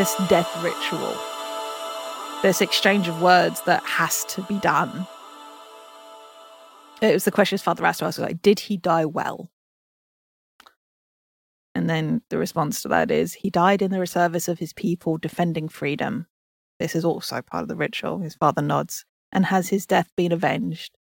this 0.00 0.16
death 0.28 0.50
ritual, 0.62 1.14
this 2.40 2.62
exchange 2.62 3.06
of 3.06 3.20
words 3.20 3.60
that 3.66 3.84
has 3.84 4.24
to 4.24 4.40
be 4.44 4.58
done. 4.60 5.06
It 7.02 7.12
was 7.12 7.26
the 7.26 7.30
question 7.30 7.56
his 7.56 7.62
father 7.62 7.84
asked 7.84 8.02
us, 8.02 8.18
like, 8.18 8.40
did 8.40 8.60
he 8.60 8.78
die 8.78 9.04
well? 9.04 9.50
And 11.74 11.90
then 11.90 12.22
the 12.30 12.38
response 12.38 12.80
to 12.80 12.88
that 12.88 13.10
is, 13.10 13.34
he 13.34 13.50
died 13.50 13.82
in 13.82 13.90
the 13.90 14.06
service 14.06 14.48
of 14.48 14.58
his 14.58 14.72
people, 14.72 15.18
defending 15.18 15.68
freedom. 15.68 16.26
This 16.78 16.94
is 16.94 17.04
also 17.04 17.42
part 17.42 17.64
of 17.64 17.68
the 17.68 17.76
ritual. 17.76 18.20
His 18.20 18.36
father 18.36 18.62
nods. 18.62 19.04
And 19.30 19.44
has 19.44 19.68
his 19.68 19.84
death 19.84 20.08
been 20.16 20.32
avenged? 20.32 20.96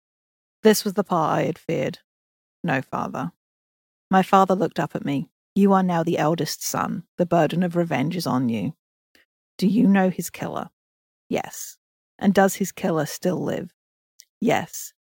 This 0.64 0.86
was 0.86 0.94
the 0.94 1.04
part 1.04 1.40
I 1.40 1.44
had 1.44 1.58
feared. 1.58 2.00
No, 2.64 2.82
father. 2.82 3.34
My 4.10 4.24
father 4.24 4.56
looked 4.56 4.80
up 4.80 4.96
at 4.96 5.04
me. 5.04 5.28
You 5.54 5.74
are 5.74 5.84
now 5.84 6.02
the 6.02 6.18
eldest 6.18 6.64
son. 6.64 7.04
The 7.18 7.26
burden 7.26 7.62
of 7.62 7.76
revenge 7.76 8.16
is 8.16 8.26
on 8.26 8.48
you. 8.48 8.74
Do 9.58 9.68
you 9.68 9.88
know 9.88 10.10
his 10.10 10.30
killer? 10.30 10.70
Yes. 11.30 11.78
And 12.20 12.34
does 12.34 12.56
his 12.56 12.72
killer 12.72 13.06
still 13.06 13.42
live? 13.42 13.74
Yes. 14.42 14.94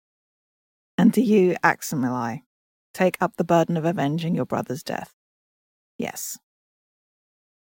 And 0.97 1.11
do 1.11 1.21
you, 1.21 1.55
Aximili, 1.63 2.41
take 2.93 3.17
up 3.19 3.35
the 3.35 3.43
burden 3.43 3.77
of 3.77 3.85
avenging 3.85 4.35
your 4.35 4.45
brother's 4.45 4.83
death? 4.83 5.13
Yes. 5.97 6.37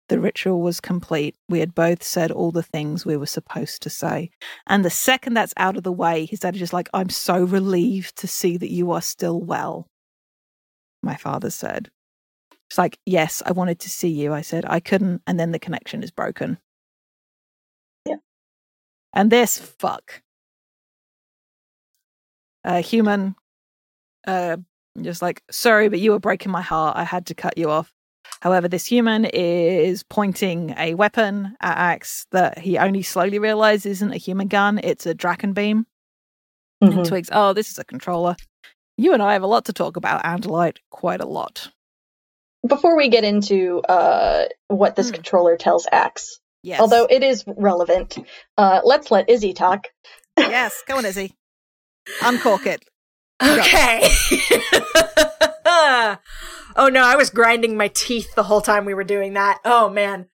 The 0.09 0.21
ritual 0.21 0.61
was 0.61 0.81
complete. 0.81 1.37
We 1.49 1.61
had 1.61 1.75
both 1.75 2.03
said 2.03 2.31
all 2.31 2.51
the 2.51 2.63
things 2.63 3.07
we 3.07 3.17
were 3.17 3.27
supposed 3.27 3.83
to 3.83 3.91
say. 3.91 4.31
And 4.67 4.85
the 4.85 4.91
second 4.91 5.35
that's 5.35 5.55
out 5.57 5.77
of 5.77 5.85
the 5.85 5.93
way, 5.93 6.27
his 6.27 6.41
dad 6.41 6.55
is 6.55 6.61
just 6.61 6.73
like, 6.73 6.91
I'm 6.93 7.09
so 7.09 7.45
relieved 7.45 8.17
to 8.17 8.29
see 8.29 8.59
that 8.59 8.71
you 8.71 8.91
are 8.91 9.01
still 9.01 9.41
well. 9.41 9.89
My 11.03 11.17
father 11.17 11.51
said. 11.51 11.91
It's 12.69 12.79
like, 12.79 12.99
Yes, 13.07 13.43
I 13.47 13.53
wanted 13.53 13.79
to 13.81 13.91
see 13.91 14.09
you. 14.09 14.35
I 14.35 14.43
said, 14.43 14.65
I 14.67 14.81
couldn't. 14.81 15.23
And 15.27 15.41
then 15.41 15.53
the 15.53 15.59
connection 15.59 16.03
is 16.03 16.11
broken. 16.11 16.59
And 19.15 19.31
this, 19.31 19.59
fuck. 19.59 20.23
A 22.65 22.81
human, 22.81 23.35
uh, 24.27 24.57
just 25.01 25.23
like, 25.23 25.43
sorry, 25.51 25.89
but 25.89 26.01
you 26.01 26.13
were 26.13 26.19
breaking 26.19 26.53
my 26.53 26.63
heart. 26.63 26.97
I 26.97 27.05
had 27.05 27.27
to 27.27 27.35
cut 27.35 27.59
you 27.59 27.71
off. 27.71 27.93
However, 28.41 28.69
this 28.69 28.87
human 28.87 29.25
is 29.25 30.03
pointing 30.03 30.75
a 30.77 30.95
weapon 30.95 31.57
at 31.61 31.77
Axe 31.77 32.27
that 32.33 32.59
he 32.59 32.79
only 32.79 33.03
slowly 33.03 33.39
realizes 33.39 33.87
isn't 33.87 34.13
a 34.13 34.17
human 34.17 34.49
gun, 34.49 34.81
it's 34.83 35.07
a 35.07 35.15
Dracon 35.15 35.55
beam. 35.55 35.87
Mm-hmm. 36.83 36.99
And 36.99 37.07
twigs, 37.07 37.29
oh, 37.31 37.53
this 37.53 37.71
is 37.71 37.79
a 37.79 37.85
controller. 37.85 38.35
You 38.97 39.13
and 39.13 39.23
I 39.23 39.35
have 39.35 39.43
a 39.43 39.47
lot 39.47 39.67
to 39.67 39.73
talk 39.73 39.97
about 39.97 40.25
Andalite, 40.25 40.79
quite 40.91 41.21
a 41.21 41.27
lot. 41.27 41.71
Before 42.67 42.97
we 42.97 43.09
get 43.09 43.25
into 43.25 43.81
uh, 43.89 44.47
what 44.69 44.97
this 44.97 45.11
mm. 45.11 45.15
controller 45.15 45.57
tells 45.57 45.87
Axe, 45.91 46.41
yes. 46.63 46.81
although 46.81 47.07
it 47.09 47.23
is 47.23 47.45
relevant, 47.47 48.19
uh, 48.59 48.81
let's 48.85 49.11
let 49.11 49.29
Izzy 49.29 49.53
talk. 49.53 49.89
yes, 50.37 50.83
go 50.87 50.99
on, 50.99 51.05
Izzy. 51.05 51.35
Uncork 52.23 52.67
it. 52.67 52.85
Okay. 53.43 54.01
oh 56.77 56.89
no, 56.91 57.05
I 57.05 57.17
was 57.17 57.31
grinding 57.31 57.77
my 57.77 57.89
teeth 57.89 58.35
the 58.35 58.45
whole 58.45 58.61
time 58.61 58.85
we 58.85 58.95
were 58.95 59.05
doing 59.05 59.35
that. 59.35 59.59
Oh 59.65 59.91
man. 59.91 60.27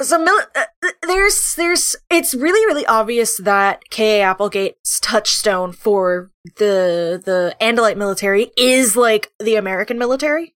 So 0.00 0.18
mil- 0.18 0.40
uh, 0.54 0.64
there's 1.02 1.54
there's 1.56 1.96
it's 2.10 2.34
really 2.34 2.64
really 2.66 2.86
obvious 2.86 3.38
that 3.38 3.82
K.A. 3.90 4.22
Applegate's 4.22 4.98
touchstone 5.00 5.72
for 5.72 6.30
the 6.56 7.20
the 7.22 7.54
Andalite 7.60 7.96
military 7.96 8.50
is 8.56 8.96
like 8.96 9.30
the 9.38 9.56
American 9.56 9.98
military. 9.98 10.54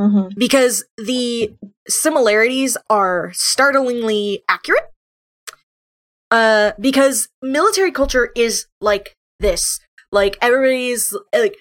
Mm-hmm. 0.00 0.38
Because 0.38 0.84
the 0.96 1.54
similarities 1.88 2.76
are 2.88 3.32
startlingly 3.34 4.42
accurate. 4.48 4.90
Uh, 6.30 6.72
because 6.80 7.28
military 7.42 7.90
culture 7.90 8.30
is 8.34 8.66
like 8.80 9.14
this. 9.40 9.80
Like 10.12 10.38
everybody's 10.40 11.14
like 11.34 11.56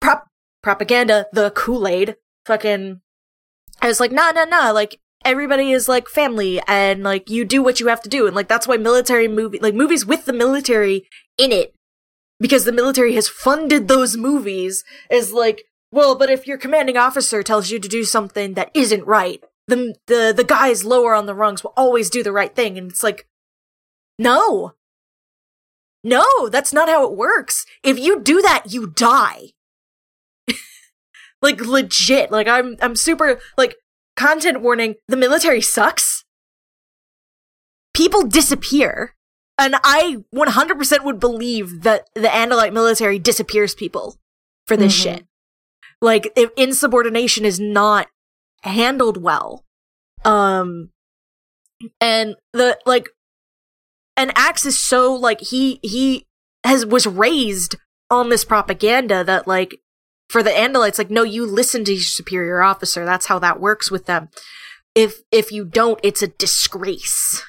prop 0.00 0.26
propaganda, 0.62 1.26
the 1.32 1.50
Kool 1.50 1.86
Aid, 1.86 2.16
fucking. 2.46 3.00
I 3.82 3.88
was 3.88 4.00
like, 4.00 4.12
nah, 4.12 4.30
nah, 4.30 4.44
nah. 4.44 4.70
Like 4.70 4.98
everybody 5.24 5.72
is 5.72 5.88
like 5.88 6.08
family, 6.08 6.60
and 6.66 7.02
like 7.02 7.28
you 7.28 7.44
do 7.44 7.62
what 7.62 7.80
you 7.80 7.88
have 7.88 8.00
to 8.02 8.08
do, 8.08 8.26
and 8.26 8.34
like 8.34 8.48
that's 8.48 8.66
why 8.66 8.76
military 8.76 9.28
movie, 9.28 9.58
like 9.58 9.74
movies 9.74 10.06
with 10.06 10.24
the 10.24 10.32
military 10.32 11.06
in 11.36 11.52
it, 11.52 11.74
because 12.40 12.64
the 12.64 12.72
military 12.72 13.14
has 13.14 13.28
funded 13.28 13.88
those 13.88 14.16
movies, 14.16 14.84
is 15.10 15.32
like, 15.32 15.64
well, 15.96 16.14
but 16.14 16.28
if 16.28 16.46
your 16.46 16.58
commanding 16.58 16.98
officer 16.98 17.42
tells 17.42 17.70
you 17.70 17.78
to 17.80 17.88
do 17.88 18.04
something 18.04 18.52
that 18.52 18.70
isn't 18.74 19.06
right, 19.06 19.42
the 19.66 19.94
the 20.06 20.34
the 20.36 20.44
guys 20.44 20.84
lower 20.84 21.14
on 21.14 21.24
the 21.24 21.34
rungs 21.34 21.64
will 21.64 21.72
always 21.74 22.10
do 22.10 22.22
the 22.22 22.32
right 22.32 22.54
thing, 22.54 22.76
and 22.76 22.90
it's 22.90 23.02
like, 23.02 23.26
no, 24.18 24.74
no, 26.04 26.50
that's 26.50 26.74
not 26.74 26.90
how 26.90 27.04
it 27.04 27.16
works. 27.16 27.64
If 27.82 27.98
you 27.98 28.20
do 28.20 28.42
that, 28.42 28.64
you 28.68 28.88
die 28.88 29.52
like 31.42 31.64
legit. 31.64 32.30
Like 32.30 32.46
I'm 32.46 32.76
I'm 32.82 32.94
super 32.94 33.40
like 33.56 33.76
content 34.18 34.60
warning, 34.60 34.96
the 35.08 35.16
military 35.16 35.62
sucks. 35.62 36.24
People 37.94 38.22
disappear. 38.24 39.14
And 39.58 39.76
I 39.82 40.18
100% 40.34 41.04
would 41.04 41.18
believe 41.18 41.80
that 41.80 42.10
the 42.14 42.28
Andalite 42.28 42.74
military 42.74 43.18
disappears 43.18 43.74
people 43.74 44.18
for 44.66 44.76
this 44.76 44.92
mm-hmm. 44.92 45.14
shit. 45.16 45.26
Like 46.00 46.32
if 46.36 46.50
insubordination 46.56 47.44
is 47.44 47.58
not 47.58 48.08
handled 48.62 49.22
well. 49.22 49.64
Um 50.24 50.90
and 52.00 52.36
the 52.52 52.78
like 52.86 53.08
and 54.16 54.32
Axe 54.34 54.66
is 54.66 54.82
so 54.82 55.12
like 55.12 55.40
he 55.40 55.78
he 55.82 56.26
has 56.64 56.86
was 56.86 57.06
raised 57.06 57.76
on 58.10 58.28
this 58.28 58.44
propaganda 58.44 59.24
that 59.24 59.46
like 59.46 59.80
for 60.28 60.42
the 60.42 60.50
Andalites, 60.50 60.98
like, 60.98 61.10
no, 61.10 61.22
you 61.22 61.46
listen 61.46 61.84
to 61.84 61.92
your 61.92 62.02
superior 62.02 62.62
officer. 62.62 63.04
That's 63.04 63.26
how 63.26 63.38
that 63.38 63.60
works 63.60 63.90
with 63.90 64.06
them. 64.06 64.28
If 64.94 65.22
if 65.30 65.52
you 65.52 65.64
don't, 65.64 66.00
it's 66.02 66.22
a 66.22 66.28
disgrace. 66.28 67.42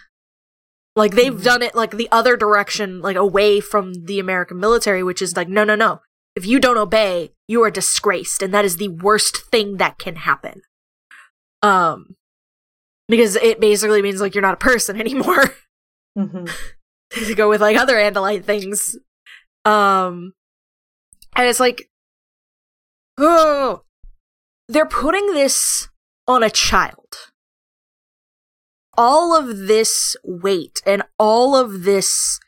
Like 0.95 1.13
they've 1.16 1.33
mm-hmm. 1.33 1.44
done 1.44 1.62
it 1.62 1.75
like 1.75 1.92
the 1.92 2.10
other 2.12 2.36
direction, 2.36 3.01
like 3.01 3.16
away 3.16 3.60
from 3.60 4.06
the 4.06 4.19
American 4.19 4.60
military, 4.60 5.04
which 5.04 5.21
is 5.21 5.36
like, 5.36 5.48
no, 5.48 5.63
no, 5.63 5.75
no. 5.75 6.01
If 6.38 6.45
you 6.45 6.60
don't 6.60 6.78
obey, 6.78 7.31
you 7.48 7.63
are 7.63 7.72
disgraced, 7.72 8.44
and 8.44 8.54
that 8.54 8.63
is 8.63 8.78
the 8.78 8.89
worst 8.89 9.38
thing 9.51 9.78
that 9.78 9.98
can 9.98 10.18
happen. 10.18 10.62
Um, 11.63 12.16
because 13.07 13.36
it 13.36 13.60
basically 13.60 14.04
means 14.04 14.22
like 14.22 14.36
you're 14.36 14.44
not 14.44 14.54
a 14.54 14.57
person 14.57 15.01
anymore. 15.01 15.56
Mm-hmm. 16.16 16.45
to 17.25 17.36
go 17.36 17.50
with 17.50 17.60
like 17.60 17.75
other 17.75 17.95
Andalite 17.95 18.44
things. 18.44 18.95
Um, 19.66 20.34
and 21.36 21.48
it's 21.48 21.60
like 21.60 21.89
Oh, 23.18 23.81
they're 24.68 24.86
putting 24.86 25.33
this 25.33 25.90
on 26.28 26.44
a 26.44 26.51
child. 26.51 27.31
All 28.95 29.36
of 29.36 29.68
this 29.68 30.16
weight 30.24 30.81
and 30.86 31.01
all 31.18 31.56
of 31.56 31.83
this 31.83 32.40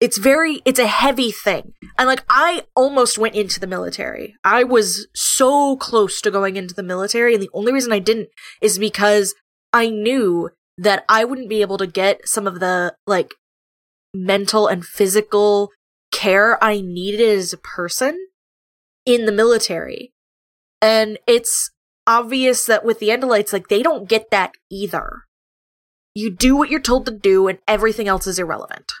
it's 0.00 0.18
very 0.18 0.60
it's 0.64 0.78
a 0.78 0.86
heavy 0.86 1.30
thing 1.30 1.72
and 1.98 2.06
like 2.06 2.24
i 2.28 2.62
almost 2.76 3.18
went 3.18 3.34
into 3.34 3.58
the 3.58 3.66
military 3.66 4.34
i 4.44 4.62
was 4.62 5.08
so 5.14 5.76
close 5.76 6.20
to 6.20 6.30
going 6.30 6.56
into 6.56 6.74
the 6.74 6.82
military 6.82 7.34
and 7.34 7.42
the 7.42 7.50
only 7.52 7.72
reason 7.72 7.92
i 7.92 7.98
didn't 7.98 8.28
is 8.60 8.78
because 8.78 9.34
i 9.72 9.88
knew 9.88 10.50
that 10.76 11.04
i 11.08 11.24
wouldn't 11.24 11.48
be 11.48 11.60
able 11.60 11.78
to 11.78 11.86
get 11.86 12.28
some 12.28 12.46
of 12.46 12.60
the 12.60 12.94
like 13.06 13.34
mental 14.14 14.66
and 14.66 14.84
physical 14.84 15.70
care 16.12 16.62
i 16.62 16.80
needed 16.80 17.20
as 17.20 17.52
a 17.52 17.58
person 17.58 18.28
in 19.08 19.24
the 19.24 19.32
military. 19.32 20.12
And 20.82 21.18
it's 21.26 21.70
obvious 22.06 22.66
that 22.66 22.84
with 22.84 22.98
the 22.98 23.08
Andalites, 23.08 23.52
like, 23.52 23.68
they 23.68 23.82
don't 23.82 24.08
get 24.08 24.30
that 24.30 24.52
either. 24.70 25.24
You 26.14 26.30
do 26.30 26.54
what 26.54 26.68
you're 26.68 26.80
told 26.80 27.06
to 27.06 27.12
do, 27.12 27.48
and 27.48 27.58
everything 27.66 28.06
else 28.06 28.26
is 28.26 28.38
irrelevant. 28.38 28.92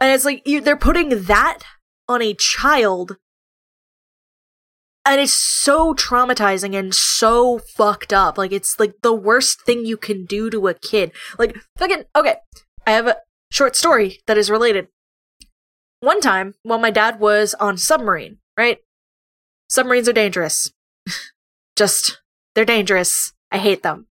And 0.00 0.10
it's 0.12 0.24
like, 0.24 0.46
you, 0.46 0.60
they're 0.60 0.76
putting 0.76 1.24
that 1.24 1.60
on 2.08 2.22
a 2.22 2.34
child 2.34 3.16
and 5.06 5.20
it's 5.20 5.32
so 5.32 5.94
traumatizing 5.94 6.74
and 6.76 6.92
so 6.92 7.58
fucked 7.58 8.12
up. 8.12 8.36
Like 8.36 8.50
it's 8.50 8.78
like 8.80 8.94
the 9.02 9.14
worst 9.14 9.62
thing 9.62 9.86
you 9.86 9.96
can 9.96 10.24
do 10.24 10.50
to 10.50 10.66
a 10.66 10.74
kid. 10.74 11.12
Like 11.38 11.56
fucking 11.78 12.04
okay. 12.14 12.36
I 12.86 12.90
have 12.90 13.06
a 13.06 13.16
short 13.50 13.76
story 13.76 14.20
that 14.26 14.36
is 14.36 14.50
related 14.50 14.88
one 16.00 16.20
time 16.20 16.54
while 16.62 16.78
my 16.78 16.90
dad 16.90 17.20
was 17.20 17.54
on 17.54 17.78
submarine, 17.78 18.38
right? 18.58 18.78
Submarines 19.68 20.08
are 20.08 20.12
dangerous. 20.12 20.72
Just, 21.76 22.20
they're 22.54 22.64
dangerous. 22.64 23.32
I 23.52 23.58
hate 23.58 23.82
them. 23.82 24.06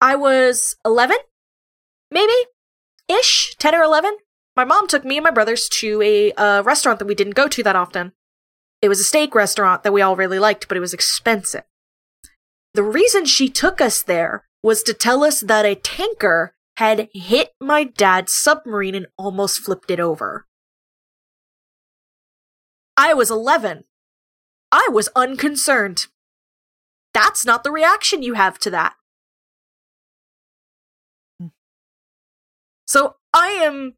I 0.00 0.16
was 0.16 0.76
11, 0.84 1.16
maybe 2.10 2.32
ish, 3.08 3.54
10 3.58 3.74
or 3.74 3.82
11. 3.82 4.16
My 4.56 4.64
mom 4.64 4.86
took 4.86 5.04
me 5.04 5.16
and 5.16 5.24
my 5.24 5.30
brothers 5.30 5.68
to 5.80 6.02
a 6.02 6.32
uh, 6.32 6.62
restaurant 6.62 6.98
that 6.98 7.06
we 7.06 7.14
didn't 7.14 7.34
go 7.34 7.48
to 7.48 7.62
that 7.62 7.76
often. 7.76 8.12
It 8.82 8.88
was 8.88 9.00
a 9.00 9.04
steak 9.04 9.34
restaurant 9.34 9.82
that 9.82 9.92
we 9.92 10.02
all 10.02 10.16
really 10.16 10.38
liked, 10.38 10.68
but 10.68 10.76
it 10.76 10.80
was 10.80 10.92
expensive. 10.94 11.62
the 12.74 12.82
reason 12.82 13.24
she 13.24 13.48
took 13.48 13.80
us 13.80 14.02
there 14.02 14.44
was 14.62 14.82
to 14.82 14.94
tell 14.94 15.22
us 15.24 15.40
that 15.40 15.64
a 15.66 15.74
tanker 15.74 16.54
had 16.76 17.08
hit 17.12 17.52
my 17.60 17.84
dad's 17.84 18.32
submarine 18.32 18.94
and 18.94 19.06
almost 19.18 19.60
flipped 19.60 19.90
it 19.90 20.00
over. 20.00 20.46
I 22.96 23.12
was 23.14 23.30
11. 23.30 23.84
I 24.70 24.88
was 24.90 25.08
unconcerned. 25.14 26.06
That's 27.12 27.44
not 27.44 27.62
the 27.62 27.70
reaction 27.70 28.22
you 28.22 28.34
have 28.34 28.58
to 28.60 28.70
that. 28.70 28.94
So 32.86 33.16
I 33.34 33.48
am. 33.48 33.94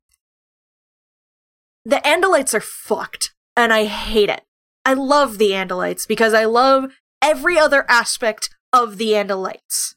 The 1.85 1.97
Andalites 1.97 2.55
are 2.55 2.61
fucked, 2.61 3.35
and 3.57 3.73
I 3.73 3.85
hate 3.85 4.31
it. 4.31 4.43
I 4.87 4.95
love 4.95 5.39
the 5.39 5.51
Andalites 5.51 6.09
because 6.09 6.33
I 6.33 6.45
love 6.45 6.91
every 7.21 7.59
other 7.59 7.85
aspect 7.91 8.51
of 8.73 8.97
the 8.97 9.13
Andalites. 9.13 9.95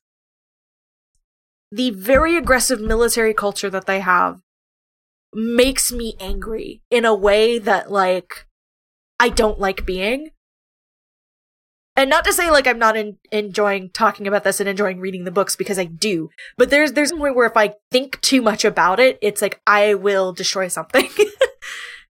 The 1.71 1.91
very 1.91 2.37
aggressive 2.37 2.79
military 2.81 3.33
culture 3.33 3.69
that 3.69 3.85
they 3.85 3.99
have 3.99 4.39
makes 5.33 5.91
me 5.91 6.15
angry 6.19 6.81
in 6.89 7.05
a 7.05 7.15
way 7.15 7.59
that, 7.59 7.91
like, 7.91 8.47
I 9.19 9.29
don't 9.29 9.59
like 9.59 9.85
being. 9.85 10.31
And 11.95 12.11
not 12.11 12.25
to 12.25 12.33
say 12.33 12.51
like 12.51 12.67
I'm 12.67 12.77
not 12.77 12.95
in- 12.95 13.17
enjoying 13.31 13.89
talking 13.89 14.27
about 14.27 14.43
this 14.43 14.59
and 14.59 14.69
enjoying 14.69 14.99
reading 14.99 15.23
the 15.23 15.31
books 15.31 15.55
because 15.55 15.79
I 15.79 15.85
do, 15.85 16.29
but 16.55 16.69
there's 16.69 16.91
there's 16.91 17.11
a 17.11 17.17
point 17.17 17.35
where 17.35 17.47
if 17.47 17.57
I 17.57 17.73
think 17.89 18.21
too 18.21 18.43
much 18.43 18.63
about 18.63 18.99
it, 18.99 19.17
it's 19.19 19.41
like 19.41 19.59
I 19.65 19.95
will 19.95 20.31
destroy 20.31 20.67
something. 20.67 21.09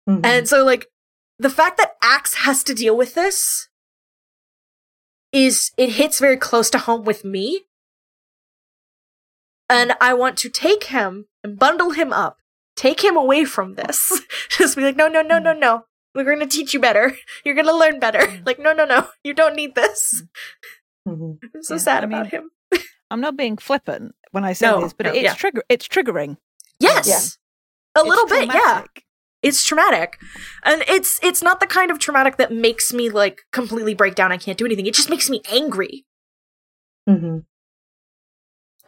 mm-hmm. 0.08 0.24
And 0.24 0.48
so 0.48 0.64
like 0.64 0.86
the 1.38 1.50
fact 1.50 1.78
that 1.78 1.96
Ax 2.02 2.34
has 2.34 2.62
to 2.64 2.74
deal 2.74 2.96
with 2.96 3.14
this 3.14 3.68
is 5.32 5.70
it 5.76 5.90
hits 5.90 6.18
very 6.18 6.36
close 6.36 6.70
to 6.70 6.78
home 6.78 7.04
with 7.04 7.24
me. 7.24 7.62
And 9.68 9.94
I 10.00 10.14
want 10.14 10.36
to 10.38 10.48
take 10.48 10.84
him 10.84 11.26
and 11.44 11.58
bundle 11.58 11.92
him 11.92 12.12
up, 12.12 12.38
take 12.76 13.04
him 13.04 13.16
away 13.16 13.44
from 13.44 13.74
this. 13.74 14.20
Just 14.50 14.76
be 14.76 14.82
like, 14.82 14.96
no, 14.96 15.06
no, 15.06 15.22
no, 15.22 15.38
no, 15.38 15.52
no. 15.52 15.84
We're 16.12 16.24
going 16.24 16.40
to 16.40 16.46
teach 16.46 16.74
you 16.74 16.80
better. 16.80 17.14
You're 17.44 17.54
going 17.54 17.68
to 17.68 17.76
learn 17.76 18.00
better. 18.00 18.18
Mm. 18.18 18.40
Like, 18.46 18.58
no, 18.58 18.72
no, 18.72 18.84
no. 18.84 19.06
You 19.22 19.32
don't 19.32 19.54
need 19.54 19.76
this. 19.76 20.24
Mm-hmm. 21.08 21.46
I'm 21.54 21.62
so 21.62 21.74
yeah, 21.74 21.78
sad 21.78 22.02
I 22.02 22.06
about 22.06 22.32
mean, 22.32 22.42
him. 22.42 22.50
I'm 23.10 23.20
not 23.20 23.36
being 23.36 23.56
flippant 23.56 24.14
when 24.32 24.44
I 24.44 24.52
say 24.52 24.66
no, 24.66 24.80
this, 24.80 24.92
but 24.92 25.06
no, 25.06 25.12
it's 25.12 25.22
yeah. 25.22 25.34
trigger. 25.34 25.62
It's 25.68 25.88
triggering. 25.88 26.36
Yes, 26.78 27.08
yeah. 27.08 28.02
a 28.02 28.06
little 28.06 28.26
bit. 28.26 28.46
Yeah, 28.46 28.84
it's 29.42 29.64
traumatic, 29.64 30.20
and 30.64 30.82
it's 30.88 31.18
it's 31.22 31.42
not 31.42 31.60
the 31.60 31.66
kind 31.66 31.90
of 31.90 31.98
traumatic 31.98 32.36
that 32.36 32.52
makes 32.52 32.92
me 32.92 33.08
like 33.08 33.42
completely 33.52 33.94
break 33.94 34.14
down. 34.14 34.32
I 34.32 34.36
can't 34.36 34.58
do 34.58 34.66
anything. 34.66 34.86
It 34.86 34.94
just 34.94 35.10
makes 35.10 35.30
me 35.30 35.42
angry. 35.50 36.04
Mm-hmm 37.08 37.38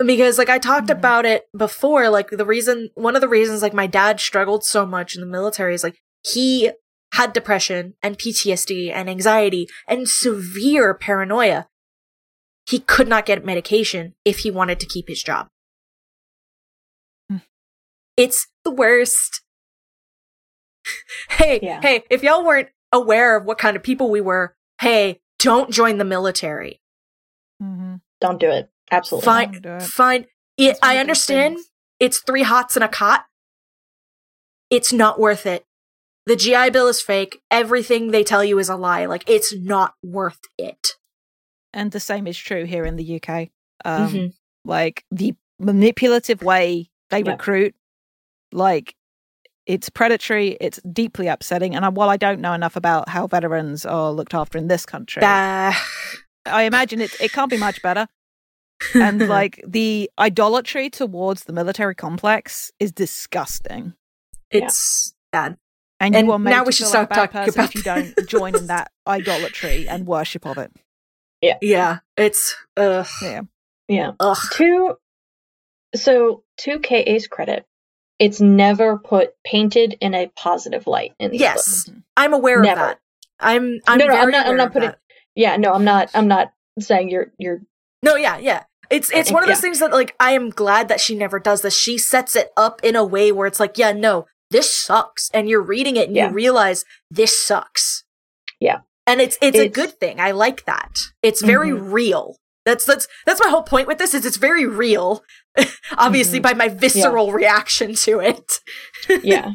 because 0.07 0.39
like 0.39 0.49
I 0.49 0.59
talked 0.59 0.89
mm-hmm. 0.89 0.99
about 0.99 1.27
it 1.27 1.45
before, 1.57 2.09
like 2.09 2.31
the 2.31 2.47
reason, 2.47 2.91
one 2.95 3.15
of 3.15 3.21
the 3.21 3.29
reasons 3.29 3.63
like 3.63 3.75
my 3.75 3.87
dad 3.87 4.21
struggled 4.21 4.65
so 4.65 4.87
much 4.87 5.15
in 5.15 5.21
the 5.21 5.27
military 5.27 5.75
is 5.75 5.85
like 5.85 5.99
he 6.25 6.71
had 7.13 7.33
depression 7.33 7.95
and 8.03 8.19
PTSD 8.19 8.91
and 8.93 9.09
anxiety 9.09 9.69
and 9.87 10.09
severe 10.09 10.95
paranoia. 10.95 11.69
He 12.67 12.79
could 12.79 13.09
not 13.09 13.27
get 13.27 13.45
medication 13.45 14.15
if 14.25 14.39
he 14.39 14.51
wanted 14.51 14.81
to 14.81 14.87
keep 14.87 15.09
his 15.09 15.23
job. 15.23 15.49
Mm. 17.31 17.43
It's 18.17 18.47
the 18.65 18.71
worst. 18.71 19.43
hey, 21.31 21.61
yeah. 21.63 21.81
hey, 21.81 22.05
if 22.11 22.23
y'all 22.23 22.45
weren't 22.45 22.69
aware 22.93 23.37
of 23.37 23.45
what 23.45 23.59
kind 23.59 23.77
of 23.77 23.83
people 23.83 24.11
we 24.11 24.21
were, 24.21 24.55
hey, 24.81 25.21
don't 25.39 25.71
join 25.71 25.99
the 25.99 26.05
military. 26.05 26.81
Mm-hmm. 27.63 27.97
Don't 28.21 28.41
do 28.41 28.51
it. 28.51 28.71
Absolutely. 28.91 29.25
Fine. 29.25 29.61
It. 29.65 29.83
Fine. 29.83 30.27
It, 30.57 30.79
I 30.83 30.99
understand 30.99 31.59
it's 31.99 32.21
three 32.21 32.43
hots 32.43 32.77
and 32.77 32.85
a 32.85 32.89
cot. 32.89 33.25
It's 34.71 34.93
not 34.93 35.19
worth 35.19 35.47
it. 35.47 35.65
The 36.27 36.37
GI 36.37 36.71
Bill 36.71 36.89
is 36.89 37.03
fake. 37.03 37.41
Everything 37.51 38.11
they 38.11 38.23
tell 38.23 38.45
you 38.45 38.59
is 38.59 38.69
a 38.69 38.77
lie. 38.77 39.07
Like, 39.07 39.29
it's 39.29 39.55
not 39.55 39.95
worth 40.03 40.41
it. 40.57 40.97
And 41.73 41.91
the 41.91 42.01
same 42.01 42.27
is 42.27 42.39
true 42.39 42.65
here 42.65 42.85
in 42.85 42.97
the 42.97 43.17
UK. 43.17 43.49
Um, 43.85 44.09
mm-hmm. 44.09 44.27
Like, 44.65 45.05
the 45.11 45.35
manipulative 45.59 46.43
way 46.43 46.91
they 47.11 47.23
yeah. 47.23 47.33
recruit, 47.33 47.75
like, 48.53 48.95
it's 49.67 49.89
predatory, 49.89 50.57
it's 50.61 50.81
deeply 50.93 51.29
upsetting. 51.29 51.75
And 51.75 51.97
while 51.97 52.09
I 52.09 52.17
don't 52.17 52.41
know 52.41 52.53
enough 52.53 52.77
about 52.77 53.09
how 53.09 53.27
veterans 53.27 53.87
are 53.87 54.11
looked 54.13 54.35
after 54.35 54.59
in 54.59 54.69
this 54.69 54.87
country, 54.87 55.23
uh... 55.23 55.73
I 56.47 56.65
imagine 56.65 57.01
it, 57.01 57.13
it 57.21 57.33
can't 57.33 57.51
be 57.51 57.57
much 57.57 57.83
better. 57.83 58.09
and 58.95 59.29
like 59.29 59.63
the 59.67 60.11
idolatry 60.19 60.91
towards 60.91 61.45
the 61.45 61.53
military 61.53 61.95
complex 61.95 62.73
is 62.81 62.93
disgusting. 62.93 63.95
It's 64.51 65.15
yeah. 65.33 65.41
bad. 65.49 65.59
And, 66.01 66.17
and 66.17 66.27
you 66.27 66.33
are 66.33 66.39
made 66.39 66.51
now 66.51 66.65
we 66.65 66.73
should 66.73 66.89
start 66.89 67.11
like 67.11 67.31
talking 67.31 67.55
about 67.55 67.65
if 67.67 67.75
you 67.77 67.83
don't 67.83 68.15
join 68.27 68.57
in 68.57 68.67
that 68.69 68.91
idolatry 69.07 69.89
and 69.89 70.05
worship 70.05 70.45
of 70.45 70.59
it. 70.59 70.73
Yeah, 71.41 71.59
yeah, 71.63 71.99
it's 72.17 72.57
uh, 72.77 73.05
yeah, 73.23 73.43
yeah. 73.87 74.13
Ugh. 74.19 74.37
To 74.55 74.97
so 75.95 76.43
to 76.59 76.81
KA's 76.81 77.29
credit, 77.29 77.67
it's 78.23 78.41
never 78.41 78.99
put 78.99 79.35
painted 79.45 79.97
in 80.01 80.15
a 80.15 80.29
positive 80.37 80.87
light 80.87 81.13
in 81.19 81.33
these 81.33 81.41
yes, 81.41 81.85
books. 81.85 82.01
I'm 82.17 82.33
aware 82.33 82.61
never. 82.61 82.81
of 82.81 82.87
that. 82.87 82.99
I'm, 83.41 83.81
I'm 83.89 83.99
no, 83.99 84.07
no, 84.07 84.15
I'm 84.15 84.31
not. 84.31 84.47
I'm 84.47 84.57
not 84.57 84.73
putting. 84.73 84.91
That. 84.91 85.01
Yeah, 85.35 85.57
no, 85.57 85.73
I'm 85.73 85.85
not. 85.85 86.11
I'm 86.15 86.29
not 86.29 86.53
saying 86.79 87.09
you're 87.09 87.33
you're. 87.39 87.61
No, 88.03 88.15
yeah, 88.15 88.39
yeah. 88.39 88.65
It's 88.91 89.11
it's 89.11 89.33
one 89.33 89.43
of 89.43 89.49
those 89.49 89.57
yeah. 89.57 89.63
things 89.63 89.81
that 89.81 89.91
like 89.91 90.15
I 90.21 90.33
am 90.33 90.51
glad 90.51 90.89
that 90.89 91.01
she 91.01 91.17
never 91.17 91.41
does 91.41 91.63
this. 91.63 91.77
She 91.77 91.99
sets 91.99 92.37
it 92.37 92.53
up 92.57 92.81
in 92.85 92.95
a 92.95 93.05
way 93.05 93.33
where 93.33 93.47
it's 93.47 93.59
like, 93.59 93.77
yeah, 93.77 93.93
no, 93.93 94.27
this 94.51 94.79
sucks. 94.79 95.31
And 95.35 95.49
you're 95.49 95.63
reading 95.63 95.97
it 95.97 96.09
and 96.09 96.17
yeah. 96.17 96.29
you 96.29 96.35
realize 96.35 96.85
this 97.11 97.45
sucks. 97.45 98.05
Yeah. 98.61 98.81
And 99.07 99.21
it's, 99.21 99.37
it's, 99.43 99.59
it's 99.59 99.67
a 99.67 99.69
good 99.69 99.99
thing. 99.99 100.21
I 100.21 100.31
like 100.31 100.65
that. 100.67 101.01
It's 101.23 101.43
very 101.43 101.71
mm-hmm. 101.71 101.91
real. 101.91 102.37
That's 102.65 102.85
that's 102.85 103.09
that's 103.27 103.41
my 103.43 103.51
whole 103.51 103.63
point 103.63 103.89
with 103.89 103.99
this 103.99 104.15
is 104.15 104.25
it's 104.25 104.37
very 104.37 104.67
real. 104.67 105.25
Obviously 105.97 106.39
mm-hmm. 106.39 106.43
by 106.43 106.55
my 106.55 106.69
visceral 106.69 107.29
yeah. 107.29 107.35
reaction 107.35 107.95
to 107.95 108.21
it. 108.21 108.61
yeah. 109.23 109.51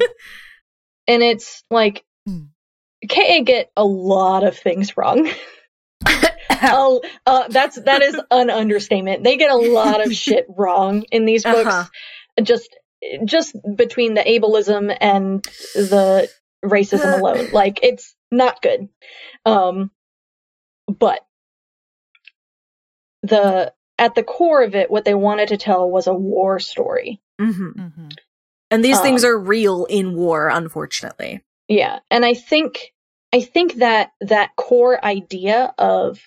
And 1.06 1.22
it's 1.22 1.64
like 1.70 2.04
hmm. 2.26 2.44
KA 3.08 3.40
get 3.44 3.70
a 3.76 3.84
lot 3.84 4.44
of 4.44 4.56
things 4.56 4.96
wrong. 4.96 5.28
oh, 6.50 7.00
uh, 7.24 7.48
that's 7.48 7.80
that 7.82 8.02
is 8.02 8.20
an 8.30 8.50
understatement. 8.50 9.24
They 9.24 9.36
get 9.36 9.50
a 9.50 9.56
lot 9.56 10.04
of 10.04 10.12
shit 10.12 10.46
wrong 10.48 11.04
in 11.10 11.24
these 11.24 11.44
books. 11.44 11.66
Uh-huh. 11.66 12.42
Just 12.42 12.76
just 13.24 13.56
between 13.74 14.14
the 14.14 14.22
ableism 14.22 14.94
and 15.00 15.42
the 15.74 16.28
racism 16.64 17.20
alone. 17.20 17.48
Like 17.52 17.80
it's 17.82 18.14
not 18.30 18.60
good. 18.60 18.88
Um 19.46 19.90
but 20.86 21.20
the 23.22 23.72
at 23.98 24.14
the 24.14 24.22
core 24.22 24.62
of 24.62 24.74
it 24.74 24.90
what 24.90 25.04
they 25.04 25.14
wanted 25.14 25.48
to 25.48 25.56
tell 25.56 25.90
was 25.90 26.06
a 26.06 26.14
war 26.14 26.58
story. 26.58 27.20
Mm-hmm. 27.40 27.80
Mm-hmm. 27.80 28.08
And 28.70 28.84
these 28.84 28.98
um, 28.98 29.02
things 29.02 29.24
are 29.24 29.38
real 29.38 29.86
in 29.86 30.14
war 30.14 30.48
unfortunately. 30.48 31.42
Yeah, 31.68 31.98
and 32.10 32.24
I 32.24 32.34
think 32.34 32.92
I 33.32 33.40
think 33.40 33.76
that 33.76 34.12
that 34.20 34.56
core 34.56 35.02
idea 35.04 35.74
of 35.78 36.20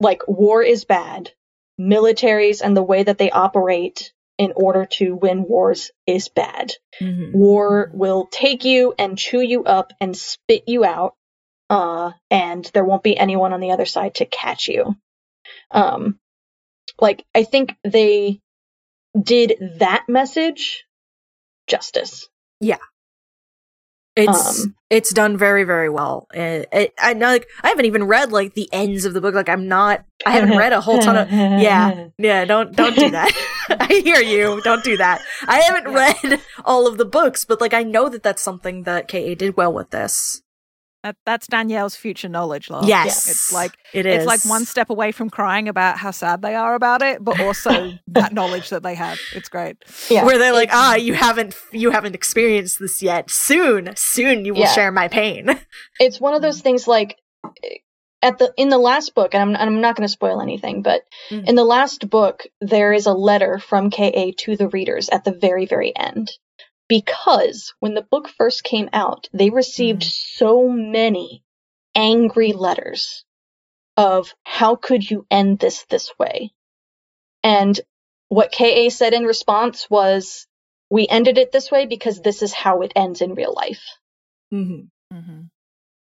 like 0.00 0.22
war 0.28 0.62
is 0.62 0.84
bad, 0.84 1.32
militaries 1.80 2.60
and 2.62 2.76
the 2.76 2.82
way 2.82 3.02
that 3.02 3.18
they 3.18 3.30
operate 3.30 4.12
in 4.38 4.52
order 4.54 4.86
to 4.86 5.16
win 5.16 5.42
wars 5.42 5.90
is 6.06 6.28
bad. 6.28 6.72
Mm-hmm. 7.00 7.36
War 7.36 7.90
will 7.92 8.28
take 8.30 8.64
you 8.64 8.94
and 8.98 9.18
chew 9.18 9.40
you 9.40 9.64
up 9.64 9.92
and 10.00 10.16
spit 10.16 10.64
you 10.66 10.84
out, 10.84 11.14
uh, 11.68 12.12
and 12.30 12.64
there 12.72 12.84
won't 12.84 13.02
be 13.02 13.16
anyone 13.16 13.52
on 13.52 13.60
the 13.60 13.72
other 13.72 13.86
side 13.86 14.16
to 14.16 14.26
catch 14.26 14.68
you. 14.68 14.96
Um, 15.70 16.18
like, 17.00 17.24
I 17.34 17.44
think 17.44 17.74
they 17.84 18.40
did 19.20 19.54
that 19.78 20.04
message 20.08 20.84
justice. 21.66 22.28
Yeah. 22.60 22.78
It's 24.18 24.64
um, 24.64 24.74
it's 24.90 25.12
done 25.12 25.36
very 25.36 25.62
very 25.62 25.88
well. 25.88 26.26
It, 26.34 26.68
it, 26.72 26.94
I 26.98 27.14
know 27.14 27.28
like 27.28 27.46
I 27.62 27.68
haven't 27.68 27.84
even 27.84 28.02
read 28.02 28.32
like 28.32 28.54
the 28.54 28.68
ends 28.72 29.04
of 29.04 29.14
the 29.14 29.20
book. 29.20 29.32
Like 29.32 29.48
I'm 29.48 29.68
not. 29.68 30.04
I 30.26 30.32
haven't 30.32 30.58
read 30.58 30.72
a 30.72 30.80
whole 30.80 30.98
ton 30.98 31.16
of. 31.16 31.30
Yeah, 31.30 32.08
yeah. 32.18 32.44
Don't 32.44 32.74
don't 32.74 32.96
do 32.96 33.10
that. 33.10 33.30
I 33.70 34.00
hear 34.02 34.20
you. 34.20 34.60
Don't 34.64 34.82
do 34.82 34.96
that. 34.96 35.22
I 35.46 35.60
haven't 35.60 35.92
read 36.24 36.40
all 36.64 36.88
of 36.88 36.98
the 36.98 37.04
books, 37.04 37.44
but 37.44 37.60
like 37.60 37.72
I 37.72 37.84
know 37.84 38.08
that 38.08 38.24
that's 38.24 38.42
something 38.42 38.82
that 38.82 39.06
KA 39.06 39.34
did 39.36 39.56
well 39.56 39.72
with 39.72 39.90
this. 39.90 40.42
That, 41.04 41.16
that's 41.24 41.46
Danielle's 41.46 41.94
future 41.94 42.28
knowledge, 42.28 42.70
love. 42.70 42.88
Yes, 42.88 43.28
it's 43.30 43.52
like 43.52 43.78
it 43.92 44.04
is. 44.04 44.16
It's 44.16 44.26
like 44.26 44.44
one 44.44 44.64
step 44.64 44.90
away 44.90 45.12
from 45.12 45.30
crying 45.30 45.68
about 45.68 45.96
how 45.96 46.10
sad 46.10 46.42
they 46.42 46.56
are 46.56 46.74
about 46.74 47.02
it, 47.02 47.24
but 47.24 47.38
also 47.40 47.92
that 48.08 48.32
knowledge 48.32 48.70
that 48.70 48.82
they 48.82 48.96
have. 48.96 49.18
It's 49.32 49.48
great. 49.48 49.76
Yeah, 50.10 50.24
where 50.24 50.38
they're 50.38 50.52
like, 50.52 50.70
ah, 50.72 50.96
you 50.96 51.14
haven't 51.14 51.54
you 51.72 51.92
haven't 51.92 52.16
experienced 52.16 52.80
this 52.80 53.00
yet. 53.00 53.30
Soon, 53.30 53.90
soon 53.96 54.44
you 54.44 54.54
will 54.54 54.62
yeah. 54.62 54.72
share 54.72 54.92
my 54.92 55.08
pain. 55.08 55.58
It's 56.00 56.20
one 56.20 56.34
of 56.34 56.42
those 56.42 56.60
things 56.60 56.88
like 56.88 57.16
at 58.22 58.38
the 58.38 58.52
in 58.56 58.68
the 58.68 58.78
last 58.78 59.14
book, 59.14 59.34
and 59.34 59.42
I'm 59.42 59.68
I'm 59.68 59.80
not 59.80 59.96
going 59.96 60.06
to 60.06 60.12
spoil 60.12 60.40
anything, 60.40 60.82
but 60.82 61.02
Mm. 61.30 61.48
in 61.48 61.54
the 61.54 61.64
last 61.64 62.08
book 62.10 62.44
there 62.60 62.92
is 62.92 63.06
a 63.06 63.12
letter 63.12 63.58
from 63.58 63.90
KA 63.90 64.32
to 64.38 64.56
the 64.56 64.68
readers 64.68 65.08
at 65.10 65.24
the 65.24 65.32
very 65.32 65.66
very 65.66 65.96
end, 65.96 66.32
because 66.88 67.74
when 67.80 67.94
the 67.94 68.02
book 68.02 68.28
first 68.28 68.64
came 68.64 68.88
out, 68.92 69.28
they 69.32 69.50
received 69.50 70.02
so 70.02 70.68
many 70.68 71.44
angry 71.94 72.52
letters 72.52 73.24
of 73.96 74.34
how 74.44 74.76
could 74.76 75.08
you 75.08 75.26
end 75.30 75.58
this 75.58 75.84
this 75.90 76.12
way, 76.18 76.52
and 77.42 77.78
what 78.28 78.52
KA 78.52 78.88
said 78.90 79.14
in 79.14 79.24
response 79.24 79.88
was, 79.90 80.46
"We 80.90 81.06
ended 81.08 81.38
it 81.38 81.52
this 81.52 81.70
way 81.70 81.86
because 81.86 82.20
this 82.20 82.42
is 82.42 82.52
how 82.52 82.82
it 82.82 82.92
ends 82.96 83.20
in 83.20 83.34
real 83.34 83.54
life." 83.54 83.84
Mhm. 84.52 84.88
hmm 85.12 85.40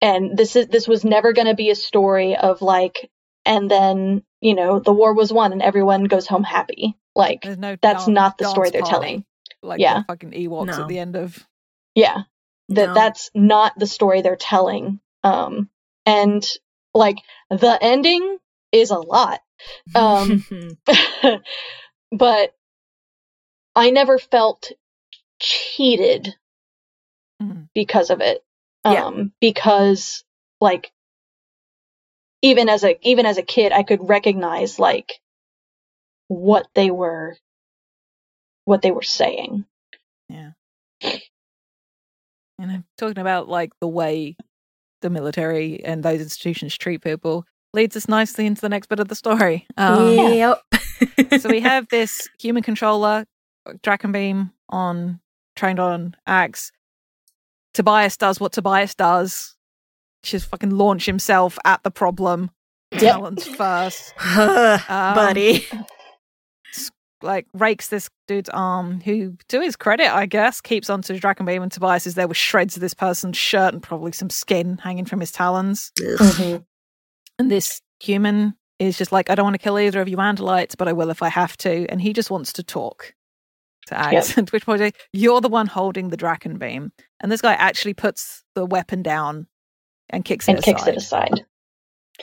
and 0.02 0.36
this 0.36 0.56
is 0.56 0.68
this 0.68 0.88
was 0.88 1.06
never 1.06 1.32
going 1.32 1.48
to 1.48 1.56
be 1.56 1.70
a 1.70 1.76
story 1.76 2.36
of 2.36 2.62
like 2.62 3.10
and 3.46 3.70
then 3.70 4.24
you 4.42 4.56
know 4.56 4.80
the 4.80 4.92
war 4.92 5.14
was 5.14 5.32
won 5.32 5.52
and 5.52 5.62
everyone 5.62 6.06
goes 6.06 6.28
home 6.28 6.44
happy 6.44 6.98
like 7.16 7.46
no. 7.46 7.76
that's 7.82 8.06
dan- 8.06 8.14
not 8.14 8.38
the 8.38 8.46
story 8.46 8.70
they're 8.72 8.82
party, 8.82 8.92
telling 8.92 9.26
Like 9.64 9.80
Yeah. 9.80 10.00
the 10.00 10.06
fucking 10.06 10.32
Ewoks 10.32 10.68
No. 10.68 10.82
at 10.84 10.88
the 10.88 11.00
end 11.00 11.16
of. 11.16 11.48
yeah 11.96 12.24
that 12.70 12.88
No. 12.88 12.94
that's 12.94 13.30
not 13.36 13.78
the 13.78 13.88
story 13.88 14.22
they're 14.22 14.36
telling 14.38 15.00
um 15.24 15.70
and 16.06 16.48
like 16.94 17.18
the 17.50 17.78
ending 17.82 18.38
is 18.72 18.92
a 18.92 18.98
lot 19.00 19.42
um 19.94 20.44
but 22.12 22.56
i 23.76 23.90
never 23.92 24.18
felt 24.18 24.72
cheated 25.40 26.36
Mhm. 27.42 27.68
because 27.76 28.10
of 28.10 28.22
it 28.22 28.44
Yeah. 28.86 29.06
um 29.06 29.34
because 29.42 30.24
like 30.62 30.92
even 32.42 32.70
as 32.70 32.84
a 32.84 32.98
even 33.08 33.26
as 33.26 33.38
a 33.38 33.44
kid 33.44 33.72
i 33.72 33.84
could 33.84 34.08
recognize 34.08 34.80
like 34.80 35.20
what 36.28 36.68
they 36.74 36.90
were 36.92 37.36
what 38.66 38.82
they 38.82 38.92
were 38.92 39.02
saying 39.02 39.66
Yeah. 40.30 40.52
And 42.60 42.72
I'm 42.72 42.86
talking 42.98 43.22
about 43.22 43.50
like 43.50 43.72
the 43.82 43.88
way 43.88 44.36
the 45.02 45.10
military 45.10 45.84
and 45.84 46.04
those 46.04 46.22
institutions 46.22 46.78
treat 46.78 47.02
people 47.02 47.44
leads 47.74 47.96
us 47.96 48.08
nicely 48.08 48.46
into 48.46 48.62
the 48.62 48.70
next 48.70 48.88
bit 48.88 49.00
of 49.00 49.08
the 49.08 49.16
story. 49.16 49.66
Um, 49.78 50.12
yep. 50.14 50.62
so 51.40 51.50
we 51.50 51.62
have 51.62 51.88
this 51.90 52.28
human 52.40 52.62
controller, 52.62 53.26
Dracon 53.82 54.12
beam, 54.12 54.52
on 54.70 55.20
trained 55.56 55.80
on 55.80 56.16
Axe. 56.28 56.72
Tobias 57.74 58.18
does 58.18 58.40
what 58.40 58.52
Tobias 58.52 58.94
does. 58.96 59.56
Just 60.24 60.48
fucking 60.50 60.70
launch 60.70 61.06
himself 61.06 61.58
at 61.66 61.82
the 61.84 61.92
problem. 61.92 62.52
Yep. 62.92 63.02
Talons 63.02 63.48
first. 63.48 64.14
Um, 64.26 65.16
buddy. 65.16 65.66
Like 67.24 67.48
rakes 67.54 67.90
this 67.90 68.10
dude's 68.28 68.50
arm, 68.50 69.02
who, 69.02 69.38
to 69.50 69.62
his 69.62 69.76
credit, 69.76 70.14
I 70.14 70.26
guess, 70.26 70.60
keeps 70.62 70.90
on 70.90 70.96
onto 71.00 71.14
his 71.14 71.22
Dracon 71.22 71.46
beam 71.46 71.62
and 71.62 71.72
Tobias 71.72 72.08
is 72.08 72.16
there 72.16 72.28
with 72.28 72.38
shreds 72.38 72.76
of 72.76 72.82
this 72.82 72.94
person's 72.94 73.38
shirt 73.38 73.74
and 73.74 73.84
probably 73.84 74.12
some 74.12 74.30
skin 74.30 74.80
hanging 74.80 75.06
from 75.06 75.20
his 75.20 75.32
talons. 75.32 75.92
Mhm. 76.00 76.66
And 77.40 77.52
this 77.52 77.82
human 78.00 78.56
is 78.80 78.98
just 78.98 79.12
like, 79.12 79.30
I 79.30 79.36
don't 79.36 79.46
want 79.46 79.54
to 79.54 79.60
kill 79.60 79.80
either 79.80 80.02
of 80.02 80.08
you 80.10 80.18
Andalites, 80.18 80.76
but 80.78 80.88
I 80.88 80.94
will 80.94 81.10
if 81.12 81.22
I 81.22 81.30
have 81.30 81.56
to. 81.58 81.86
And 81.90 82.02
he 82.02 82.14
just 82.14 82.32
wants 82.32 82.54
to 82.54 82.64
talk 82.64 83.14
to 83.88 83.98
Axe. 83.98 84.36
At 84.38 84.52
which 84.52 84.66
point, 84.66 84.96
you're 85.14 85.42
the 85.42 85.50
one 85.50 85.68
holding 85.68 86.10
the 86.10 86.18
Dracon 86.18 86.58
beam. 86.58 86.92
And 87.20 87.32
this 87.32 87.42
guy 87.42 87.54
actually 87.54 87.94
puts 87.94 88.44
the 88.56 88.66
weapon 88.66 89.04
down 89.04 89.48
and 90.10 90.26
kicks 90.26 90.48
it 90.48 90.52
and 90.52 90.60
aside. 90.60 90.66
kicks 90.76 90.88
it 90.88 90.98
aside 90.98 91.46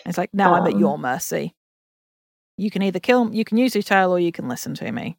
It's 0.07 0.19
like, 0.19 0.31
now 0.33 0.55
I'm 0.55 0.67
at 0.67 0.75
Um, 0.75 0.81
your 0.81 0.99
mercy. 0.99 1.55
You 2.59 2.71
can 2.71 2.83
either 2.83 3.01
kill, 3.01 3.33
you 3.35 3.45
can 3.45 3.57
use 3.57 3.75
your 3.75 3.83
tail, 3.83 4.11
or 4.11 4.19
you 4.19 4.33
can 4.33 4.49
listen 4.49 4.75
to 4.75 4.93
me. 4.93 5.17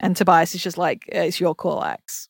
And 0.00 0.16
Tobias 0.16 0.54
is 0.54 0.62
just 0.62 0.78
like, 0.78 1.04
it's 1.08 1.40
your 1.40 1.54
call, 1.54 1.82
Axe. 1.82 2.28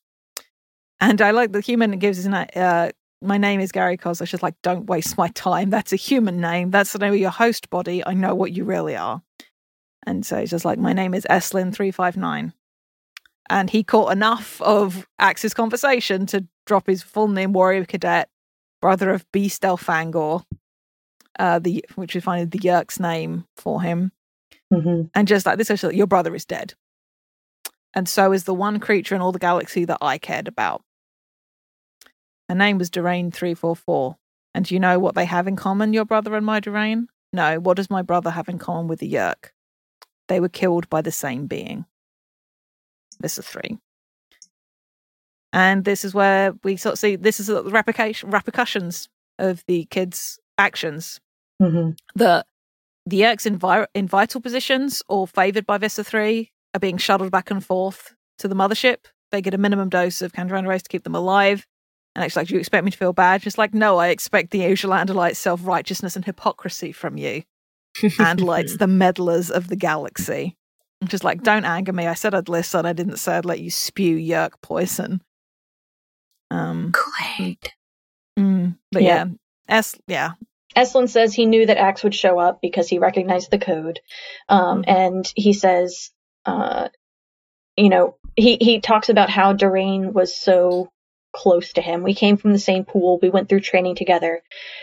And 0.98 1.20
I 1.20 1.30
like 1.30 1.52
the 1.52 1.60
human 1.60 1.90
that 1.90 1.98
gives 1.98 2.16
his 2.16 2.26
name. 2.26 2.46
Uh, 2.56 2.90
my 3.22 3.38
name 3.38 3.60
is 3.60 3.70
Gary 3.70 3.96
Cos. 3.96 4.20
It's 4.20 4.30
just 4.30 4.42
like, 4.42 4.54
don't 4.62 4.86
waste 4.86 5.18
my 5.18 5.28
time. 5.28 5.70
That's 5.70 5.92
a 5.92 5.96
human 5.96 6.40
name. 6.40 6.70
That's 6.70 6.92
the 6.92 6.98
name 6.98 7.12
of 7.12 7.18
your 7.18 7.30
host 7.30 7.70
body. 7.70 8.04
I 8.04 8.14
know 8.14 8.34
what 8.34 8.52
you 8.52 8.64
really 8.64 8.96
are. 8.96 9.22
And 10.06 10.24
so 10.24 10.38
it's 10.38 10.50
just 10.50 10.64
like, 10.64 10.78
my 10.78 10.92
name 10.92 11.14
is 11.14 11.26
Eslin359. 11.28 12.52
And 13.48 13.70
he 13.70 13.84
caught 13.84 14.12
enough 14.12 14.60
of 14.62 15.06
Axe's 15.18 15.54
conversation 15.54 16.26
to 16.26 16.46
drop 16.64 16.86
his 16.86 17.02
full 17.02 17.28
name, 17.28 17.52
Warrior 17.52 17.84
Cadet, 17.84 18.28
brother 18.80 19.10
of 19.10 19.30
Beast 19.32 19.62
Elfangor, 19.62 20.44
uh, 21.38 21.58
the 21.58 21.84
which 21.94 22.14
we 22.14 22.20
find 22.20 22.50
the 22.50 22.58
Yeerk's 22.58 22.98
name 22.98 23.46
for 23.56 23.82
him, 23.82 24.12
Mhm. 24.72 25.10
and 25.14 25.28
just 25.28 25.46
like 25.46 25.58
this, 25.58 25.70
is 25.70 25.82
your 25.82 26.06
brother 26.06 26.34
is 26.34 26.44
dead, 26.44 26.74
and 27.94 28.08
so 28.08 28.32
is 28.32 28.44
the 28.44 28.54
one 28.54 28.80
creature 28.80 29.14
in 29.14 29.20
all 29.20 29.32
the 29.32 29.38
galaxy 29.38 29.84
that 29.84 29.98
I 30.00 30.18
cared 30.18 30.48
about. 30.48 30.82
Her 32.48 32.54
name 32.54 32.78
was 32.78 32.90
four 33.56 33.76
four, 33.76 34.16
and 34.54 34.64
do 34.64 34.74
you 34.74 34.80
know 34.80 34.98
what 34.98 35.14
they 35.14 35.24
have 35.24 35.46
in 35.48 35.56
common, 35.56 35.92
your 35.92 36.04
brother 36.04 36.34
and 36.34 36.44
my 36.46 36.60
Durain? 36.60 37.06
No, 37.32 37.58
what 37.60 37.76
does 37.76 37.90
my 37.90 38.02
brother 38.02 38.30
have 38.30 38.48
in 38.48 38.58
common 38.58 38.88
with 38.88 39.00
the 39.00 39.12
Yeerk? 39.12 39.52
They 40.28 40.40
were 40.40 40.48
killed 40.48 40.88
by 40.88 41.02
the 41.02 41.12
same 41.12 41.46
being. 41.46 41.86
This 43.20 43.38
is 43.38 43.46
three. 43.46 43.78
And 45.52 45.84
this 45.84 46.04
is 46.04 46.12
where 46.14 46.52
we 46.64 46.76
sort 46.76 46.94
of 46.94 46.98
see 46.98 47.16
this 47.16 47.40
is 47.40 47.46
the 47.46 47.62
replication 47.64 48.30
repercussions 48.30 49.08
of 49.38 49.64
the 49.66 49.84
kids' 49.86 50.38
actions 50.58 51.20
Mhm. 51.62 51.96
that 52.14 52.46
the 53.06 53.20
Yeerks 53.20 53.46
in, 53.46 53.56
vi- 53.56 53.86
in 53.94 54.08
vital 54.08 54.40
positions 54.40 55.02
or 55.08 55.26
favored 55.26 55.64
by 55.66 55.78
Visser 55.78 56.02
3 56.02 56.50
are 56.74 56.80
being 56.80 56.96
shuttled 56.98 57.30
back 57.30 57.50
and 57.50 57.64
forth 57.64 58.14
to 58.38 58.48
the 58.48 58.54
mothership. 58.54 59.06
They 59.32 59.40
get 59.40 59.54
a 59.54 59.58
minimum 59.58 59.88
dose 59.88 60.22
of 60.22 60.32
Kandrona 60.32 60.66
rays 60.68 60.82
to 60.82 60.88
keep 60.88 61.04
them 61.04 61.14
alive. 61.14 61.66
And 62.14 62.24
it's 62.24 62.34
like, 62.36 62.48
do 62.48 62.54
you 62.54 62.60
expect 62.60 62.84
me 62.84 62.90
to 62.90 62.96
feel 62.96 63.12
bad? 63.12 63.42
Just 63.42 63.58
like, 63.58 63.74
no, 63.74 63.98
I 63.98 64.08
expect 64.08 64.50
the 64.50 64.58
usual 64.60 64.92
Andalite 64.92 65.36
self 65.36 65.60
righteousness 65.64 66.16
and 66.16 66.24
hypocrisy 66.24 66.90
from 66.92 67.16
you. 67.16 67.42
Andalites, 68.02 68.78
the 68.78 68.86
meddlers 68.86 69.50
of 69.50 69.68
the 69.68 69.76
galaxy. 69.76 70.56
I'm 71.02 71.08
just 71.08 71.24
like, 71.24 71.42
don't 71.42 71.64
anger 71.66 71.92
me. 71.92 72.06
I 72.06 72.14
said 72.14 72.34
I'd 72.34 72.48
listen. 72.48 72.86
I 72.86 72.92
didn't 72.94 73.18
say 73.18 73.36
I'd 73.36 73.44
let 73.44 73.60
you 73.60 73.70
spew 73.70 74.16
Yeerk 74.16 74.52
poison. 74.62 75.22
Um, 76.50 76.92
Kool-Aid. 76.92 77.72
mm, 78.38 78.78
but 78.92 79.02
Yeah. 79.02 79.24
yeah, 79.26 79.26
S, 79.68 79.96
yeah, 80.06 80.32
Eslin 80.76 81.08
says 81.08 81.32
he 81.32 81.46
knew 81.46 81.66
that 81.66 81.78
Axe 81.78 82.04
would 82.04 82.14
show 82.14 82.38
up 82.38 82.60
because 82.60 82.88
he 82.88 82.98
recognized 82.98 83.50
the 83.50 83.58
code. 83.58 84.00
Um, 84.48 84.82
Mhm. 84.82 84.88
And 84.88 85.32
he 85.34 85.52
says, 85.52 86.10
uh, 86.44 86.88
you 87.76 87.88
know, 87.88 88.16
he, 88.36 88.58
he 88.60 88.80
talks 88.80 89.08
about 89.08 89.30
how 89.30 89.54
Durain 89.54 90.12
was 90.12 90.36
so 90.36 90.90
close 91.32 91.74
to 91.74 91.82
him. 91.82 92.02
We 92.02 92.14
came 92.14 92.36
from 92.36 92.52
the 92.52 92.58
same 92.58 92.84
pool. 92.84 93.18
We 93.20 93.30
went 93.30 93.48
through 93.48 93.60
training 93.60 93.96
together. 93.96 94.42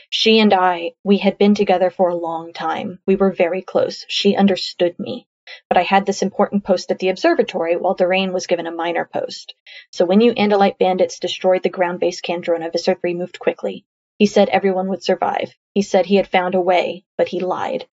She 0.09 0.39
and 0.39 0.53
I, 0.53 0.91
we 1.03 1.17
had 1.17 1.37
been 1.37 1.55
together 1.55 1.89
for 1.89 2.09
a 2.09 2.15
long 2.15 2.53
time. 2.53 2.99
We 3.07 3.15
were 3.15 3.31
very 3.31 3.61
close. 3.61 4.05
She 4.07 4.35
understood 4.35 4.97
me. 4.99 5.27
But 5.67 5.77
I 5.77 5.83
had 5.83 6.05
this 6.05 6.21
important 6.21 6.63
post 6.63 6.89
at 6.91 6.99
the 6.99 7.09
observatory 7.09 7.75
while 7.75 7.95
Durain 7.95 8.31
was 8.31 8.47
given 8.47 8.67
a 8.67 8.71
minor 8.71 9.09
post. 9.11 9.55
So 9.91 10.05
when 10.05 10.21
you 10.21 10.33
Andalite 10.33 10.77
bandits 10.77 11.19
destroyed 11.19 11.63
the 11.63 11.69
ground-based 11.69 12.23
Kandrona, 12.23 12.71
Visser 12.71 12.95
3 12.95 13.15
moved 13.15 13.39
quickly. 13.39 13.85
He 14.17 14.25
said 14.25 14.49
everyone 14.49 14.89
would 14.89 15.03
survive. 15.03 15.53
He 15.73 15.81
said 15.81 16.05
he 16.05 16.15
had 16.15 16.27
found 16.27 16.55
a 16.55 16.61
way, 16.61 17.03
but 17.17 17.27
he 17.27 17.39
lied. 17.39 17.87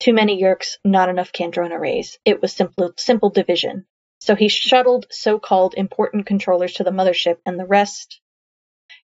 Too 0.00 0.12
many 0.12 0.40
Yeerks, 0.40 0.76
not 0.84 1.08
enough 1.08 1.32
Kandrona 1.32 1.78
rays. 1.78 2.18
It 2.24 2.40
was 2.42 2.52
simple, 2.52 2.92
simple 2.96 3.30
division. 3.30 3.86
So 4.20 4.34
he 4.34 4.48
shuttled 4.48 5.06
so-called 5.10 5.74
important 5.76 6.26
controllers 6.26 6.74
to 6.74 6.84
the 6.84 6.90
mothership, 6.90 7.38
and 7.44 7.58
the 7.58 7.66
rest. 7.66 8.20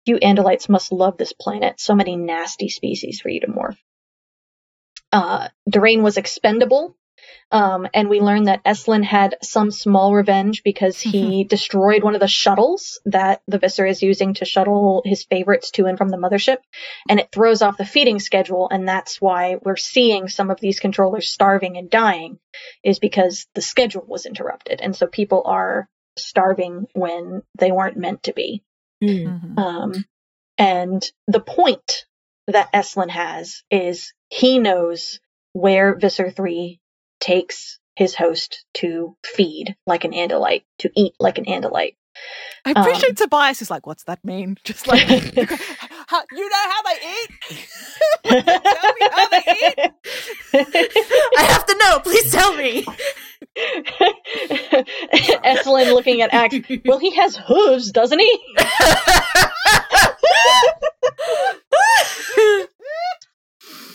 You 0.05 0.19
Andalites 0.19 0.69
must 0.69 0.93
love 0.93 1.17
this 1.17 1.33
planet. 1.33 1.81
So 1.81 1.95
many 1.95 2.17
nasty 2.17 2.69
species 2.69 3.21
for 3.21 3.29
you 3.29 3.41
to 3.41 3.49
morph. 3.49 3.79
Uh, 5.13 5.49
Durain 5.69 6.03
was 6.03 6.17
expendable, 6.19 6.97
um, 7.51 7.89
and 7.95 8.09
we 8.09 8.21
learned 8.21 8.47
that 8.47 8.63
Eslin 8.65 9.03
had 9.03 9.37
some 9.43 9.71
small 9.71 10.15
revenge 10.15 10.63
because 10.63 11.01
he 11.01 11.45
destroyed 11.45 12.03
one 12.03 12.15
of 12.15 12.21
the 12.21 12.29
shuttles 12.29 13.01
that 13.07 13.43
the 13.47 13.59
Visser 13.59 13.87
is 13.87 14.03
using 14.03 14.35
to 14.35 14.45
shuttle 14.45 15.03
his 15.05 15.25
favorites 15.25 15.71
to 15.73 15.87
and 15.87 15.97
from 15.97 16.11
the 16.11 16.19
mothership, 16.19 16.59
and 17.09 17.19
it 17.19 17.31
throws 17.33 17.63
off 17.63 17.79
the 17.79 17.87
feeding 17.87 18.21
schedule, 18.21 18.69
and 18.71 18.87
that's 18.87 19.21
why 19.21 19.57
we're 19.63 19.77
seeing 19.77 20.29
some 20.29 20.51
of 20.51 20.61
these 20.61 20.81
controllers 20.81 21.31
starving 21.31 21.77
and 21.77 21.91
dying, 21.91 22.39
is 22.85 22.99
because 22.99 23.47
the 23.55 23.63
schedule 23.63 24.05
was 24.07 24.27
interrupted, 24.27 24.81
and 24.81 24.95
so 24.95 25.07
people 25.07 25.43
are 25.47 25.89
starving 26.19 26.87
when 26.95 27.43
they 27.59 27.73
weren't 27.73 27.97
meant 27.97 28.25
to 28.25 28.33
be. 28.33 28.63
Mm. 29.03 29.55
Mhm. 29.55 29.59
Um, 29.59 30.05
and 30.59 31.11
the 31.29 31.41
point 31.41 32.05
that 32.49 32.73
Eslin 32.73 33.11
has 33.11 33.63
is 33.71 34.13
he 34.29 34.59
knows 34.59 35.21
where 35.53 35.95
Visser 35.97 36.31
3 36.31 36.81
takes 37.21 37.79
his 37.97 38.15
host 38.15 38.65
to 38.75 39.17
feed 39.25 39.75
like 39.87 40.05
an 40.05 40.13
Andalite, 40.13 40.65
to 40.81 40.91
eat 40.97 41.15
like 41.19 41.39
an 41.39 41.45
Andalite. 41.47 41.97
I 42.65 42.73
Um, 42.73 42.77
appreciate 42.83 43.17
Tobias 43.17 43.63
is 43.63 43.71
like, 43.71 43.87
what's 43.87 44.05
that 44.05 44.25
mean? 44.25 44.57
Just 44.65 44.87
like, 44.87 45.01
How- 46.09 46.25
you 46.33 46.49
know 46.49 46.57
how 46.57 46.83
they 46.83 46.99
eat? 47.51 47.69
Tell 48.25 48.93
me 48.95 49.09
how 49.13 49.29
they 49.29 49.43
eat. 49.47 49.93
I 51.39 51.43
have 51.43 51.67
to 51.67 51.77
know. 51.79 51.99
Please 52.01 52.33
tell 52.33 52.55
me. 52.57 52.85
Esselin 55.45 55.93
looking 55.95 56.23
at 56.23 56.33
Axe. 56.33 56.57
Well, 56.87 56.99
he 56.99 57.11
has 57.17 57.37
hooves, 57.37 57.93
doesn't 57.93 58.19
he? 58.21 58.41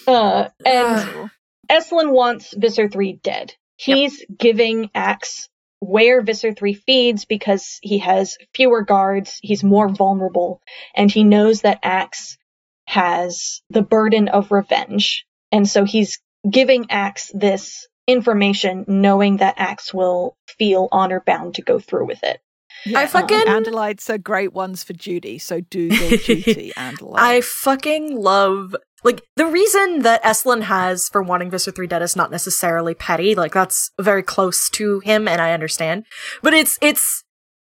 Uh, 0.05 0.49
and 0.65 1.29
Esselin 1.69 2.11
wants 2.11 2.53
Visser 2.55 2.89
3 2.89 3.19
dead. 3.23 3.53
He's 3.75 4.23
giving 4.37 4.89
Axe 4.93 5.49
where 5.79 6.21
Visser 6.21 6.53
3 6.53 6.73
feeds 6.73 7.25
because 7.25 7.79
he 7.81 7.99
has 7.99 8.37
fewer 8.53 8.83
guards, 8.83 9.39
he's 9.41 9.63
more 9.63 9.89
vulnerable, 9.89 10.61
and 10.95 11.11
he 11.11 11.23
knows 11.23 11.61
that 11.61 11.79
Axe 11.83 12.37
has 12.87 13.61
the 13.69 13.81
burden 13.81 14.29
of 14.29 14.51
revenge. 14.51 15.25
And 15.51 15.67
so 15.67 15.83
he's 15.83 16.19
giving 16.49 16.89
Axe 16.89 17.31
this 17.33 17.87
information 18.07 18.85
knowing 18.87 19.37
that 19.37 19.55
Axe 19.57 19.93
will 19.93 20.37
feel 20.57 20.87
honor 20.91 21.21
bound 21.25 21.55
to 21.55 21.61
go 21.61 21.79
through 21.79 22.07
with 22.07 22.23
it. 22.23 22.39
I 22.95 23.05
fucking- 23.07 23.47
um, 23.47 23.63
Andalites 23.63 24.09
are 24.09 24.17
great 24.17 24.51
ones 24.53 24.83
for 24.83 24.93
duty, 24.93 25.37
so 25.39 25.61
do 25.61 25.83
your 25.83 26.17
duty, 26.17 26.73
Andalite. 26.77 27.19
I 27.19 27.41
fucking 27.41 28.15
love 28.15 28.75
like 29.03 29.23
the 29.35 29.45
reason 29.45 29.99
that 29.99 30.23
Estlin 30.23 30.63
has 30.63 31.09
for 31.09 31.21
wanting 31.21 31.49
Visser 31.51 31.71
3 31.71 31.87
dead 31.87 32.01
is 32.01 32.15
not 32.15 32.31
necessarily 32.31 32.93
petty. 32.93 33.35
Like 33.35 33.53
that's 33.53 33.91
very 33.99 34.23
close 34.23 34.69
to 34.71 34.99
him 35.01 35.27
and 35.27 35.41
I 35.41 35.53
understand. 35.53 36.05
But 36.41 36.53
it's 36.53 36.77
it's 36.81 37.23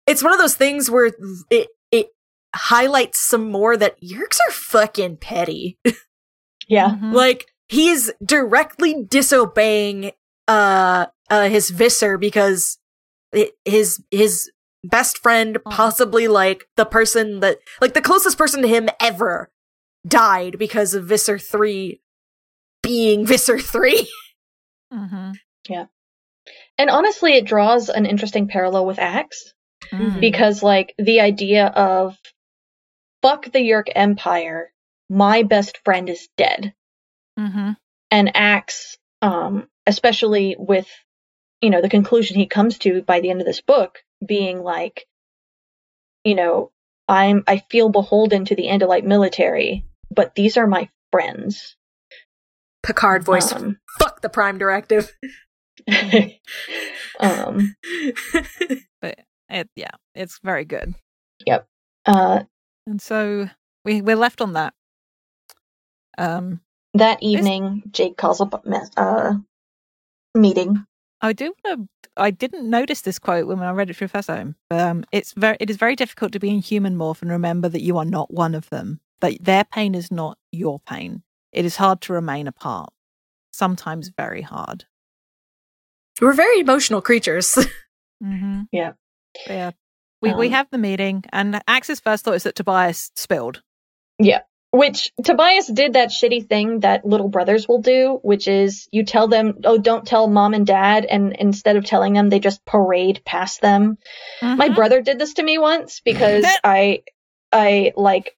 it's 0.07 0.23
one 0.23 0.33
of 0.33 0.39
those 0.39 0.55
things 0.57 0.91
where 0.91 1.13
it 1.51 1.69
it 1.91 2.09
highlights 2.55 3.21
some 3.21 3.51
more 3.51 3.77
that 3.77 4.01
Yeerks 4.03 4.39
are 4.49 4.53
fucking 4.53 5.17
petty. 5.19 5.79
Yeah. 6.69 6.91
Mhm. 6.91 7.13
like 7.13 7.47
he's 7.69 8.11
directly 8.25 9.05
disobeying 9.09 10.13
uh 10.49 11.07
uh 11.31 11.49
his 11.49 11.71
Visser 11.71 12.19
because 12.19 12.79
it, 13.33 13.53
his 13.65 14.03
his 14.11 14.51
best 14.85 15.19
friend 15.19 15.59
possibly 15.71 16.29
like 16.29 16.67
the 16.77 16.85
person 16.85 17.41
that 17.41 17.59
like 17.81 17.95
the 17.95 18.01
closest 18.01 18.37
person 18.37 18.63
to 18.63 18.69
him 18.69 18.89
ever 19.01 19.51
died 20.07 20.59
because 20.59 20.95
of 20.95 21.05
Visser 21.07 21.39
3 21.39 22.01
being 22.83 23.27
Visser 23.33 23.59
3 23.59 24.09
Mhm. 24.93 25.35
Yeah. 25.69 25.87
And 26.77 26.91
honestly, 26.91 27.35
it 27.35 27.47
draws 27.47 27.89
an 27.89 28.05
interesting 28.05 28.49
parallel 28.49 28.87
with 28.87 28.99
Axe. 28.99 29.53
Mhm. 29.91 30.21
because 30.21 30.63
like 30.63 30.95
the 30.97 31.21
idea 31.21 31.67
of 31.67 32.17
fuck 33.21 33.45
the 33.51 33.59
Yeerk 33.59 33.89
Empire, 33.95 34.73
my 35.11 35.43
best 35.43 35.79
friend 35.85 36.09
is 36.09 36.29
dead. 36.37 36.73
Mhm. 37.39 37.77
And 38.11 38.37
Axe, 38.37 38.97
um, 39.23 39.69
especially 39.87 40.57
with 40.59 40.89
you 41.61 41.71
know 41.71 41.81
the 41.83 41.89
conclusion 41.89 42.37
he 42.37 42.47
comes 42.47 42.79
to 42.79 43.03
by 43.03 43.21
the 43.21 43.31
end 43.31 43.41
of 43.41 43.47
this 43.47 43.61
book 43.61 43.99
being 44.25 44.63
like, 44.63 45.07
you 46.25 46.35
know, 46.35 46.71
I'm 47.09 47.45
I 47.47 47.59
feel 47.71 47.89
beholden 47.89 48.45
to 48.47 48.55
the 48.55 48.67
Andalite 48.69 49.05
military, 49.05 49.85
but 50.15 50.35
these 50.35 50.57
are 50.57 50.67
my 50.67 50.89
friends. 51.11 51.77
Picard 52.83 53.25
voice 53.25 53.53
Um, 53.53 53.79
fuck 54.01 54.23
the 54.23 54.29
prime 54.29 54.59
directive 54.59 55.13
um, 57.21 57.77
But 59.01 59.19
it, 59.49 59.69
yeah, 59.77 59.91
it's 60.15 60.39
very 60.43 60.65
good. 60.65 60.95
Yep. 61.47 61.67
Uh, 62.07 62.41
And 62.87 63.01
so 63.01 63.49
we 63.85 64.03
we're 64.03 64.17
left 64.17 64.41
on 64.41 64.55
that. 64.55 64.75
Um, 66.19 66.61
that 66.95 67.23
evening, 67.23 67.85
Jake 67.91 68.17
calls 68.17 68.41
up 68.41 68.55
a 68.55 69.01
uh, 69.01 69.35
meeting. 70.35 70.85
I 71.21 71.33
do 71.33 71.55
want 71.65 71.81
to. 71.81 72.11
I 72.17 72.31
didn't 72.31 72.69
notice 72.69 73.01
this 73.01 73.19
quote 73.19 73.47
when 73.47 73.61
I 73.61 73.71
read 73.71 73.89
it 73.89 73.97
through 73.97 74.09
first 74.09 74.29
time. 74.29 74.57
But, 74.69 74.81
um, 74.81 75.05
it's 75.13 75.33
very. 75.33 75.57
It 75.59 75.71
is 75.71 75.77
very 75.77 75.97
difficult 75.97 76.33
to 76.33 76.41
be 76.41 76.51
in 76.51 76.59
human 76.59 76.97
morph 76.97 77.23
and 77.23 77.31
remember 77.31 77.69
that 77.69 77.83
you 77.83 77.97
are 77.99 78.05
not 78.05 78.33
one 78.33 78.55
of 78.55 78.69
them. 78.71 79.01
That 79.23 79.43
their 79.43 79.65
pain 79.65 79.95
is 79.95 80.11
not 80.11 80.37
your 80.53 80.79
pain. 80.81 81.23
It 81.53 81.65
is 81.65 81.77
hard 81.77 82.03
to 82.03 82.13
remain 82.13 82.47
apart. 82.47 82.91
Sometimes 83.53 84.09
very 84.17 84.43
hard. 84.43 84.85
we're 86.21 86.33
very 86.35 86.61
emotional 86.61 87.01
creatures 87.01 87.55
Mm-hmm. 88.23 88.61
Yeah. 88.71 88.93
Yeah. 89.49 89.71
We 90.21 90.33
we 90.35 90.47
Um, 90.47 90.53
have 90.53 90.69
the 90.71 90.79
meeting, 90.79 91.25
and 91.33 91.61
Axe's 91.67 91.99
first 91.99 92.25
thought 92.25 92.35
is 92.37 92.45
that 92.45 92.55
Tobias 92.55 93.11
spilled. 93.17 93.63
Yeah. 94.21 94.43
Which 94.71 95.11
Tobias 95.25 95.67
did 95.67 95.95
that 95.95 96.11
shitty 96.11 96.49
thing 96.49 96.81
that 96.81 97.05
little 97.05 97.29
brothers 97.29 97.67
will 97.67 97.81
do, 97.83 98.21
which 98.23 98.47
is 98.47 98.89
you 98.93 99.05
tell 99.05 99.27
them, 99.27 99.59
oh, 99.65 99.77
don't 99.77 100.07
tell 100.07 100.29
mom 100.29 100.55
and 100.55 100.65
dad, 100.65 101.05
and 101.05 101.33
instead 101.37 101.75
of 101.77 101.85
telling 101.85 102.13
them, 102.13 102.31
they 102.31 102.39
just 102.39 102.65
parade 102.65 103.23
past 103.25 103.61
them. 103.61 103.99
My 104.41 104.69
Mhm. 104.69 104.75
brother 104.77 105.03
did 105.03 105.19
this 105.19 105.35
to 105.35 105.43
me 105.43 105.59
once 105.59 105.99
because 106.05 106.47
I, 106.63 107.03
I 107.51 107.93
like, 107.97 108.37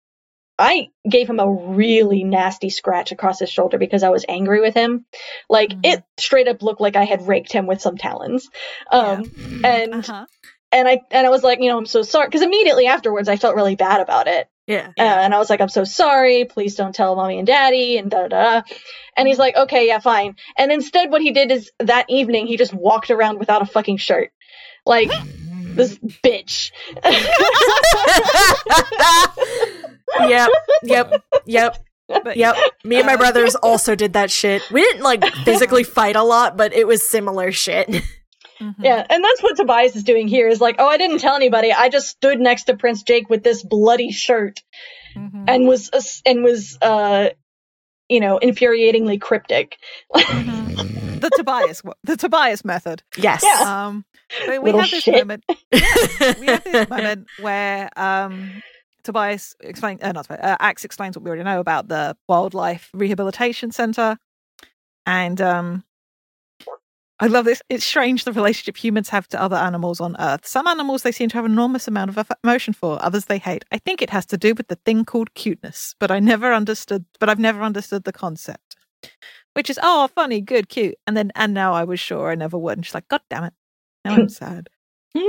I 0.58 0.88
gave 1.08 1.28
him 1.28 1.40
a 1.40 1.50
really 1.50 2.24
nasty 2.24 2.70
scratch 2.70 3.12
across 3.12 3.38
his 3.40 3.50
shoulder 3.50 3.78
because 3.78 4.02
I 4.02 4.10
was 4.10 4.24
angry 4.28 4.60
with 4.60 4.74
him. 4.74 5.04
Like 5.48 5.70
Mhm. 5.70 5.80
it 5.84 6.04
straight 6.16 6.48
up 6.48 6.62
looked 6.62 6.80
like 6.80 6.96
I 6.96 7.04
had 7.04 7.26
raked 7.26 7.52
him 7.52 7.66
with 7.66 7.80
some 7.80 7.96
talons. 7.96 8.48
Um, 8.90 9.32
and 9.64 9.94
Uh-huh. 9.94 10.26
and 10.70 10.88
I 10.88 11.00
and 11.10 11.26
I 11.26 11.30
was 11.30 11.42
like, 11.42 11.60
you 11.60 11.68
know, 11.70 11.78
I'm 11.78 11.86
so 11.86 12.02
sorry 12.02 12.26
because 12.28 12.42
immediately 12.42 12.86
afterwards 12.86 13.28
I 13.28 13.36
felt 13.36 13.56
really 13.56 13.76
bad 13.76 14.00
about 14.00 14.28
it. 14.28 14.48
yeah 14.66 14.88
Uh, 14.98 15.02
and 15.02 15.34
I 15.34 15.38
was 15.38 15.50
like, 15.50 15.60
I'm 15.60 15.68
so 15.68 15.84
sorry. 15.84 16.44
Please 16.44 16.74
don't 16.76 16.94
tell 16.94 17.16
mommy 17.16 17.38
and 17.38 17.46
daddy. 17.46 17.98
And 17.98 18.10
da 18.10 18.28
da 18.28 18.60
da. 18.60 18.62
And 19.16 19.28
he's 19.28 19.38
like, 19.38 19.56
okay, 19.56 19.86
yeah, 19.88 19.98
fine. 19.98 20.36
And 20.56 20.70
instead, 20.72 21.10
what 21.10 21.20
he 21.22 21.32
did 21.32 21.50
is 21.50 21.70
that 21.80 22.06
evening, 22.08 22.46
he 22.46 22.56
just 22.56 22.72
walked 22.72 23.10
around 23.10 23.38
without 23.38 23.62
a 23.62 23.66
fucking 23.66 23.98
shirt. 23.98 24.30
Like, 24.86 25.10
this 25.76 25.98
bitch. 25.98 26.70
yep 30.20 30.50
yep 30.82 31.12
yep 31.46 31.78
But 32.08 32.36
Yep. 32.36 32.56
Me 32.84 32.96
and 32.96 33.06
my 33.06 33.14
Uh, 33.14 33.18
brothers 33.18 33.54
also 33.62 33.94
did 33.94 34.12
that 34.12 34.30
shit. 34.30 34.62
We 34.70 34.82
didn't 34.82 35.02
like 35.02 35.24
physically 35.44 35.84
fight 35.84 36.16
a 36.16 36.22
lot, 36.22 36.56
but 36.56 36.72
it 36.74 36.86
was 36.86 37.08
similar 37.08 37.50
shit. 37.52 37.88
mhm. 38.60 38.74
Yeah. 38.78 39.04
And 39.08 39.24
that's 39.24 39.42
what 39.42 39.56
Tobias 39.56 39.96
is 39.96 40.04
doing 40.04 40.28
here 40.28 40.46
is 40.48 40.60
like, 40.60 40.76
oh, 40.78 40.86
I 40.86 40.98
didn't 40.98 41.18
tell 41.20 41.34
anybody. 41.34 41.72
I 41.72 41.88
just 41.88 42.08
stood 42.08 42.38
next 42.40 42.64
to 42.64 42.76
Prince 42.76 43.02
Jake 43.04 43.30
with 43.30 43.42
this 43.42 43.62
bloody 43.62 44.12
shirt 44.12 44.62
Mhm. 45.16 45.44
and 45.48 45.66
was, 45.66 45.90
and 46.26 46.44
was, 46.44 46.76
uh, 46.82 47.30
you 48.10 48.20
know, 48.20 48.38
infuriatingly 48.42 49.18
cryptic. 49.20 49.78
Mhm. 50.14 51.20
the 51.20 51.30
Tobias 51.30 51.80
the 52.02 52.16
Tobias 52.18 52.64
method. 52.66 53.02
Yes. 53.16 53.42
Yeah. 53.42 53.86
Um, 53.86 54.04
we 54.46 54.58
Little 54.58 54.80
have 54.82 54.90
this 54.90 55.04
shit. 55.04 55.14
moment. 55.26 55.42
we 55.72 56.46
have 56.46 56.64
this 56.64 56.88
moment 56.90 57.28
where 57.40 57.88
um, 57.96 58.62
Tobias 59.04 59.54
explains, 59.60 60.02
uh, 60.02 60.12
not 60.12 60.24
Tobias, 60.24 60.44
uh, 60.44 60.56
Axe 60.60 60.84
explains 60.84 61.16
what 61.16 61.22
we 61.22 61.28
already 61.28 61.44
know 61.44 61.60
about 61.60 61.88
the 61.88 62.16
wildlife 62.28 62.90
rehabilitation 62.94 63.70
center, 63.70 64.16
and 65.06 65.40
um, 65.40 65.84
I 67.20 67.26
love 67.26 67.44
this. 67.44 67.62
It's 67.68 67.84
strange 67.84 68.24
the 68.24 68.32
relationship 68.32 68.76
humans 68.76 69.08
have 69.10 69.28
to 69.28 69.40
other 69.40 69.56
animals 69.56 70.00
on 70.00 70.16
Earth. 70.18 70.46
Some 70.46 70.66
animals 70.66 71.02
they 71.02 71.12
seem 71.12 71.28
to 71.28 71.36
have 71.36 71.44
an 71.44 71.52
enormous 71.52 71.86
amount 71.86 72.16
of 72.16 72.30
emotion 72.42 72.74
for, 72.74 73.02
others 73.02 73.26
they 73.26 73.38
hate. 73.38 73.64
I 73.70 73.78
think 73.78 74.02
it 74.02 74.10
has 74.10 74.26
to 74.26 74.36
do 74.36 74.54
with 74.54 74.68
the 74.68 74.78
thing 74.84 75.04
called 75.04 75.34
cuteness, 75.34 75.94
but 76.00 76.10
I 76.10 76.18
never 76.18 76.52
understood. 76.52 77.04
But 77.20 77.28
I've 77.28 77.38
never 77.38 77.62
understood 77.62 78.04
the 78.04 78.12
concept, 78.12 78.76
which 79.52 79.70
is 79.70 79.78
oh, 79.82 80.08
funny, 80.14 80.40
good, 80.40 80.68
cute, 80.68 80.96
and 81.06 81.16
then 81.16 81.30
and 81.36 81.54
now 81.54 81.72
I 81.72 81.84
was 81.84 82.00
sure 82.00 82.30
I 82.30 82.34
never 82.34 82.58
would. 82.58 82.78
And 82.78 82.86
she's 82.86 82.94
like, 82.94 83.08
God 83.08 83.20
damn 83.30 83.44
it, 83.44 83.54
now 84.04 84.14
I'm 84.14 84.28
sad. 84.30 84.68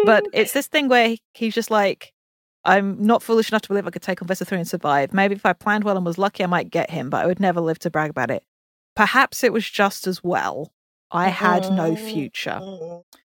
But 0.06 0.26
it's 0.34 0.54
this 0.54 0.66
thing 0.66 0.90
where 0.90 1.16
he's 1.36 1.54
just 1.54 1.70
like, 1.70 2.15
I'm 2.66 3.06
not 3.06 3.22
foolish 3.22 3.52
enough 3.52 3.62
to 3.64 3.68
believe 3.70 3.88
I 3.88 3.92
could 3.92 4.02
take 4.02 4.22
on 4.22 4.28
Visser 4.28 4.46
3 4.46 4.60
and 4.60 4.68
survive. 4.68 5.14
Maybe 5.14 5.36
if 5.36 5.46
I 5.46 5.54
planned 5.54 5.84
well 5.84 5.98
and 5.98 6.06
was 6.06 6.18
lucky, 6.18 6.44
I 6.44 6.48
might 6.48 6.72
get 6.72 6.90
him, 6.90 7.10
but 7.10 7.24
I 7.24 7.28
would 7.28 7.40
never 7.40 7.62
live 7.62 7.80
to 7.80 7.90
brag 7.90 8.10
about 8.10 8.32
it. 8.32 8.44
Perhaps 8.96 9.44
it 9.44 9.54
was 9.54 9.70
just 9.70 10.08
as 10.08 10.24
well. 10.24 10.72
I 11.12 11.30
had 11.30 11.72
no 11.72 11.96
future. 11.96 12.60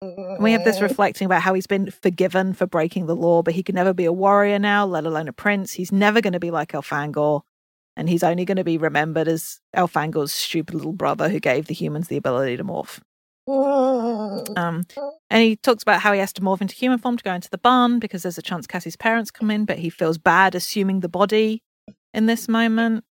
And 0.03 0.43
we 0.43 0.53
have 0.53 0.65
this 0.65 0.81
reflecting 0.83 1.25
about 1.25 1.43
how 1.43 1.55
he's 1.55 1.67
been 1.67 1.91
forgiven 1.91 2.53
for 2.53 2.67
breaking 2.67 3.07
the 3.07 3.17
law, 3.17 3.43
but 3.43 3.55
he 3.55 3.63
can 3.63 3.75
never 3.75 3.95
be 3.95 4.05
a 4.05 4.13
warrior 4.13 4.59
now, 4.59 4.85
let 4.85 5.07
alone 5.07 5.29
a 5.29 5.33
prince. 5.33 5.73
He's 5.73 5.91
never 5.91 6.21
going 6.21 6.35
to 6.35 6.41
be 6.41 6.51
like 6.51 6.73
Elfangor, 6.73 7.41
and 7.97 8.09
he's 8.09 8.23
only 8.23 8.45
going 8.45 8.59
to 8.59 8.65
be 8.65 8.79
remembered 8.79 9.29
as 9.29 9.61
Elfangor's 9.75 10.33
stupid 10.33 10.75
little 10.75 10.93
brother 10.93 11.29
who 11.31 11.41
gave 11.41 11.67
the 11.67 11.75
humans 11.75 12.09
the 12.09 12.19
ability 12.19 12.59
to 12.59 12.65
morph. 12.65 13.01
Um, 14.57 14.85
and 15.31 15.43
he 15.43 15.57
talks 15.57 15.83
about 15.83 16.01
how 16.01 16.13
he 16.13 16.21
has 16.21 16.33
to 16.35 16.41
morph 16.41 16.61
into 16.61 16.75
human 16.75 16.99
form 16.99 17.17
to 17.17 17.25
go 17.25 17.35
into 17.35 17.51
the 17.51 17.59
barn 17.59 17.99
because 17.99 18.23
there's 18.23 18.39
a 18.39 18.43
chance 18.43 18.67
Cassie's 18.67 18.97
parents 18.97 19.31
come 19.31 19.51
in, 19.51 19.65
but 19.65 19.79
he 19.79 19.91
feels 19.91 20.19
bad 20.19 20.55
assuming 20.55 21.01
the 21.01 21.09
body 21.09 21.63
in 22.13 22.27
this 22.27 22.49
moment. 22.49 23.05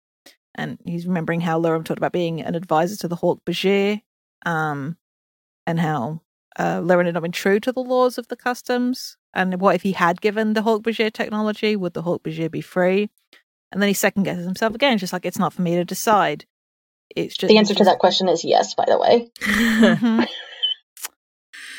And 0.55 0.79
he's 0.85 1.05
remembering 1.05 1.41
how 1.41 1.59
Lurum 1.59 1.85
talked 1.85 1.99
about 1.99 2.11
being 2.11 2.41
an 2.41 2.55
advisor 2.55 2.95
to 2.97 3.07
the 3.07 3.17
Hork-Bajir, 3.17 4.01
um, 4.45 4.97
and 5.67 5.79
how 5.79 6.21
uh, 6.57 6.81
had 6.81 7.13
not 7.13 7.21
been 7.21 7.31
true 7.31 7.59
to 7.59 7.71
the 7.71 7.83
laws 7.83 8.17
of 8.17 8.27
the 8.27 8.35
customs. 8.35 9.17
And 9.33 9.59
what 9.61 9.75
if 9.75 9.83
he 9.83 9.91
had 9.91 10.21
given 10.21 10.53
the 10.53 10.61
Hork-Bajir 10.61 11.13
technology? 11.13 11.75
Would 11.75 11.93
the 11.93 12.03
Hork-Bajir 12.03 12.49
be 12.49 12.61
free? 12.61 13.09
And 13.71 13.81
then 13.81 13.87
he 13.87 13.93
second 13.93 14.23
guesses 14.23 14.45
himself 14.45 14.73
again, 14.73 14.97
just 14.97 15.13
like 15.13 15.25
it's 15.25 15.39
not 15.39 15.53
for 15.53 15.61
me 15.61 15.75
to 15.75 15.85
decide. 15.85 16.45
It's 17.15 17.35
just 17.35 17.49
The 17.49 17.57
answer 17.57 17.73
to 17.75 17.83
that 17.85 17.99
question 17.99 18.27
is 18.29 18.43
yes, 18.43 18.73
by 18.75 18.85
the 18.87 18.97
way. 18.99 19.29
Mhm. 19.41 20.19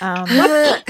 um, 0.01 0.25
uh, 0.31 0.81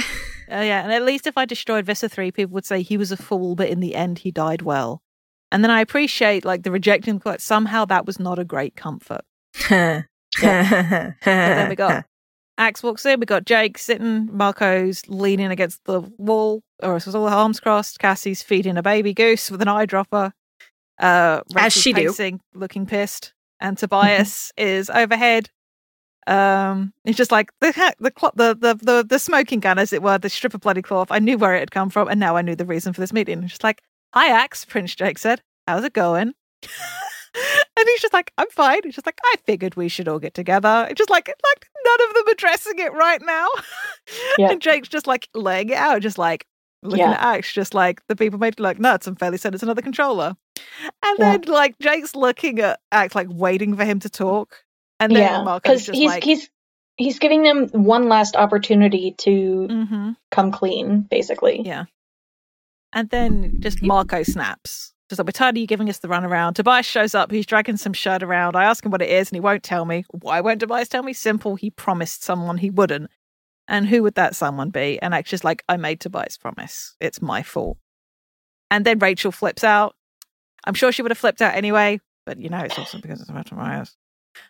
yeah, 0.48 0.82
and 0.82 0.92
at 0.92 1.02
least 1.04 1.26
if 1.26 1.36
I 1.36 1.44
destroyed 1.44 1.86
Visser 1.86 2.08
3, 2.08 2.30
people 2.32 2.54
would 2.54 2.64
say 2.66 2.82
he 2.82 2.96
was 2.96 3.12
a 3.12 3.16
fool, 3.16 3.54
but 3.54 3.68
in 3.68 3.80
the 3.80 3.94
end 3.94 4.20
he 4.20 4.30
died 4.30 4.62
well. 4.62 5.02
And 5.50 5.64
then 5.64 5.70
I 5.70 5.80
appreciate 5.80 6.44
like 6.44 6.62
the 6.62 6.70
rejecting 6.70 7.18
quote. 7.18 7.40
Somehow 7.40 7.84
that 7.86 8.06
was 8.06 8.20
not 8.20 8.38
a 8.38 8.44
great 8.44 8.76
comfort. 8.76 9.22
But 10.40 11.14
then 11.24 11.68
we 11.70 11.74
got 11.74 12.04
Axe 12.58 12.82
walks 12.82 13.06
in, 13.06 13.18
we 13.20 13.26
got 13.26 13.46
Jake 13.46 13.78
sitting, 13.78 14.28
Marco's 14.36 15.02
leaning 15.08 15.50
against 15.50 15.84
the 15.84 16.00
wall, 16.18 16.62
or 16.82 16.96
it's 16.96 17.08
all 17.14 17.26
arms 17.28 17.60
crossed. 17.60 17.98
Cassie's 17.98 18.42
feeding 18.42 18.76
a 18.76 18.82
baby 18.82 19.14
goose 19.14 19.50
with 19.50 19.62
an 19.62 19.68
eyedropper. 19.68 20.32
Uh, 21.00 21.40
As 21.50 21.54
Rachel's 21.54 21.82
she 21.82 21.92
do. 21.92 22.40
looking 22.54 22.84
pissed, 22.84 23.32
and 23.60 23.76
Tobias 23.78 24.52
is 24.56 24.90
overhead. 24.90 25.50
Um, 26.26 26.92
it's 27.04 27.16
just 27.16 27.32
like 27.32 27.50
the 27.60 27.72
the, 28.34 28.54
the 28.54 28.74
the 28.74 29.06
the 29.08 29.18
smoking 29.18 29.60
gun, 29.60 29.78
as 29.78 29.92
it 29.92 30.02
were, 30.02 30.18
the 30.18 30.28
strip 30.28 30.54
of 30.54 30.60
bloody 30.60 30.82
cloth. 30.82 31.08
I 31.10 31.18
knew 31.20 31.38
where 31.38 31.54
it 31.54 31.60
had 31.60 31.70
come 31.70 31.88
from, 31.90 32.08
and 32.08 32.20
now 32.20 32.36
I 32.36 32.42
knew 32.42 32.54
the 32.54 32.66
reason 32.66 32.92
for 32.92 33.00
this 33.00 33.12
meeting. 33.12 33.46
Just 33.46 33.64
like, 33.64 33.82
"Hi, 34.14 34.28
Axe," 34.28 34.64
Prince 34.64 34.94
Jake 34.94 35.18
said. 35.18 35.40
"How's 35.66 35.84
it 35.84 35.94
going?" 35.94 36.34
and 36.62 37.86
he's 37.86 38.00
just 38.02 38.12
like, 38.12 38.32
"I'm 38.36 38.50
fine." 38.50 38.80
He's 38.84 38.94
just 38.94 39.06
like, 39.06 39.20
"I 39.24 39.36
figured 39.46 39.74
we 39.76 39.88
should 39.88 40.06
all 40.08 40.18
get 40.18 40.34
together." 40.34 40.86
It's 40.90 40.98
just 40.98 41.10
like, 41.10 41.28
like 41.28 41.66
none 41.84 42.08
of 42.08 42.14
them 42.14 42.28
addressing 42.28 42.78
it 42.78 42.92
right 42.92 43.22
now. 43.22 43.48
Yeah. 44.38 44.52
and 44.52 44.62
Jake's 44.62 44.88
just 44.88 45.06
like 45.06 45.28
laying 45.34 45.68
it 45.68 45.76
out, 45.76 46.00
just 46.00 46.16
like 46.16 46.46
looking 46.82 47.00
Yeah. 47.00 47.12
at 47.12 47.20
Axe, 47.20 47.52
just 47.52 47.74
like 47.74 48.00
the 48.08 48.16
people 48.16 48.38
made 48.38 48.58
like 48.60 48.78
nuts. 48.78 49.06
I'm 49.06 49.16
fairly 49.16 49.36
certain 49.38 49.54
it's 49.54 49.62
another 49.62 49.82
controller. 49.82 50.36
And 51.02 51.18
Yeah. 51.18 51.36
then 51.38 51.42
like 51.52 51.78
Jake's 51.78 52.14
looking 52.14 52.58
at 52.60 52.80
Axe, 52.92 53.14
like 53.14 53.28
waiting 53.30 53.76
for 53.76 53.84
him 53.84 53.98
to 54.00 54.08
talk. 54.08 54.64
And 55.00 55.14
then 55.14 55.22
yeah, 55.22 55.42
Marco's 55.42 55.62
because 55.62 55.86
just 55.86 55.98
he's 55.98 56.08
like, 56.10 56.24
he's 56.24 56.50
he's 56.96 57.18
giving 57.20 57.42
them 57.44 57.68
one 57.68 58.08
last 58.08 58.34
opportunity 58.36 59.14
to 59.18 59.68
Mhm. 59.70 60.16
come 60.32 60.50
clean, 60.50 61.02
basically. 61.02 61.62
Yeah. 61.64 61.84
And 62.92 63.10
then 63.10 63.56
just 63.60 63.82
Marco 63.82 64.22
snaps. 64.22 64.92
Just 65.08 65.18
like, 65.18 65.26
we're 65.26 65.32
tired 65.32 65.56
of 65.56 65.60
you 65.60 65.66
giving 65.66 65.88
us 65.88 65.98
the 65.98 66.08
runaround. 66.08 66.54
Tobias 66.54 66.84
shows 66.84 67.14
up. 67.14 67.30
He's 67.30 67.46
dragging 67.46 67.76
some 67.78 67.92
shirt 67.94 68.22
around. 68.22 68.56
I 68.56 68.64
ask 68.64 68.84
him 68.84 68.90
what 68.90 69.00
it 69.00 69.08
is, 69.08 69.30
and 69.30 69.36
he 69.36 69.40
won't 69.40 69.62
tell 69.62 69.84
me. 69.84 70.04
Why 70.10 70.40
won't 70.40 70.60
Tobias 70.60 70.88
tell 70.88 71.02
me? 71.02 71.12
Simple. 71.12 71.56
He 71.56 71.70
promised 71.70 72.22
someone 72.24 72.58
he 72.58 72.68
wouldn't. 72.70 73.10
And 73.68 73.86
who 73.86 74.02
would 74.02 74.14
that 74.14 74.34
someone 74.34 74.70
be? 74.70 74.98
And 75.00 75.14
Axe 75.14 75.30
just 75.30 75.44
like, 75.44 75.62
I 75.68 75.76
made 75.76 76.00
Tobias 76.00 76.38
promise. 76.38 76.96
It's 77.00 77.20
my 77.20 77.42
fault. 77.42 77.76
And 78.70 78.84
then 78.84 78.98
Rachel 78.98 79.30
flips 79.30 79.62
out. 79.62 79.94
I'm 80.64 80.74
sure 80.74 80.90
she 80.90 81.02
would 81.02 81.10
have 81.10 81.18
flipped 81.18 81.42
out 81.42 81.54
anyway, 81.54 82.00
but 82.26 82.40
you 82.40 82.48
know, 82.48 82.58
it's 82.58 82.78
also 82.78 82.98
because 82.98 83.20
it's 83.20 83.30
about 83.30 83.46
Tobias. 83.46 83.96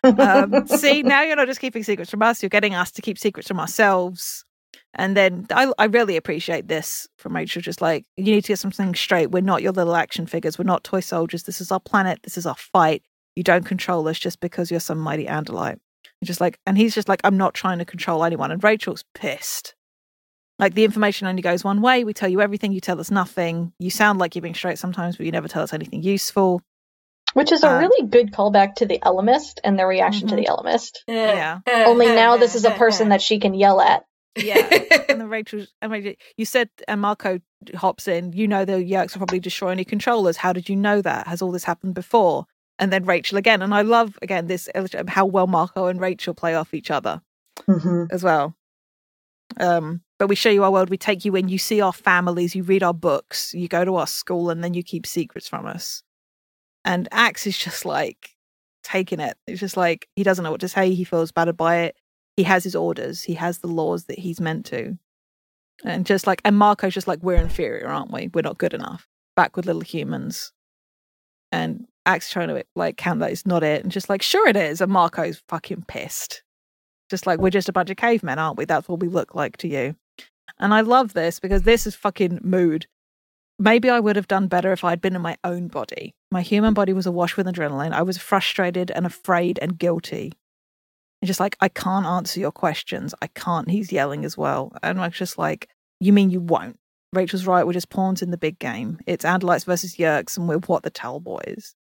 Um, 0.03 0.67
see, 0.67 1.03
now 1.03 1.21
you're 1.21 1.35
not 1.35 1.47
just 1.47 1.61
keeping 1.61 1.83
secrets 1.83 2.11
from 2.11 2.23
us, 2.23 2.41
you're 2.41 2.49
getting 2.49 2.75
us 2.75 2.91
to 2.91 3.01
keep 3.01 3.17
secrets 3.17 3.47
from 3.47 3.59
ourselves. 3.59 4.43
And 4.95 5.15
then 5.15 5.45
I, 5.51 5.71
I 5.77 5.85
really 5.85 6.17
appreciate 6.17 6.67
this 6.67 7.07
from 7.17 7.35
Rachel. 7.35 7.61
Just 7.61 7.81
like, 7.81 8.05
you 8.17 8.25
need 8.25 8.43
to 8.43 8.53
get 8.53 8.59
something 8.59 8.95
straight. 8.95 9.31
We're 9.31 9.41
not 9.41 9.61
your 9.61 9.71
little 9.71 9.95
action 9.95 10.25
figures. 10.25 10.57
We're 10.57 10.65
not 10.65 10.83
toy 10.83 10.99
soldiers. 10.99 11.43
This 11.43 11.61
is 11.61 11.71
our 11.71 11.79
planet. 11.79 12.19
This 12.23 12.37
is 12.37 12.45
our 12.45 12.55
fight. 12.55 13.03
You 13.35 13.43
don't 13.43 13.65
control 13.65 14.07
us 14.07 14.17
just 14.17 14.39
because 14.39 14.71
you're 14.71 14.79
some 14.79 14.97
mighty 14.97 15.25
Andalite. 15.25 15.79
And 16.21 16.27
just 16.27 16.41
like, 16.41 16.59
and 16.65 16.77
he's 16.77 16.93
just 16.95 17.07
like, 17.09 17.21
I'm 17.23 17.37
not 17.37 17.53
trying 17.53 17.79
to 17.79 17.85
control 17.85 18.23
anyone. 18.23 18.51
And 18.51 18.63
Rachel's 18.63 19.03
pissed. 19.15 19.75
Like, 20.57 20.73
the 20.73 20.83
information 20.83 21.27
only 21.27 21.41
goes 21.41 21.63
one 21.63 21.81
way. 21.81 22.03
We 22.03 22.13
tell 22.13 22.27
you 22.27 22.41
everything. 22.41 22.73
You 22.73 22.81
tell 22.81 22.99
us 22.99 23.09
nothing. 23.09 23.71
You 23.79 23.89
sound 23.89 24.19
like 24.19 24.35
you're 24.35 24.41
being 24.41 24.55
straight 24.55 24.77
sometimes, 24.77 25.15
but 25.15 25.25
you 25.25 25.31
never 25.31 25.47
tell 25.47 25.63
us 25.63 25.73
anything 25.73 26.03
useful. 26.03 26.61
Which 27.33 27.51
is 27.51 27.63
a 27.63 27.69
Uh, 27.69 27.79
really 27.79 28.07
good 28.09 28.33
callback 28.33 28.75
to 28.75 28.85
the 28.85 28.99
Ellimist 28.99 29.59
and 29.63 29.79
their 29.79 29.87
reaction 29.87 30.27
to 30.29 30.35
Mhm. 30.35 30.37
the 30.37 30.45
mm-hmm. 30.47 30.67
Ellimist. 30.67 30.97
Uh, 31.07 31.13
yeah. 31.13 31.59
Uh, 31.65 31.83
only 31.85 32.07
uh, 32.07 32.15
now 32.15 32.37
this 32.37 32.55
is 32.55 32.65
a 32.65 32.71
person 32.71 33.09
that 33.09 33.21
she 33.21 33.39
can 33.39 33.53
yell 33.53 33.79
at. 33.79 34.03
Yeah. 34.35 34.57
and 35.09 35.21
then 35.21 35.29
Rachel, 35.29 35.65
and 35.81 35.91
Rachel, 35.91 36.13
you 36.35 36.45
said, 36.45 36.69
and 36.87 36.99
Marco 36.99 37.39
hops 37.75 38.07
in, 38.07 38.33
you 38.33 38.47
know, 38.47 38.65
the 38.65 38.73
Yeerks 38.73 39.13
will 39.13 39.19
probably 39.19 39.39
destroy 39.39 39.69
any 39.69 39.85
controllers. 39.85 40.37
How 40.37 40.51
did 40.53 40.67
you 40.69 40.75
know 40.75 41.01
that? 41.01 41.27
Has 41.27 41.41
all 41.41 41.51
this 41.51 41.63
happened 41.63 41.93
before? 41.93 42.45
And 42.79 42.91
then 42.93 43.03
Rachel 43.05 43.37
again. 43.37 43.61
And 43.61 43.73
I 43.73 43.81
love, 43.81 44.17
again, 44.21 44.47
this 44.47 44.69
how 45.07 45.25
well 45.25 45.47
Marco 45.47 45.87
and 45.87 45.99
Rachel 45.99 46.33
play 46.33 46.55
off 46.55 46.73
each 46.73 46.89
other 46.89 47.21
Mm-hmm. 47.67 48.05
as 48.11 48.23
well. 48.23 48.55
Um, 49.59 50.01
but 50.17 50.27
we 50.27 50.35
show 50.35 50.49
you 50.49 50.63
our 50.63 50.71
world, 50.71 50.89
we 50.89 50.97
take 50.97 51.25
you 51.25 51.35
in, 51.35 51.49
you 51.49 51.57
see 51.57 51.81
our 51.81 51.91
families, 51.91 52.55
you 52.55 52.63
read 52.63 52.83
our 52.83 52.93
books, 52.93 53.53
you 53.53 53.67
go 53.67 53.83
to 53.83 53.95
our 53.95 54.07
school, 54.07 54.49
and 54.49 54.63
then 54.63 54.73
you 54.73 54.81
keep 54.81 55.05
secrets 55.05 55.47
from 55.47 55.65
us. 55.65 56.01
And 56.85 57.09
Axe 57.11 57.47
is 57.47 57.57
just 57.57 57.83
like 57.85 58.35
taking 58.83 59.19
it. 59.19 59.37
It's 59.45 59.59
just 59.59 59.75
like 59.75 60.07
he 60.15 60.23
doesn't 60.23 60.43
know 60.43 60.51
what 60.51 60.61
to 60.61 60.69
say. 60.69 60.93
He 60.93 61.03
feels 61.03 61.31
battered 61.31 61.57
by 61.57 61.77
it. 61.79 61.97
He 62.37 62.43
has 62.43 62.63
his 62.63 62.75
orders. 62.75 63.23
He 63.23 63.33
has 63.33 63.59
the 63.59 63.67
laws 63.67 64.05
that 64.05 64.19
he's 64.19 64.39
meant 64.39 64.65
to. 64.67 64.97
And 65.83 66.05
just 66.05 66.27
like, 66.27 66.41
and 66.45 66.57
Marco's 66.57 66.93
just 66.93 67.07
like, 67.07 67.21
we're 67.21 67.35
inferior, 67.35 67.87
aren't 67.87 68.11
we? 68.11 68.29
We're 68.33 68.41
not 68.41 68.57
good 68.57 68.73
enough. 68.73 69.07
Back 69.35 69.55
with 69.55 69.65
little 69.65 69.81
humans. 69.81 70.51
And 71.51 71.85
Axe 72.09 72.31
trying 72.31 72.47
to 72.47 72.65
like 72.75 72.97
count 72.97 73.19
that 73.19 73.31
it's 73.31 73.45
not 73.45 73.63
it. 73.63 73.83
And 73.83 73.91
just 73.91 74.09
like, 74.09 74.23
sure 74.23 74.47
it 74.47 74.57
is. 74.57 74.81
And 74.81 74.91
Marco's 74.91 75.43
fucking 75.47 75.85
pissed. 75.87 76.41
Just 77.09 77.27
like, 77.27 77.39
we're 77.39 77.49
just 77.49 77.69
a 77.69 77.73
bunch 77.73 77.89
of 77.89 77.97
cavemen, 77.97 78.39
aren't 78.39 78.57
we? 78.57 78.65
That's 78.65 78.89
what 78.89 78.99
we 78.99 79.07
look 79.07 79.35
like 79.35 79.57
to 79.57 79.67
you. 79.67 79.95
And 80.59 80.73
I 80.73 80.81
love 80.81 81.13
this 81.13 81.39
because 81.39 81.63
this 81.63 81.85
is 81.85 81.95
fucking 81.95 82.39
mood. 82.43 82.87
Maybe 83.59 83.89
I 83.89 83.99
would 83.99 84.15
have 84.15 84.27
done 84.27 84.47
better 84.47 84.71
if 84.71 84.83
I'd 84.83 85.01
been 85.01 85.15
in 85.15 85.21
my 85.21 85.37
own 85.43 85.67
body. 85.67 86.15
My 86.31 86.41
human 86.41 86.73
body 86.73 86.93
was 86.93 87.05
awash 87.05 87.37
with 87.37 87.45
adrenaline. 87.45 87.91
I 87.91 88.01
was 88.01 88.17
frustrated 88.17 88.89
and 88.91 89.05
afraid 89.05 89.59
and 89.61 89.77
guilty. 89.77 90.33
And 91.21 91.27
just 91.27 91.39
like, 91.39 91.57
I 91.59 91.69
can't 91.69 92.05
answer 92.05 92.39
your 92.39 92.51
questions. 92.51 93.13
I 93.21 93.27
can't. 93.27 93.69
He's 93.69 93.91
yelling 93.91 94.25
as 94.25 94.37
well. 94.37 94.71
And 94.81 94.99
I'm 94.99 95.11
just 95.11 95.37
like, 95.37 95.69
you 95.99 96.13
mean 96.13 96.29
you 96.29 96.39
won't? 96.39 96.79
Rachel's 97.11 97.47
right. 97.47 97.65
We're 97.65 97.73
just 97.73 97.89
pawns 97.89 98.21
in 98.21 98.31
the 98.31 98.37
big 98.37 98.59
game. 98.59 98.99
It's 99.05 99.25
Andalites 99.25 99.65
versus 99.65 99.95
Yeerks, 99.95 100.37
and 100.37 100.47
we're 100.47 100.59
what 100.59 100.83
the 100.83 100.89
Tell 100.89 101.19
Boys. 101.19 101.75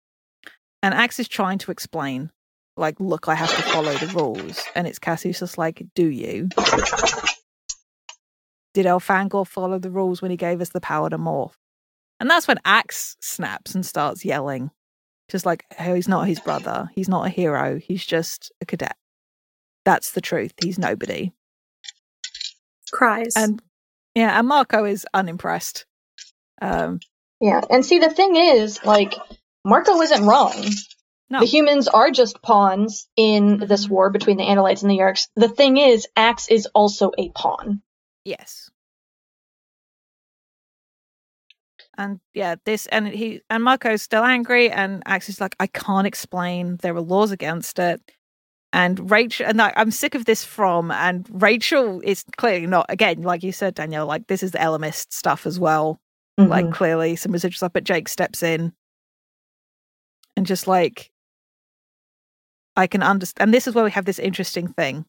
And 0.84 0.92
Axe 0.92 1.18
is 1.18 1.28
trying 1.28 1.56
to 1.60 1.70
explain, 1.70 2.30
like, 2.76 3.00
look, 3.00 3.26
I 3.26 3.34
have 3.34 3.48
to 3.56 3.62
follow 3.62 3.94
the 3.94 4.08
rules. 4.08 4.62
And 4.76 4.86
it's 4.86 4.98
Cassie's 4.98 5.38
just 5.38 5.56
like, 5.56 5.82
do 5.94 6.06
you? 6.06 6.50
Did 8.74 8.84
Elfangor 8.84 9.46
follow 9.46 9.78
the 9.78 9.90
rules 9.90 10.20
when 10.20 10.30
he 10.30 10.36
gave 10.36 10.60
us 10.60 10.68
the 10.68 10.82
power 10.82 11.08
to 11.08 11.16
morph? 11.16 11.54
And 12.20 12.28
that's 12.28 12.46
when 12.46 12.60
Axe 12.66 13.16
snaps 13.22 13.74
and 13.74 13.86
starts 13.86 14.26
yelling. 14.26 14.72
Just 15.30 15.46
like, 15.46 15.64
oh, 15.80 15.94
he's 15.94 16.06
not 16.06 16.28
his 16.28 16.38
brother. 16.38 16.90
He's 16.94 17.08
not 17.08 17.26
a 17.26 17.30
hero. 17.30 17.78
He's 17.78 18.04
just 18.04 18.52
a 18.60 18.66
cadet. 18.66 18.96
That's 19.86 20.12
the 20.12 20.20
truth. 20.20 20.52
He's 20.62 20.78
nobody. 20.78 21.32
Cries. 22.92 23.32
And 23.34 23.62
yeah, 24.14 24.38
and 24.38 24.46
Marco 24.46 24.84
is 24.84 25.06
unimpressed. 25.14 25.86
Um, 26.60 27.00
Yeah, 27.40 27.62
and 27.70 27.86
see, 27.86 28.00
the 28.00 28.10
thing 28.10 28.36
is, 28.36 28.84
like, 28.84 29.14
Marco 29.64 30.00
isn't 30.00 30.26
wrong. 30.26 30.52
no, 31.30 31.40
The 31.40 31.46
humans 31.46 31.88
are 31.88 32.10
just 32.10 32.42
pawns 32.42 33.08
in 33.16 33.58
this 33.58 33.88
war 33.88 34.10
between 34.10 34.36
the 34.36 34.44
Andalites 34.44 34.82
and 34.82 34.90
the 34.90 34.98
Yeerks. 34.98 35.28
The 35.36 35.48
thing 35.48 35.76
is, 35.78 36.06
Axe 36.16 36.48
is 36.48 36.66
also 36.74 37.12
a 37.18 37.30
pawn. 37.30 37.82
yes. 38.24 38.70
And 41.96 42.18
yeah, 42.32 42.56
this 42.66 42.86
and 42.86 43.06
he 43.06 43.40
and 43.48 43.62
Marco's 43.62 44.02
still 44.02 44.24
angry, 44.24 44.68
and 44.68 45.00
Axe 45.06 45.28
is 45.28 45.40
like, 45.40 45.54
I 45.60 45.68
can't 45.68 46.08
explain. 46.08 46.76
There 46.82 46.92
are 46.96 47.00
laws 47.00 47.30
against 47.30 47.78
it. 47.78 48.00
And 48.72 49.08
Rachel, 49.12 49.46
and 49.46 49.62
I, 49.62 49.72
I'm 49.76 49.92
sick 49.92 50.16
of 50.16 50.24
this 50.24 50.44
from, 50.44 50.90
and 50.90 51.24
Rachel 51.30 52.00
is 52.02 52.24
clearly 52.36 52.66
not, 52.66 52.86
again, 52.88 53.22
like 53.22 53.44
you 53.44 53.52
said, 53.52 53.76
Danielle, 53.76 54.06
like 54.06 54.26
this 54.26 54.42
is 54.42 54.50
the 54.50 54.58
Ellimist 54.58 55.12
stuff 55.12 55.46
as 55.46 55.60
well. 55.60 56.00
like 56.36 56.66
Mhm. 56.66 56.72
clearly 56.72 57.14
some 57.14 57.30
residual 57.30 57.56
stuff 57.58 57.72
but 57.72 57.84
jake 57.84 58.08
steps 58.08 58.42
in 58.42 58.72
and 60.44 60.46
just 60.46 60.68
like 60.68 61.10
i 62.76 62.86
can 62.86 63.02
understand 63.02 63.48
and 63.48 63.54
this 63.54 63.66
is 63.66 63.74
where 63.74 63.82
we 63.84 63.90
have 63.90 64.04
this 64.04 64.18
interesting 64.18 64.68
thing 64.68 65.06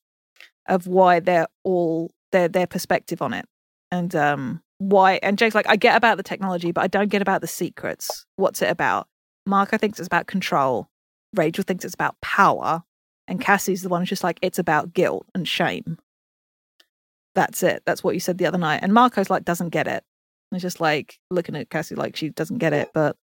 of 0.69 0.87
why 0.87 1.19
they're 1.19 1.47
all 1.65 2.09
their 2.31 2.47
their 2.47 2.65
perspective 2.65 3.21
on 3.21 3.33
it 3.33 3.45
and 3.91 4.15
um 4.15 4.61
why 4.77 5.19
and 5.21 5.37
jake's 5.37 5.53
like 5.53 5.67
i 5.67 5.75
get 5.75 5.97
about 5.97 6.15
the 6.15 6.23
technology 6.23 6.71
but 6.71 6.85
i 6.85 6.87
don't 6.87 7.09
get 7.09 7.21
about 7.21 7.41
the 7.41 7.47
secrets. 7.47 8.25
What's 8.37 8.61
it 8.61 8.69
about? 8.69 9.07
Marco 9.45 9.77
thinks 9.77 9.99
it's 9.99 10.07
about 10.07 10.27
control. 10.27 10.87
Rachel 11.35 11.65
thinks 11.65 11.83
it's 11.83 11.93
about 11.93 12.15
power. 12.21 12.81
And 13.27 13.41
cassie's 13.41 13.81
the 13.81 13.89
one 13.89 14.01
who's 14.01 14.09
just 14.09 14.23
like 14.23 14.39
it's 14.41 14.59
about 14.59 14.93
guilt 14.93 15.25
and 15.35 15.45
shame. 15.45 15.97
That's 17.33 17.61
it. 17.61 17.83
That's 17.85 18.05
what 18.05 18.13
you 18.13 18.21
said 18.21 18.37
the 18.37 18.45
other 18.45 18.57
night. 18.57 18.79
And 18.83 18.93
marco's 18.93 19.29
like 19.29 19.43
doesn't 19.43 19.69
get 19.69 19.87
it. 19.87 20.05
It's 20.53 20.61
just 20.61 20.79
like 20.79 21.19
looking 21.29 21.57
at 21.57 21.69
Cassie 21.69 21.95
like 21.95 22.15
she 22.15 22.29
doesn't 22.29 22.59
get 22.59 22.71
it. 22.71 22.91
But 22.93 23.17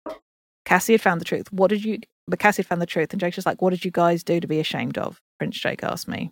Cassie 0.65 0.93
had 0.93 1.01
found 1.01 1.19
the 1.21 1.25
truth. 1.25 1.51
What 1.51 1.69
did 1.69 1.83
you? 1.83 1.99
But 2.27 2.39
Cassie 2.39 2.61
had 2.61 2.67
found 2.67 2.81
the 2.81 2.85
truth, 2.85 3.11
and 3.11 3.19
Jake's 3.19 3.35
just 3.35 3.45
like, 3.45 3.61
"What 3.61 3.71
did 3.71 3.83
you 3.85 3.91
guys 3.91 4.23
do 4.23 4.39
to 4.39 4.47
be 4.47 4.59
ashamed 4.59 4.97
of?" 4.97 5.19
Prince 5.39 5.59
Jake 5.59 5.83
asked 5.83 6.07
me. 6.07 6.31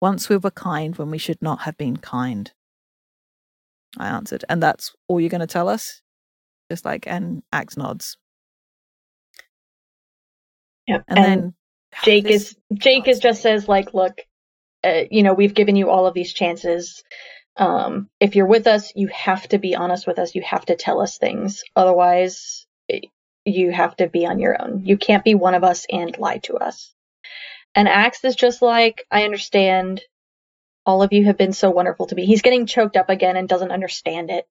Once 0.00 0.28
we 0.28 0.36
were 0.36 0.50
kind 0.50 0.96
when 0.96 1.10
we 1.10 1.18
should 1.18 1.40
not 1.40 1.60
have 1.60 1.76
been 1.78 1.96
kind. 1.96 2.52
I 3.98 4.08
answered, 4.08 4.44
and 4.48 4.60
that's 4.62 4.92
all 5.06 5.20
you're 5.20 5.30
going 5.30 5.40
to 5.42 5.46
tell 5.46 5.68
us. 5.68 6.02
Just 6.70 6.84
like, 6.84 7.06
and 7.06 7.42
Axe 7.52 7.76
nods. 7.76 8.16
Yep. 10.88 11.04
And, 11.08 11.18
And, 11.18 11.26
then 11.42 11.54
Jake 12.04 12.24
this- 12.24 12.50
is 12.52 12.56
Jake 12.74 13.06
is 13.08 13.20
just 13.20 13.42
says 13.42 13.68
like, 13.68 13.94
look, 13.94 14.20
uh, 14.84 15.02
you 15.10 15.22
know, 15.22 15.34
we've 15.34 15.54
given 15.54 15.76
you 15.76 15.90
all 15.90 16.06
of 16.06 16.14
these 16.14 16.32
chances. 16.32 17.02
Um, 17.56 18.08
if 18.18 18.34
you're 18.34 18.46
with 18.46 18.66
us, 18.66 18.92
you 18.96 19.08
have 19.08 19.46
to 19.48 19.58
be 19.58 19.76
honest 19.76 20.06
with 20.06 20.18
us. 20.18 20.34
You 20.34 20.42
have 20.42 20.64
to 20.66 20.74
tell 20.76 21.00
us 21.00 21.18
things. 21.18 21.62
Otherwise, 21.76 22.66
you 23.44 23.72
have 23.72 23.96
to 23.96 24.08
be 24.08 24.26
on 24.26 24.38
your 24.38 24.60
own. 24.60 24.84
You 24.84 24.96
can't 24.96 25.24
be 25.24 25.34
one 25.34 25.54
of 25.54 25.64
us 25.64 25.86
and 25.90 26.16
lie 26.18 26.38
to 26.38 26.56
us. 26.56 26.94
And 27.74 27.88
Axe 27.88 28.24
is 28.24 28.36
just 28.36 28.62
like, 28.62 29.06
I 29.10 29.24
understand. 29.24 30.02
All 30.84 31.02
of 31.02 31.12
you 31.12 31.24
have 31.26 31.38
been 31.38 31.52
so 31.52 31.70
wonderful 31.70 32.06
to 32.06 32.14
me. 32.14 32.26
He's 32.26 32.42
getting 32.42 32.66
choked 32.66 32.96
up 32.96 33.08
again 33.08 33.36
and 33.36 33.48
doesn't 33.48 33.70
understand 33.70 34.30
it. 34.30 34.46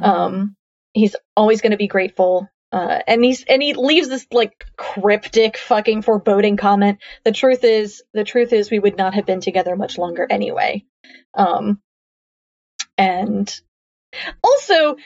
Mhm. 0.00 0.06
Um, 0.06 0.56
he's 0.92 1.16
always 1.36 1.60
going 1.60 1.70
to 1.72 1.78
be 1.78 1.88
grateful. 1.88 2.48
Uh, 2.70 3.00
and 3.06 3.22
he's 3.24 3.44
and 3.44 3.62
he 3.62 3.74
leaves 3.74 4.08
this 4.08 4.26
like 4.32 4.64
cryptic 4.76 5.58
fucking 5.58 6.02
foreboding 6.02 6.56
comment. 6.56 6.98
The 7.24 7.32
truth 7.32 7.64
is, 7.64 8.02
the 8.14 8.24
truth 8.24 8.52
is, 8.52 8.70
we 8.70 8.78
would 8.78 8.96
not 8.96 9.14
have 9.14 9.26
been 9.26 9.40
together 9.40 9.76
much 9.76 9.98
longer 9.98 10.26
anyway. 10.28 10.84
Um, 11.34 11.80
and 12.96 13.60
also, 14.42 14.96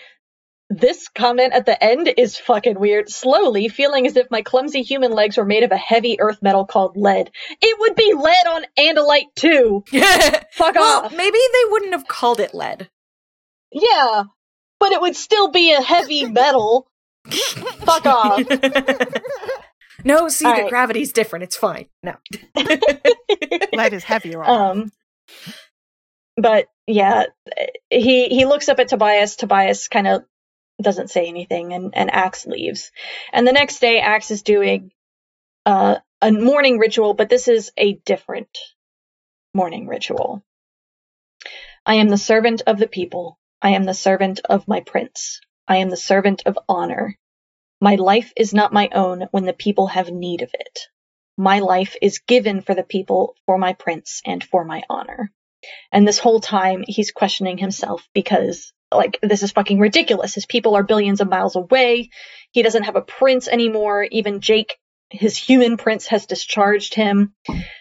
this 0.68 1.08
comment 1.08 1.52
at 1.52 1.66
the 1.66 1.82
end 1.82 2.12
is 2.16 2.36
fucking 2.36 2.78
weird. 2.78 3.08
Slowly, 3.08 3.68
feeling 3.68 4.06
as 4.06 4.16
if 4.16 4.30
my 4.30 4.42
clumsy 4.42 4.82
human 4.82 5.12
legs 5.12 5.36
were 5.36 5.44
made 5.44 5.62
of 5.62 5.70
a 5.70 5.76
heavy 5.76 6.20
earth 6.20 6.42
metal 6.42 6.66
called 6.66 6.96
lead. 6.96 7.30
It 7.60 7.78
would 7.80 7.94
be 7.94 8.12
lead 8.14 8.46
on 8.48 8.64
Andalite 8.78 9.34
too. 9.36 9.84
Fuck 10.52 10.74
well, 10.74 11.04
off. 11.04 11.12
maybe 11.16 11.38
they 11.38 11.70
wouldn't 11.70 11.92
have 11.92 12.08
called 12.08 12.40
it 12.40 12.54
lead. 12.54 12.88
Yeah, 13.72 14.24
but 14.80 14.92
it 14.92 15.00
would 15.00 15.16
still 15.16 15.50
be 15.50 15.72
a 15.72 15.80
heavy 15.82 16.24
metal. 16.26 16.88
Fuck 17.30 18.06
off. 18.06 18.42
no, 20.04 20.28
see, 20.28 20.46
All 20.46 20.56
the 20.56 20.62
right. 20.62 20.70
gravity's 20.70 21.12
different. 21.12 21.44
It's 21.44 21.56
fine. 21.56 21.86
No. 22.02 22.14
lead 23.72 23.92
is 23.92 24.04
heavier 24.04 24.42
on. 24.42 24.78
Um, 24.80 24.92
but 26.36 26.66
yeah, 26.86 27.24
he 27.90 28.28
he 28.28 28.44
looks 28.44 28.68
up 28.68 28.78
at 28.78 28.88
Tobias. 28.88 29.36
Tobias 29.36 29.88
kind 29.88 30.06
of 30.06 30.24
doesn't 30.82 31.10
say 31.10 31.26
anything, 31.26 31.72
and 31.72 31.92
and 31.94 32.12
Axe 32.12 32.46
leaves. 32.46 32.90
And 33.32 33.46
the 33.46 33.52
next 33.52 33.80
day, 33.80 34.00
Axe 34.00 34.30
is 34.30 34.42
doing 34.42 34.92
uh, 35.64 35.96
a 36.22 36.32
morning 36.32 36.78
ritual, 36.78 37.14
but 37.14 37.28
this 37.28 37.48
is 37.48 37.72
a 37.76 37.94
different 37.94 38.58
morning 39.54 39.86
ritual. 39.86 40.42
I 41.84 41.96
am 41.96 42.08
the 42.08 42.18
servant 42.18 42.62
of 42.66 42.78
the 42.78 42.88
people. 42.88 43.38
I 43.62 43.70
am 43.70 43.84
the 43.84 43.94
servant 43.94 44.40
of 44.48 44.68
my 44.68 44.80
prince. 44.80 45.40
I 45.68 45.78
am 45.78 45.90
the 45.90 45.96
servant 45.96 46.42
of 46.46 46.58
honor. 46.68 47.16
My 47.80 47.96
life 47.96 48.32
is 48.36 48.54
not 48.54 48.72
my 48.72 48.88
own 48.92 49.28
when 49.30 49.44
the 49.44 49.52
people 49.52 49.88
have 49.88 50.10
need 50.10 50.42
of 50.42 50.50
it. 50.52 50.80
My 51.36 51.60
life 51.60 51.96
is 52.00 52.20
given 52.20 52.62
for 52.62 52.74
the 52.74 52.82
people, 52.82 53.34
for 53.44 53.58
my 53.58 53.74
prince, 53.74 54.22
and 54.24 54.42
for 54.42 54.64
my 54.64 54.82
honor. 54.88 55.30
And 55.92 56.06
this 56.06 56.18
whole 56.18 56.40
time, 56.40 56.84
he's 56.86 57.12
questioning 57.12 57.58
himself 57.58 58.08
because, 58.14 58.72
like, 58.92 59.18
this 59.22 59.42
is 59.42 59.52
fucking 59.52 59.78
ridiculous. 59.78 60.34
His 60.34 60.46
people 60.46 60.76
are 60.76 60.82
billions 60.82 61.20
of 61.20 61.28
miles 61.28 61.56
away. 61.56 62.10
He 62.52 62.62
doesn't 62.62 62.84
have 62.84 62.96
a 62.96 63.02
prince 63.02 63.48
anymore. 63.48 64.06
Even 64.10 64.40
Jake, 64.40 64.78
his 65.10 65.36
human 65.36 65.76
prince, 65.76 66.06
has 66.06 66.26
discharged 66.26 66.94
him. 66.94 67.34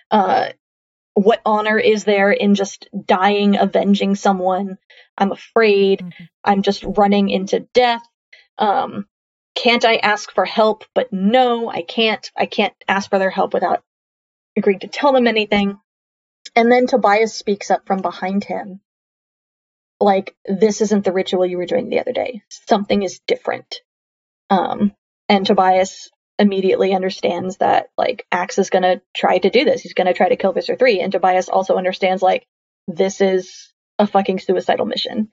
Uh, 0.09 0.49
what 1.13 1.41
honor 1.45 1.79
is 1.79 2.03
there 2.03 2.31
in 2.31 2.55
just 2.55 2.89
dying, 3.05 3.57
avenging 3.57 4.15
someone? 4.15 4.77
I'm 5.17 5.31
afraid. 5.31 6.01
Mhm. 6.01 6.27
I'm 6.43 6.61
just 6.61 6.83
running 6.83 7.29
into 7.29 7.61
death. 7.73 8.03
Um, 8.57 9.07
can't 9.55 9.85
I 9.85 9.95
ask 9.95 10.31
for 10.31 10.43
help? 10.43 10.83
But 10.93 11.13
no, 11.13 11.69
I 11.69 11.83
can't. 11.83 12.29
I 12.35 12.45
can't 12.45 12.73
ask 12.87 13.09
for 13.09 13.19
their 13.19 13.29
help 13.29 13.53
without 13.53 13.83
agreeing 14.57 14.79
to 14.79 14.87
tell 14.87 15.13
them 15.13 15.27
anything. 15.27 15.79
And 16.55 16.71
then 16.71 16.87
Tobias 16.87 17.33
speaks 17.33 17.71
up 17.71 17.87
from 17.87 18.01
behind 18.01 18.43
him. 18.43 18.81
Like, 19.99 20.35
this 20.45 20.81
isn't 20.81 21.05
the 21.05 21.13
ritual 21.13 21.45
you 21.45 21.57
were 21.57 21.65
doing 21.65 21.89
the 21.89 21.99
other 21.99 22.13
day. 22.13 22.41
Something 22.49 23.03
is 23.03 23.21
different. 23.27 23.81
Um, 24.49 24.93
and 25.29 25.45
Tobias 25.45 26.09
immediately 26.37 26.93
understands 26.93 27.57
that, 27.57 27.87
like, 27.97 28.25
Axe 28.31 28.59
is 28.59 28.69
gonna 28.69 29.01
try 29.15 29.37
to 29.37 29.49
do 29.49 29.63
this. 29.63 29.81
He's 29.81 29.93
gonna 29.93 30.13
try 30.13 30.29
to 30.29 30.35
kill 30.35 30.53
Visser 30.53 30.75
3. 30.75 30.99
And 30.99 31.11
Tobias 31.11 31.49
also 31.49 31.75
understands, 31.77 32.21
like, 32.21 32.45
this 32.87 33.21
is 33.21 33.73
a 33.97 34.05
fucking 34.05 34.39
suicidal 34.39 34.85
mission. 34.85 35.29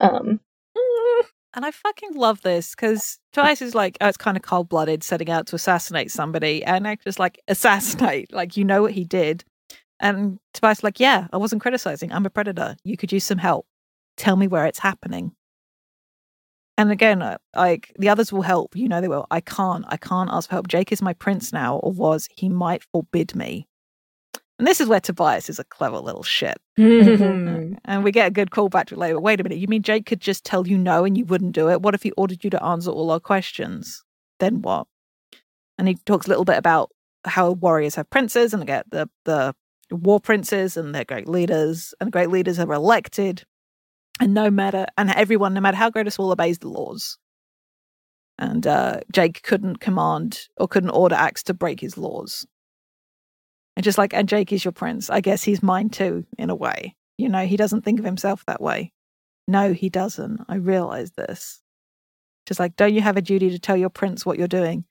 Um, 0.00 0.40
And 1.54 1.64
I 1.64 1.72
fucking 1.72 2.14
love 2.14 2.42
this 2.42 2.74
because 2.74 3.18
Tobias 3.32 3.60
is 3.60 3.74
like, 3.74 3.98
oh, 4.00 4.06
it's 4.06 4.16
kind 4.16 4.36
of 4.36 4.42
cold 4.42 4.68
blooded, 4.68 5.02
setting 5.02 5.30
out 5.30 5.48
to 5.48 5.56
assassinate 5.56 6.12
somebody. 6.12 6.64
And 6.64 6.86
Act 6.86 7.04
just 7.04 7.18
like, 7.18 7.40
assassinate. 7.48 8.32
Like, 8.40 8.56
you 8.56 8.64
know 8.64 8.82
what 8.82 8.92
he 8.92 9.04
did. 9.04 9.44
And 9.98 10.38
Tobias 10.54 10.84
like, 10.84 11.00
yeah, 11.00 11.26
I 11.32 11.36
wasn't 11.36 11.60
criticizing. 11.60 12.12
I'm 12.12 12.24
a 12.24 12.30
predator. 12.30 12.76
You 12.84 12.96
could 12.96 13.12
use 13.12 13.24
some 13.24 13.38
help. 13.38 13.66
Tell 14.20 14.36
me 14.36 14.48
where 14.48 14.66
it's 14.66 14.78
happening. 14.78 15.32
And 16.76 16.90
again, 16.90 17.22
uh, 17.22 17.38
like 17.56 17.90
the 17.98 18.10
others 18.10 18.34
will 18.34 18.42
help. 18.42 18.76
You 18.76 18.86
know 18.86 19.00
they 19.00 19.08
will. 19.08 19.26
I 19.30 19.40
can't. 19.40 19.86
I 19.88 19.96
can't 19.96 20.28
ask 20.30 20.50
for 20.50 20.56
help. 20.56 20.68
Jake 20.68 20.92
is 20.92 21.00
my 21.00 21.14
prince 21.14 21.54
now, 21.54 21.76
or 21.78 21.90
was. 21.90 22.28
He 22.36 22.50
might 22.50 22.84
forbid 22.92 23.34
me. 23.34 23.66
And 24.58 24.66
this 24.66 24.78
is 24.78 24.88
where 24.88 25.00
Tobias 25.00 25.48
is 25.48 25.58
a 25.58 25.64
clever 25.64 25.98
little 26.00 26.22
shit. 26.22 26.58
Mhm. 26.78 27.78
And 27.86 28.04
we 28.04 28.12
get 28.12 28.26
a 28.26 28.30
good 28.30 28.50
callback 28.50 28.88
to 28.88 28.94
it 28.94 28.98
later. 28.98 29.18
Wait 29.18 29.40
a 29.40 29.42
minute, 29.42 29.56
you 29.58 29.68
mean 29.68 29.82
Jake 29.82 30.04
could 30.04 30.20
just 30.20 30.44
tell 30.44 30.68
you 30.68 30.76
no 30.76 31.06
and 31.06 31.16
you 31.16 31.24
wouldn't 31.24 31.52
do 31.52 31.70
it? 31.70 31.80
What 31.80 31.94
if 31.94 32.02
he 32.02 32.10
ordered 32.12 32.44
you 32.44 32.50
to 32.50 32.62
answer 32.62 32.90
all 32.90 33.10
our 33.10 33.20
questions? 33.20 34.04
Then 34.38 34.60
what? 34.60 34.86
And 35.78 35.88
he 35.88 35.94
talks 36.04 36.26
a 36.26 36.28
little 36.28 36.44
bit 36.44 36.58
about 36.58 36.90
how 37.24 37.52
warriors 37.52 37.94
have 37.94 38.10
princes 38.10 38.52
and 38.52 38.66
get 38.66 38.84
the 38.90 39.08
the 39.24 39.54
war 39.90 40.20
princes 40.20 40.76
and 40.76 40.94
they're 40.94 41.06
great 41.06 41.26
leaders 41.26 41.94
and 41.98 42.12
great 42.12 42.28
leaders 42.28 42.58
are 42.58 42.70
elected 42.72 43.44
and 44.20 44.34
no 44.34 44.50
matter 44.50 44.86
and 44.96 45.10
everyone 45.10 45.54
no 45.54 45.60
matter 45.60 45.76
how 45.76 45.90
great 45.90 46.06
a 46.06 46.10
small 46.10 46.30
obeys 46.30 46.58
the 46.58 46.68
laws. 46.68 47.18
And 48.38 48.66
uh 48.66 49.00
jake 49.10 49.42
couldn't 49.42 49.80
command 49.80 50.48
or 50.56 50.68
couldn't 50.68 50.90
order 50.90 51.16
axe 51.16 51.42
to 51.44 51.54
break 51.54 51.80
his 51.80 51.98
laws. 51.98 52.46
And 53.76 53.82
just 53.82 53.98
like 53.98 54.14
and 54.14 54.28
jake 54.28 54.52
is 54.52 54.64
your 54.64 54.72
prince 54.72 55.10
i 55.10 55.20
guess 55.20 55.42
he's 55.42 55.62
mine 55.62 55.88
too 55.88 56.26
in 56.38 56.50
a 56.50 56.54
way. 56.54 56.94
You 57.18 57.28
know 57.28 57.44
he 57.46 57.56
doesn't 57.56 57.82
think 57.82 57.98
of 57.98 58.04
himself 58.04 58.44
that 58.46 58.62
way. 58.62 58.92
No 59.48 59.72
he 59.72 59.88
doesn't. 59.88 60.42
I 60.48 60.56
realize 60.56 61.10
this. 61.12 61.60
Just 62.46 62.60
like 62.60 62.76
don't 62.76 62.94
you 62.94 63.00
have 63.00 63.16
a 63.16 63.22
duty 63.22 63.50
to 63.50 63.58
tell 63.58 63.76
your 63.76 63.90
prince 63.90 64.24
what 64.24 64.38
you're 64.38 64.48
doing? 64.48 64.84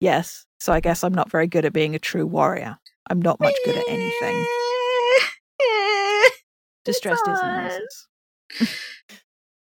Yes. 0.00 0.46
So 0.58 0.72
i 0.72 0.80
guess 0.80 1.04
i'm 1.04 1.14
not 1.14 1.30
very 1.30 1.46
good 1.46 1.64
at 1.66 1.72
being 1.72 1.94
a 1.94 1.98
true 1.98 2.26
warrior. 2.26 2.78
I'm 3.08 3.20
not 3.20 3.40
much 3.40 3.54
good 3.64 3.76
at 3.76 3.88
anything. 3.88 4.46
Distressed 6.84 7.26
is 7.28 7.42
nice. 7.42 8.06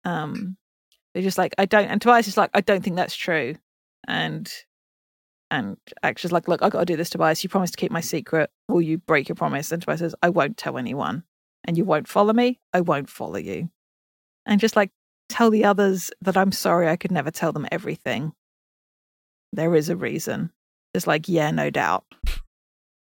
Um, 0.04 0.56
they're 1.12 1.22
just 1.22 1.38
like, 1.38 1.54
I 1.58 1.64
don't, 1.64 1.86
and 1.86 2.00
Tobias 2.00 2.28
is 2.28 2.36
like, 2.36 2.50
I 2.54 2.60
don't 2.60 2.82
think 2.82 2.96
that's 2.96 3.16
true, 3.16 3.54
and 4.06 4.50
and 5.50 5.76
Action's 6.02 6.32
like, 6.32 6.48
look, 6.48 6.62
I 6.62 6.68
got 6.68 6.80
to 6.80 6.84
do 6.84 6.96
this, 6.96 7.10
Tobias. 7.10 7.44
You 7.44 7.50
promised 7.50 7.74
to 7.74 7.78
keep 7.78 7.92
my 7.92 8.00
secret. 8.00 8.50
Will 8.68 8.82
you 8.82 8.98
break 8.98 9.28
your 9.28 9.36
promise? 9.36 9.70
And 9.70 9.80
Tobias 9.80 10.00
says, 10.00 10.14
I 10.22 10.30
won't 10.30 10.56
tell 10.56 10.78
anyone, 10.78 11.22
and 11.64 11.78
you 11.78 11.84
won't 11.84 12.08
follow 12.08 12.32
me. 12.32 12.60
I 12.72 12.80
won't 12.80 13.10
follow 13.10 13.38
you, 13.38 13.70
and 14.46 14.60
just 14.60 14.76
like 14.76 14.90
tell 15.28 15.50
the 15.50 15.64
others 15.64 16.10
that 16.22 16.36
I'm 16.36 16.52
sorry. 16.52 16.88
I 16.88 16.96
could 16.96 17.12
never 17.12 17.30
tell 17.30 17.52
them 17.52 17.66
everything. 17.70 18.32
There 19.52 19.74
is 19.74 19.88
a 19.88 19.96
reason. 19.96 20.50
It's 20.94 21.06
like, 21.06 21.28
yeah, 21.28 21.50
no 21.50 21.70
doubt, 21.70 22.04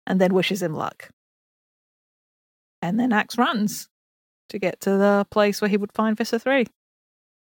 and 0.06 0.20
then 0.20 0.34
wishes 0.34 0.62
him 0.62 0.74
luck. 0.74 1.10
And 2.82 3.00
then 3.00 3.12
Axe 3.12 3.38
runs 3.38 3.88
to 4.54 4.58
get 4.58 4.80
to 4.82 4.90
the 4.90 5.26
place 5.30 5.60
where 5.60 5.68
he 5.68 5.76
would 5.76 5.92
find 5.92 6.16
Visser 6.16 6.38
3. 6.38 6.66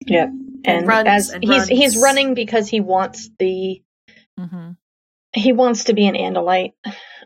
Yeah. 0.05 0.27
And, 0.63 0.87
runs 0.87 1.07
as 1.07 1.29
and 1.29 1.43
he's 1.43 1.67
he's 1.67 1.97
running 1.97 2.33
because 2.33 2.67
he 2.67 2.79
wants 2.79 3.29
the 3.37 3.81
Mm-hmm. 4.39 4.71
he 5.33 5.51
wants 5.51 5.83
to 5.85 5.93
be 5.93 6.07
an 6.07 6.15
Andalite. 6.15 6.73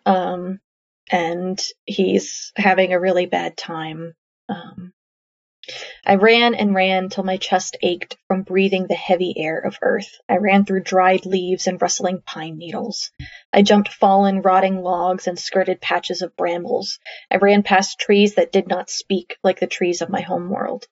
Um 0.06 0.60
and 1.10 1.62
he's 1.86 2.52
having 2.58 2.94
a 2.94 3.00
really 3.00 3.26
bad 3.28 3.56
time. 3.56 4.14
Um 4.50 4.92
I 6.06 6.16
ran 6.16 6.54
and 6.54 6.76
ran 6.76 7.10
till 7.10 7.24
my 7.24 7.38
chest 7.38 7.78
ached 7.82 8.18
from 8.28 8.44
breathing 8.44 8.86
the 8.88 8.96
heavy 8.96 9.34
air 9.38 9.58
of 9.60 9.80
earth. 9.82 10.20
I 10.30 10.38
ran 10.38 10.66
through 10.66 10.84
dried 10.84 11.26
leaves 11.26 11.68
and 11.68 11.82
rustling 11.82 12.22
pine 12.22 12.58
needles. 12.58 13.12
I 13.52 13.62
jumped 13.62 13.94
fallen, 13.94 14.42
rotting 14.42 14.82
logs 14.82 15.28
and 15.28 15.40
skirted 15.40 15.82
patches 15.82 16.22
of 16.22 16.36
brambles. 16.36 17.00
I 17.32 17.38
ran 17.38 17.64
past 17.64 18.00
trees 18.00 18.36
that 18.36 18.52
did 18.52 18.68
not 18.68 18.90
speak 18.90 19.38
like 19.44 19.60
the 19.60 19.68
trees 19.68 20.02
of 20.02 20.10
my 20.10 20.22
home 20.22 20.50
world. 20.50 20.88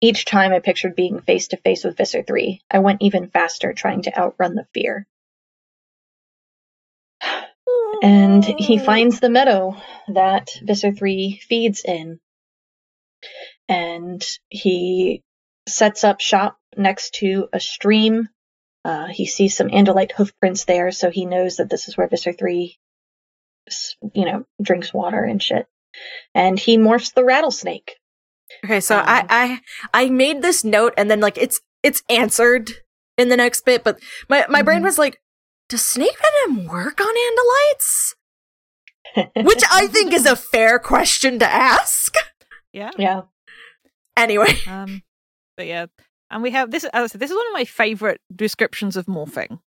Each 0.00 0.24
time 0.24 0.52
I 0.52 0.60
pictured 0.60 0.96
being 0.96 1.20
face 1.20 1.48
to 1.48 1.56
face 1.56 1.84
with 1.84 1.96
Visser 1.96 2.22
3. 2.22 2.60
I 2.70 2.78
went 2.78 3.02
even 3.02 3.30
faster, 3.30 3.72
trying 3.72 4.02
to 4.02 4.18
outrun 4.18 4.54
the 4.54 4.66
fear. 4.72 5.06
And 8.02 8.44
he 8.44 8.78
finds 8.78 9.20
the 9.20 9.30
meadow 9.30 9.76
that 10.08 10.50
Visser 10.62 10.92
3 10.92 11.40
feeds 11.48 11.82
in. 11.84 12.20
And 13.68 14.24
he 14.48 15.22
sets 15.68 16.04
up 16.04 16.20
shop 16.20 16.58
next 16.76 17.14
to 17.16 17.48
a 17.52 17.60
stream 17.60 18.28
Uh, 18.84 19.06
he 19.06 19.26
sees 19.26 19.56
some 19.56 19.68
Andalite 19.68 20.12
hoofprints 20.12 20.64
there, 20.64 20.92
so 20.92 21.10
he 21.10 21.26
knows 21.26 21.56
that 21.56 21.68
this 21.68 21.88
is 21.88 21.96
where 21.96 22.06
Visser 22.06 22.32
3, 22.32 22.78
you 24.14 24.24
know, 24.24 24.44
drinks 24.62 24.94
water 24.94 25.24
and 25.24 25.42
shit. 25.42 25.66
And 26.34 26.56
he 26.56 26.78
morphs 26.78 27.12
the 27.12 27.24
rattlesnake. 27.24 27.96
Okay, 28.64 28.78
so 28.80 28.96
Um, 28.98 29.04
I, 29.08 29.24
I 29.28 30.04
I 30.04 30.08
made 30.10 30.40
this 30.40 30.62
note 30.62 30.94
and 30.96 31.10
then 31.10 31.18
like 31.20 31.36
it's 31.36 31.60
it's 31.82 32.02
answered 32.08 32.70
in 33.18 33.28
the 33.28 33.36
next 33.36 33.64
bit, 33.64 33.82
but 33.82 33.98
my, 34.28 34.46
my 34.48 34.62
brain 34.62 34.82
Mhm. 34.82 34.84
was 34.84 34.98
like, 34.98 35.20
does 35.68 35.84
snake 35.84 36.16
venom 36.46 36.66
work 36.66 37.00
on 37.00 37.14
andalites? 37.26 38.14
Which 39.44 39.64
I 39.72 39.88
think 39.88 40.12
is 40.12 40.26
a 40.26 40.36
fair 40.52 40.78
question 40.78 41.40
to 41.40 41.46
ask. 41.48 42.14
Yeah. 42.72 42.90
yeah. 42.98 43.22
Anyway. 44.16 44.54
Um, 44.68 45.02
but 45.56 45.66
yeah, 45.66 45.86
and 46.30 46.42
we 46.42 46.50
have 46.50 46.70
this. 46.70 46.84
As 46.84 46.90
I 47.04 47.06
said, 47.06 47.20
this 47.20 47.30
is 47.30 47.36
one 47.36 47.46
of 47.46 47.52
my 47.54 47.64
favorite 47.64 48.20
descriptions 48.34 48.96
of 48.96 49.06
morphing. 49.06 49.58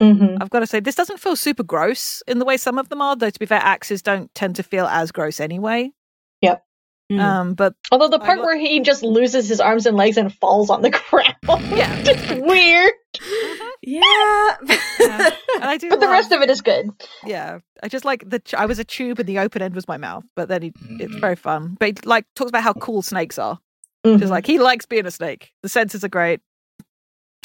hmm 0.00 0.36
I've 0.40 0.50
got 0.50 0.60
to 0.60 0.66
say, 0.66 0.80
this 0.80 0.94
doesn't 0.96 1.20
feel 1.20 1.36
super 1.36 1.62
gross 1.62 2.22
in 2.26 2.38
the 2.40 2.44
way 2.44 2.56
some 2.56 2.78
of 2.78 2.88
them 2.88 3.00
are. 3.00 3.14
Though 3.16 3.30
to 3.30 3.38
be 3.38 3.46
fair, 3.46 3.60
axes 3.62 4.02
don't 4.02 4.34
tend 4.34 4.56
to 4.56 4.62
feel 4.62 4.86
as 4.86 5.12
gross 5.12 5.38
anyway. 5.40 5.90
Mm. 7.08 7.20
Um, 7.20 7.54
but 7.54 7.72
Although 7.92 8.08
the 8.08 8.18
part 8.18 8.40
lo- 8.40 8.46
where 8.46 8.58
he 8.58 8.80
just 8.80 9.04
loses 9.04 9.48
his 9.48 9.60
arms 9.60 9.86
and 9.86 9.96
legs 9.96 10.16
and 10.16 10.34
falls 10.34 10.70
on 10.70 10.82
the 10.82 10.90
ground. 11.10 11.36
Yeah. 11.70 12.02
Just 12.02 12.42
weird. 12.44 12.90
yeah. 13.80 14.56
Yeah. 14.98 15.30
and 15.54 15.64
I 15.64 15.76
do. 15.78 15.88
But 15.88 16.00
the 16.00 16.08
rest 16.08 16.32
of 16.32 16.42
it 16.42 16.50
is 16.50 16.62
good. 16.62 16.90
yeah, 17.24 17.60
I 17.80 17.86
just 17.86 18.04
like 18.04 18.28
the. 18.28 18.40
ch- 18.40 18.54
I 18.54 18.66
was 18.66 18.80
a 18.80 18.84
tube 18.84 19.20
and 19.20 19.28
the 19.28 19.38
open 19.38 19.62
end 19.62 19.76
was 19.76 19.86
my 19.86 19.96
mouth, 19.98 20.24
but 20.34 20.48
then 20.48 20.62
he, 20.62 20.72
it's 20.98 21.14
Mhm. 21.14 21.20
very 21.20 21.36
fun. 21.36 21.76
But 21.78 21.86
he, 21.88 21.94
like 22.04 22.24
talks 22.34 22.48
about 22.48 22.64
how 22.64 22.72
cool 22.72 23.02
snakes 23.02 23.38
are. 23.38 23.60
Mhm. 24.06 24.18
Just 24.20 24.30
like 24.30 24.46
he 24.46 24.58
likes 24.58 24.86
being 24.86 25.06
a 25.06 25.10
snake. 25.10 25.52
The 25.62 25.68
senses 25.68 26.04
are 26.04 26.08
great. 26.08 26.40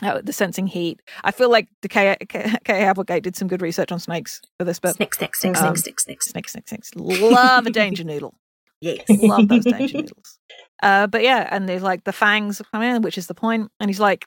Oh, 0.03 0.19
the 0.21 0.33
sensing 0.33 0.65
heat. 0.65 0.99
I 1.23 1.29
feel 1.31 1.49
like 1.51 1.67
the 1.83 1.87
K. 1.87 2.15
K. 2.27 2.53
K. 2.63 2.83
Applegate 2.83 3.23
did 3.23 3.35
some 3.35 3.47
good 3.47 3.61
research 3.61 3.91
on 3.91 3.99
snakes 3.99 4.41
for 4.57 4.63
this, 4.65 4.79
but 4.79 4.95
Snick, 4.95 5.13
snick, 5.13 5.35
snick, 5.35 5.57
Um, 5.57 5.75
snick, 5.75 5.99
snick, 5.99 6.21
snick. 6.23 6.23
snakes, 6.23 6.51
snakes, 6.53 6.69
snakes. 6.69 6.91
Love 6.95 7.67
a 7.67 7.69
danger 7.69 8.03
noodle. 8.03 8.33
Yes. 8.79 9.03
Love 9.09 9.47
those 9.47 9.63
danger 9.65 9.97
noodles. 10.01 10.39
Uh, 10.81 11.05
but 11.05 11.21
yeah, 11.21 11.47
and 11.51 11.69
there's 11.69 11.83
like 11.83 12.03
the 12.05 12.13
fangs 12.13 12.61
come 12.71 12.81
in, 12.81 13.03
which 13.03 13.15
is 13.17 13.27
the 13.27 13.35
point. 13.35 13.69
And 13.79 13.91
he's 13.91 13.99
like, 13.99 14.25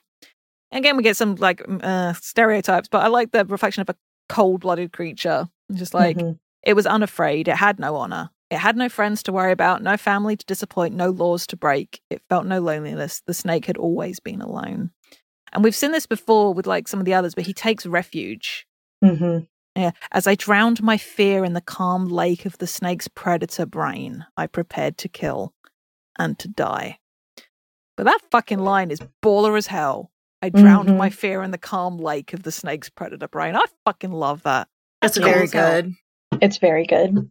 again, 0.71 0.95
we 0.95 1.03
get 1.03 1.17
some 1.17 1.35
like 1.35 1.61
uh, 1.67 2.13
stereotypes, 2.13 2.87
but 2.87 3.03
I 3.03 3.07
like 3.07 3.31
the 3.31 3.43
reflection 3.43 3.81
of 3.81 3.89
a 3.89 3.95
cold-blooded 4.29 4.93
creature. 4.93 5.49
Just 5.73 5.93
like 5.93 6.15
Mhm. 6.17 6.39
it 6.63 6.73
was 6.73 6.85
unafraid. 6.87 7.49
It 7.49 7.57
had 7.57 7.79
no 7.79 7.97
honor. 7.97 8.29
It 8.55 8.59
had 8.59 8.77
no 8.77 8.87
friends 8.87 9.21
to 9.23 9.33
worry 9.33 9.51
about, 9.51 9.83
no 9.83 9.97
family 9.97 10.37
to 10.37 10.45
disappoint, 10.45 10.95
no 10.95 11.09
laws 11.09 11.45
to 11.47 11.57
break. 11.57 11.99
It 12.09 12.21
felt 12.29 12.45
no 12.45 12.61
loneliness. 12.61 13.21
The 13.27 13.33
snake 13.33 13.65
had 13.65 13.75
always 13.75 14.21
been 14.21 14.41
alone. 14.41 14.91
And 15.51 15.61
we've 15.61 15.75
seen 15.75 15.91
this 15.91 16.05
before 16.07 16.53
with 16.53 16.65
like 16.65 16.87
some 16.87 17.01
of 17.01 17.05
the 17.05 17.13
others, 17.15 17.35
but 17.35 17.45
he 17.45 17.53
takes 17.53 17.85
refuge. 17.85 18.65
Mhm. 19.03 19.49
Yeah. 19.75 19.91
As 20.13 20.25
I 20.25 20.35
drowned 20.35 20.81
my 20.81 20.95
fear 20.95 21.43
in 21.43 21.51
the 21.51 21.59
calm 21.59 22.07
lake 22.07 22.45
of 22.45 22.57
the 22.59 22.65
snake's 22.65 23.09
predator 23.09 23.65
brain, 23.65 24.25
I 24.37 24.47
prepared 24.47 24.97
to 24.99 25.09
kill 25.09 25.53
and 26.17 26.39
to 26.39 26.47
die. 26.47 26.99
But 27.97 28.05
that 28.05 28.21
fucking 28.31 28.59
line 28.59 28.89
is 28.89 29.01
baller 29.21 29.57
as 29.57 29.67
hell. 29.67 30.11
I 30.41 30.47
drowned 30.47 30.87
Mhm. 30.87 30.97
my 30.97 31.09
fear 31.09 31.43
in 31.43 31.51
the 31.51 31.57
calm 31.57 31.97
lake 31.97 32.31
of 32.31 32.43
the 32.43 32.53
snake's 32.53 32.89
predator 32.89 33.27
brain. 33.27 33.57
I 33.57 33.65
fucking 33.83 34.13
love 34.13 34.43
that. 34.43 34.69
That's 35.01 35.17
cool 35.17 35.27
very 35.27 35.43
as 35.43 35.51
hell. 35.51 35.81
good. 35.81 35.93
It's 36.41 36.57
very 36.57 36.85
good. 36.85 37.29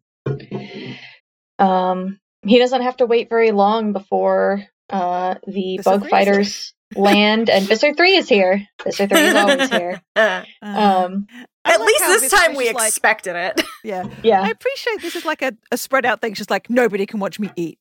Um, 1.65 2.19
he 2.43 2.59
doesn't 2.59 2.83
have 2.83 2.97
to 2.99 3.07
wait 3.07 3.29
very 3.29 3.51
long 3.53 3.93
before 3.93 4.63
uh, 4.91 5.37
the 5.47 5.79
Visser 5.79 5.91
bug 5.99 6.09
fighters 6.11 6.75
land, 6.97 7.49
and 7.51 7.67
Visser 7.67 7.95
3 7.95 8.17
is 8.17 8.29
here. 8.29 8.67
Visser 8.85 9.07
3 9.07 9.19
is 9.21 9.35
always 9.35 9.71
here. 9.71 10.01
Uh, 10.17 10.45
Uh, 10.63 10.67
Um, 11.07 11.27
At 11.65 11.81
like 11.81 11.87
least 11.89 12.05
this 12.07 12.23
Visser's 12.23 12.39
time 12.41 12.55
we 12.57 12.65
just 12.65 12.75
like- 12.77 12.89
expected 12.89 13.35
it. 13.37 13.63
yeah. 13.85 14.05
yeah. 14.23 14.43
I 14.43 14.49
appreciate 14.51 15.01
this 15.01 15.17
is 15.17 15.25
like 15.25 15.43
a, 15.43 15.53
a 15.73 15.77
spread 15.77 16.05
out 16.05 16.21
thing. 16.21 16.33
It's 16.33 16.39
just 16.39 16.51
like 16.51 16.69
nobody 16.71 17.07
can 17.07 17.19
watch 17.21 17.41
me 17.41 17.51
eat. 17.57 17.79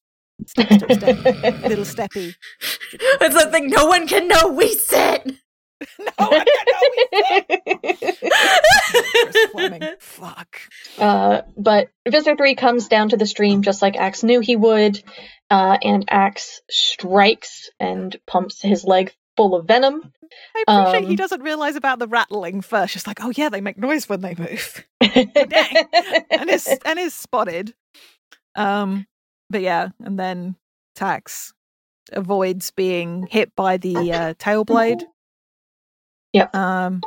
Step, 0.47 0.67
step, 0.71 0.91
step. 0.93 1.23
Little 1.63 1.85
steppy. 1.85 2.33
it's 2.91 3.35
the 3.43 3.49
thing 3.51 3.67
no 3.67 3.85
one 3.85 4.07
can 4.07 4.27
know 4.27 4.47
we 4.47 4.73
sit. 4.73 5.33
No, 5.99 6.11
I 6.19 6.45
don't 6.45 7.73
know. 7.81 8.13
Chris 9.73 9.95
Fuck. 9.99 10.59
Uh, 10.97 11.41
but 11.57 11.89
Visser 12.07 12.35
3 12.35 12.55
comes 12.55 12.87
down 12.87 13.09
to 13.09 13.17
the 13.17 13.25
stream 13.25 13.61
just 13.61 13.81
like 13.81 13.95
Axe 13.95 14.23
knew 14.23 14.39
he 14.39 14.55
would, 14.55 15.01
uh, 15.49 15.77
and 15.81 16.05
Axe 16.09 16.61
strikes 16.69 17.69
and 17.79 18.15
pumps 18.27 18.61
his 18.61 18.83
leg 18.83 19.13
full 19.35 19.55
of 19.55 19.65
venom. 19.67 20.11
I 20.55 20.63
appreciate 20.67 21.03
he 21.03 21.09
Um, 21.11 21.15
doesn't 21.15 21.41
realize 21.41 21.75
about 21.75 21.99
the 21.99 22.07
rattling 22.07 22.61
first. 22.61 22.93
Just 22.93 23.07
like, 23.07 23.23
oh 23.23 23.31
yeah, 23.35 23.49
they 23.49 23.61
make 23.61 23.77
noise 23.77 24.09
when 24.09 24.21
they 24.21 24.35
move, 24.35 24.83
and 25.01 26.49
is 26.49 26.67
and 26.85 26.99
is 26.99 27.13
spotted. 27.13 27.73
Um, 28.55 29.05
but 29.49 29.61
yeah, 29.61 29.89
and 30.03 30.17
then 30.17 30.55
Tax 30.95 31.53
avoids 32.11 32.71
being 32.71 33.27
hit 33.29 33.55
by 33.55 33.77
the 33.77 34.11
uh, 34.11 34.33
tail 34.39 34.63
blade. 34.65 35.03
Yep. 36.33 36.55
Um, 36.55 37.01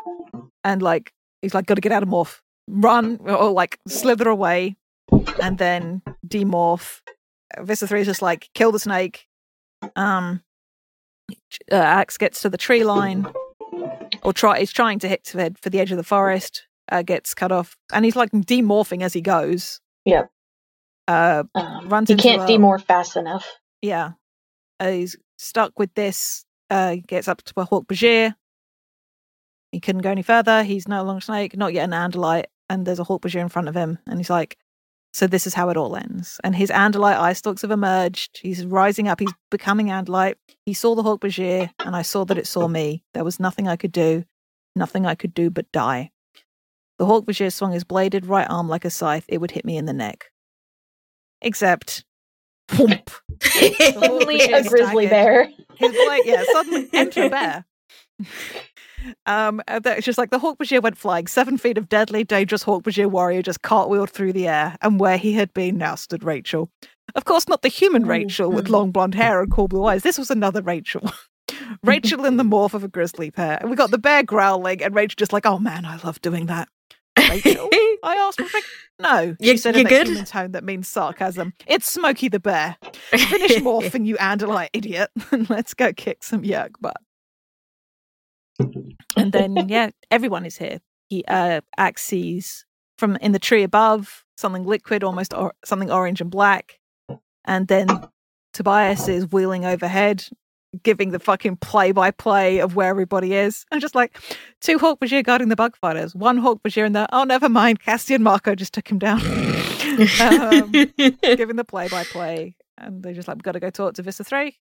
and 0.64 0.82
like 0.82 1.12
he's 1.42 1.54
like, 1.54 1.66
got 1.66 1.74
to 1.74 1.80
get 1.80 1.92
out 1.92 2.02
of 2.02 2.08
morph, 2.08 2.40
run 2.68 3.18
or 3.24 3.50
like 3.50 3.78
slither 3.88 4.28
away, 4.28 4.76
and 5.42 5.58
then 5.58 6.02
demorph. 6.26 7.00
Visser 7.60 7.86
three 7.86 8.00
is 8.00 8.06
just 8.06 8.22
like 8.22 8.48
kill 8.54 8.72
the 8.72 8.78
snake. 8.78 9.26
Um, 9.94 10.42
uh, 11.70 11.76
Axe 11.76 12.16
gets 12.18 12.40
to 12.42 12.48
the 12.48 12.58
tree 12.58 12.84
line, 12.84 13.26
or 14.22 14.32
try 14.32 14.58
is 14.58 14.72
trying 14.72 14.98
to 15.00 15.08
hit 15.08 15.26
for 15.28 15.70
the 15.70 15.80
edge 15.80 15.90
of 15.92 15.96
the 15.98 16.04
forest. 16.04 16.66
Uh, 16.90 17.02
gets 17.02 17.34
cut 17.34 17.50
off, 17.50 17.76
and 17.92 18.04
he's 18.04 18.14
like 18.16 18.30
demorphing 18.30 19.02
as 19.02 19.12
he 19.12 19.20
goes. 19.20 19.80
Yep. 20.04 20.30
Uh, 21.08 21.42
Um, 21.54 21.88
Runs 21.88 22.08
he 22.08 22.16
can't 22.16 22.42
a- 22.42 22.46
demorph 22.52 22.84
fast 22.84 23.16
enough. 23.16 23.44
yeah. 23.82 24.12
Uh, 24.78 24.90
he's 24.90 25.16
stuck 25.38 25.78
with 25.78 25.92
this. 25.94 26.44
Uh, 26.68 26.96
gets 27.06 27.28
up 27.28 27.42
to 27.42 27.52
a 27.60 27.66
Hork-Bajir. 27.66 28.34
He 29.76 29.80
couldn't 29.80 30.00
go 30.00 30.10
any 30.10 30.22
further. 30.22 30.62
He's 30.62 30.88
no 30.88 31.02
longer 31.04 31.20
snake, 31.20 31.54
not 31.54 31.74
yet 31.74 31.84
an 31.84 31.90
Andalite, 31.90 32.46
and 32.70 32.86
there's 32.86 32.98
a 32.98 33.04
Hork-Bajir 33.04 33.42
in 33.42 33.50
front 33.50 33.68
of 33.68 33.74
him, 33.74 33.98
and 34.06 34.18
he's 34.18 34.30
like, 34.30 34.56
"So 35.12 35.26
this 35.26 35.46
is 35.46 35.52
how 35.52 35.68
it 35.68 35.76
all 35.76 35.96
ends." 35.96 36.40
And 36.42 36.56
his 36.56 36.70
Andalite 36.70 37.20
eye 37.20 37.34
stalks 37.34 37.60
have 37.60 37.70
emerged. 37.70 38.38
He's 38.40 38.64
rising 38.64 39.06
up. 39.06 39.20
He's 39.20 39.34
becoming 39.50 39.88
Andalite. 39.88 40.36
He 40.64 40.72
saw 40.72 40.94
the 40.94 41.02
Hork-Bajir, 41.02 41.68
and 41.80 41.94
I 41.94 42.00
saw 42.00 42.24
that 42.24 42.38
it 42.38 42.46
saw 42.46 42.68
me. 42.68 43.04
There 43.12 43.22
was 43.22 43.38
nothing 43.38 43.68
I 43.68 43.76
could 43.76 43.92
do, 43.92 44.24
nothing 44.74 45.04
I 45.04 45.14
could 45.14 45.34
do 45.34 45.50
but 45.50 45.70
die. 45.72 46.10
The 46.98 47.04
Hork-Bajir 47.04 47.52
swung 47.52 47.72
his 47.72 47.84
bladed 47.84 48.24
right 48.24 48.48
arm 48.48 48.70
like 48.70 48.86
a 48.86 48.90
scythe. 48.90 49.26
It 49.28 49.42
would 49.42 49.50
hit 49.50 49.66
me 49.66 49.76
in 49.76 49.84
the 49.84 49.92
neck. 49.92 50.30
Except, 51.42 52.02
whoomp. 52.70 53.10
Only 54.10 54.40
a 54.40 54.64
grizzly 54.64 55.06
staggered. 55.06 55.10
bear. 55.10 55.50
His 55.74 55.92
blade, 55.92 56.22
yeah, 56.24 56.44
suddenly 56.50 56.88
enter 56.94 57.24
a 57.24 57.28
bear. 57.28 57.66
Um, 59.26 59.60
and 59.68 59.84
it's 59.86 60.06
just 60.06 60.18
like 60.18 60.30
the 60.30 60.38
Hork-Bajir 60.38 60.82
went 60.82 60.96
flying. 60.96 61.26
Seven 61.26 61.58
feet 61.58 61.78
of 61.78 61.88
deadly, 61.88 62.24
dangerous 62.24 62.64
Hork-Bajir 62.64 63.10
warrior 63.10 63.42
just 63.42 63.62
cartwheeled 63.62 64.10
through 64.10 64.32
the 64.32 64.48
air, 64.48 64.76
and 64.82 64.98
where 65.00 65.16
he 65.18 65.32
had 65.34 65.52
been 65.54 65.76
now 65.78 65.94
stood 65.94 66.24
Rachel. 66.24 66.70
Of 67.14 67.24
course, 67.24 67.48
not 67.48 67.62
the 67.62 67.68
human 67.68 68.04
Rachel 68.06 68.50
with 68.50 68.68
long 68.68 68.90
blonde 68.90 69.14
hair 69.14 69.40
and 69.40 69.50
cool 69.50 69.68
blue 69.68 69.84
eyes. 69.84 70.02
This 70.02 70.18
was 70.18 70.30
another 70.30 70.60
Rachel. 70.62 71.10
Rachel 71.82 72.24
in 72.24 72.36
the 72.36 72.42
morph 72.52 72.74
of 72.74 72.84
a 72.84 72.88
grizzly 72.88 73.30
bear. 73.30 73.58
And 73.60 73.70
we 73.70 73.76
got 73.76 73.90
the 73.90 73.98
bear 73.98 74.22
growling, 74.22 74.82
and 74.82 74.94
Rachel 74.94 75.14
just 75.16 75.32
like, 75.32 75.46
oh 75.46 75.58
man, 75.58 75.84
I 75.84 75.96
love 75.98 76.20
doing 76.20 76.46
that. 76.46 76.68
Rachel? 77.18 77.68
I 78.02 78.14
asked 78.16 78.40
like, 78.40 78.64
no. 79.00 79.36
She 79.40 79.50
You- 79.52 79.56
said 79.56 79.74
you 79.76 79.82
in 79.82 79.86
a 79.86 80.04
human 80.04 80.24
tone 80.24 80.52
that 80.52 80.64
means 80.64 80.88
sarcasm. 80.88 81.54
It's 81.66 81.90
Smokey 81.90 82.28
the 82.28 82.40
Bear. 82.40 82.76
Finish 83.10 83.56
morphing, 83.56 84.04
you 84.06 84.16
Andalite 84.16 84.68
idiot, 84.72 85.10
and 85.30 85.48
let's 85.48 85.72
go 85.74 85.92
kick 85.92 86.22
some 86.22 86.42
Yeerk 86.42 86.72
butt. 86.80 86.96
And 89.16 89.32
then, 89.32 89.68
yeah, 89.68 89.90
everyone 90.10 90.44
is 90.46 90.56
here. 90.56 90.80
He 91.08 91.24
uh, 91.28 91.60
Axe 91.76 92.02
sees 92.02 92.64
from 92.98 93.16
in 93.16 93.32
the 93.32 93.38
tree 93.38 93.62
above 93.62 94.24
something 94.36 94.64
liquid, 94.64 95.04
almost 95.04 95.32
or- 95.34 95.54
something 95.64 95.90
orange 95.90 96.20
and 96.20 96.30
black, 96.30 96.78
and 97.44 97.68
then 97.68 97.88
Tobias 98.52 99.06
is 99.08 99.30
wheeling 99.30 99.64
overhead, 99.64 100.26
giving 100.82 101.10
the 101.10 101.18
fucking 101.18 101.56
play-by-play 101.56 102.58
of 102.58 102.74
where 102.74 102.88
everybody 102.88 103.34
is, 103.34 103.64
and 103.70 103.80
just 103.80 103.94
like 103.94 104.18
two 104.60 104.78
Hork-Bajir 104.78 105.24
guarding 105.24 105.48
the 105.48 105.56
bug 105.56 105.76
fighters, 105.76 106.14
one 106.14 106.40
Hork-Bajir 106.40 106.86
in 106.86 106.92
there. 106.92 107.06
Oh, 107.12 107.24
never 107.24 107.48
mind, 107.48 107.80
Castian 107.82 108.20
Marco 108.20 108.54
just 108.54 108.74
took 108.74 108.90
him 108.90 108.98
down, 108.98 109.20
um, 110.20 110.70
giving 111.22 111.56
the 111.56 111.64
play-by-play, 111.66 112.56
and 112.78 113.02
they're 113.02 113.14
just 113.14 113.28
like, 113.28 113.36
we've 113.36 113.42
got 113.42 113.52
to 113.52 113.60
go 113.60 113.70
talk 113.70 113.94
to 113.94 114.02
Visser 114.02 114.24
Three, 114.24 114.58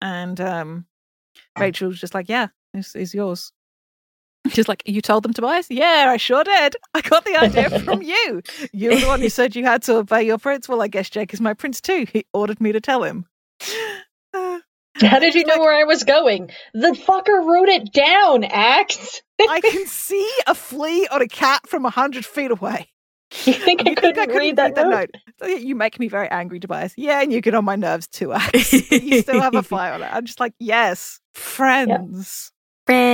and 0.00 0.40
um, 0.40 0.86
Rachel's 1.58 1.98
just 1.98 2.14
like, 2.14 2.28
yeah, 2.28 2.48
it's, 2.78 2.94
it's 2.94 3.14
yours. 3.14 3.52
She's 4.50 4.68
like, 4.68 4.82
you 4.86 5.02
told 5.02 5.24
them 5.24 5.32
to 5.34 5.40
Tobias? 5.42 5.66
Yeah, 5.70 6.06
I 6.08 6.16
sure 6.16 6.42
did. 6.44 6.76
I 6.94 7.00
got 7.02 7.24
the 7.24 7.36
idea 7.36 7.80
from 7.80 8.02
you. 8.14 8.42
You 8.72 8.90
were 8.90 8.96
the 9.00 9.06
one 9.06 9.20
who 9.20 9.28
said 9.28 9.54
you 9.54 9.64
had 9.64 9.82
to 9.82 9.96
obey 9.96 10.22
your 10.22 10.38
prince. 10.38 10.68
Well, 10.68 10.80
I 10.80 10.88
guess 10.88 11.10
Jake 11.10 11.34
is 11.34 11.40
my 11.40 11.52
prince 11.54 11.80
too. 11.80 12.06
He 12.10 12.24
ordered 12.32 12.60
me 12.60 12.72
to 12.72 12.80
tell 12.80 13.02
him. 13.02 13.26
Uh, 14.34 14.58
How 14.96 15.18
did 15.20 15.34
you 15.34 15.46
know 15.46 15.58
where 15.58 15.74
I 15.74 15.84
was 15.84 16.04
going? 16.04 16.50
The 16.74 16.90
fucker 16.90 17.42
wrote 17.46 17.68
it 17.70 17.92
down, 17.94 18.44
Axe. 18.44 19.22
I 19.40 19.60
can 19.62 19.86
see 19.86 20.30
a 20.46 20.54
flea 20.54 21.08
on 21.10 21.22
a 21.22 21.26
cat 21.28 21.66
from 21.66 21.86
a 21.86 21.90
hundred 21.90 22.26
feet 22.26 22.50
away. 22.50 22.88
You 23.46 23.52
think 23.54 23.86
I 23.86 23.90
You 23.90 23.96
couldn't 23.96 24.14
think 24.16 24.30
I 24.30 24.38
read 24.38 24.56
that 24.56 24.74
note? 24.76 25.10
So 25.38 25.46
you 25.46 25.74
make 25.76 25.98
me 25.98 26.08
very 26.08 26.28
angry, 26.30 26.60
Tobias. 26.60 26.92
Yeah, 26.96 27.22
and 27.22 27.32
you 27.32 27.40
get 27.40 27.54
on 27.54 27.64
my 27.64 27.76
nerves 27.76 28.06
too, 28.08 28.32
Axe. 28.32 28.90
You 28.90 29.22
still 29.22 29.40
have 29.40 29.54
a 29.54 29.62
fire 29.74 29.92
on 29.94 30.02
it. 30.02 30.08
I'm 30.12 30.24
just 30.26 30.40
like, 30.40 30.52
yes, 30.58 31.20
friends. 31.32 32.52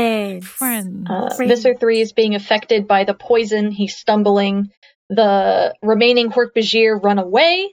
Friends. 0.05 0.47
Friends. 0.47 1.07
Uh, 1.09 1.35
Visser 1.39 1.75
3 1.75 2.01
is 2.01 2.13
being 2.13 2.35
affected 2.35 2.87
by 2.87 3.05
the 3.05 3.15
poison. 3.15 3.71
He's 3.71 3.97
stumbling. 3.97 4.71
The 5.11 5.75
remaining 5.83 6.31
Hork-Bajir 6.31 7.03
run 7.03 7.19
away. 7.19 7.71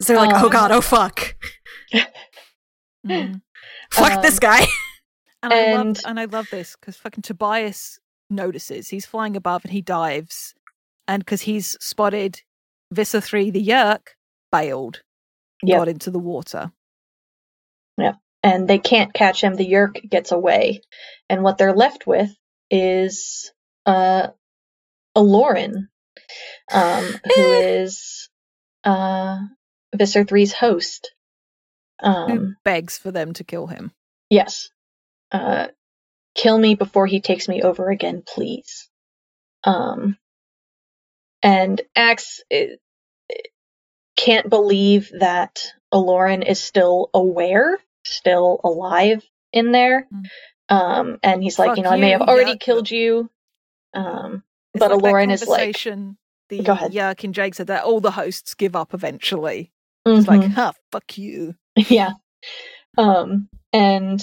So 0.00 0.12
they're 0.12 0.22
like, 0.22 0.34
Um, 0.34 0.44
oh 0.44 0.48
god, 0.48 0.70
oh 0.72 0.80
fuck. 0.80 1.34
Mm. 3.04 3.40
Fuck 3.90 4.22
this 4.22 4.34
Um, 4.34 4.38
guy. 4.40 4.64
And, 5.42 5.52
I 5.52 5.72
love 5.72 5.80
And- 5.86 6.00
and 6.06 6.20
I 6.20 6.24
love 6.26 6.46
this 6.52 6.76
because 6.78 6.96
fucking 6.96 7.22
Tobias 7.22 7.98
notices 8.30 8.90
he's 8.90 9.04
flying 9.06 9.36
above 9.36 9.64
and 9.64 9.72
he 9.72 9.82
dives, 9.82 10.54
and 11.08 11.24
because 11.24 11.42
he's 11.42 11.76
spotted 11.80 12.42
Visser 12.92 13.20
three, 13.20 13.50
the 13.50 13.60
Yeerk 13.66 14.14
bailed, 14.52 15.02
Yep. 15.64 15.78
got 15.78 15.88
into 15.88 16.12
the 16.12 16.20
water. 16.20 16.70
And 18.42 18.66
they 18.66 18.78
can't 18.78 19.14
catch 19.14 19.42
him. 19.42 19.54
The 19.54 19.66
Yeerk 19.68 20.08
gets 20.08 20.32
away, 20.32 20.82
and 21.28 21.42
what 21.42 21.58
they're 21.58 21.72
left 21.74 22.06
with 22.06 22.30
is 22.70 23.52
uh, 23.86 24.28
Alloran, 25.16 25.88
um, 26.72 27.04
who 27.34 27.52
is 27.52 28.28
uh, 28.84 29.38
Visser 29.94 30.24
3's 30.24 30.52
host. 30.52 31.12
Um, 32.02 32.56
begs 32.64 32.98
for 32.98 33.12
them 33.12 33.32
to 33.34 33.44
kill 33.44 33.68
him. 33.68 33.92
yes, 34.28 34.70
uh, 35.30 35.68
kill 36.34 36.58
me 36.58 36.74
before 36.74 37.06
he 37.06 37.20
takes 37.20 37.48
me 37.48 37.62
over 37.62 37.90
again, 37.90 38.22
please. 38.26 38.88
Um, 39.64 40.16
and 41.42 41.80
Axe 41.94 42.42
eh, 42.50 42.76
eh, 43.30 43.34
can't 44.16 44.48
believe 44.48 45.10
that 45.18 45.64
Alloran 45.92 46.46
is 46.46 46.60
still 46.60 47.10
aware, 47.14 47.78
still 48.04 48.60
alive 48.64 49.22
in 49.52 49.72
there. 49.72 50.06
Mm. 50.12 50.24
Um, 50.68 51.18
and 51.22 51.42
he's 51.42 51.58
like, 51.58 51.70
Fuck 51.70 51.76
you 51.78 51.82
know, 51.84 51.90
I 51.90 51.96
may 51.98 52.12
you, 52.12 52.18
have 52.18 52.28
already 52.28 52.54
yuck. 52.54 52.60
killed 52.60 52.90
you. 52.90 53.30
Um, 53.94 54.42
but 54.74 54.90
like 54.90 55.00
Alloran 55.00 55.32
is 55.32 55.46
like, 55.46 55.76
the 56.48 56.62
Go 56.62 56.72
ahead. 56.72 56.92
Yeerk 56.92 57.24
and 57.24 57.34
Jake 57.34 57.54
said 57.54 57.66
that 57.68 57.84
all 57.84 58.00
the 58.00 58.10
hosts 58.10 58.54
give 58.54 58.74
up 58.74 58.94
eventually. 58.94 59.72
It's 60.04 60.26
like, 60.26 60.44
huh, 60.50 60.72
fuck 60.90 61.16
you. 61.16 61.54
yeah. 61.76 62.12
Um, 62.98 63.48
and 63.72 64.20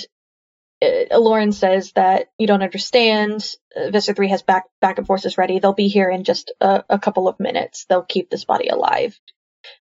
uh, 0.81 1.05
Alloran 1.11 1.53
says 1.53 1.91
that 1.93 2.27
you 2.37 2.47
don't 2.47 2.63
understand. 2.63 3.55
Uh, 3.75 3.89
Visser 3.91 4.13
3 4.13 4.29
has 4.29 4.41
back 4.41 4.65
backup 4.81 5.07
forces 5.07 5.37
ready. 5.37 5.59
They'll 5.59 5.73
be 5.73 5.87
here 5.87 6.09
in 6.09 6.23
just 6.23 6.51
a, 6.59 6.83
a 6.89 6.99
couple 6.99 7.27
of 7.27 7.39
minutes. 7.39 7.85
They'll 7.85 8.03
keep 8.03 8.29
this 8.29 8.45
body 8.45 8.67
alive. 8.67 9.17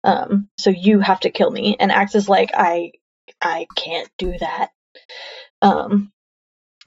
Um, 0.04 0.50
so 0.58 0.70
you 0.70 1.00
have 1.00 1.22
to 1.22 1.30
kill 1.30 1.50
me. 1.50 1.78
And 1.80 1.92
Axe 1.92 2.16
is 2.16 2.30
like, 2.30 2.52
I, 2.54 2.94
I 3.46 3.68
can't 3.76 4.10
do 4.18 4.36
that. 4.40 4.72
Um, 5.62 6.12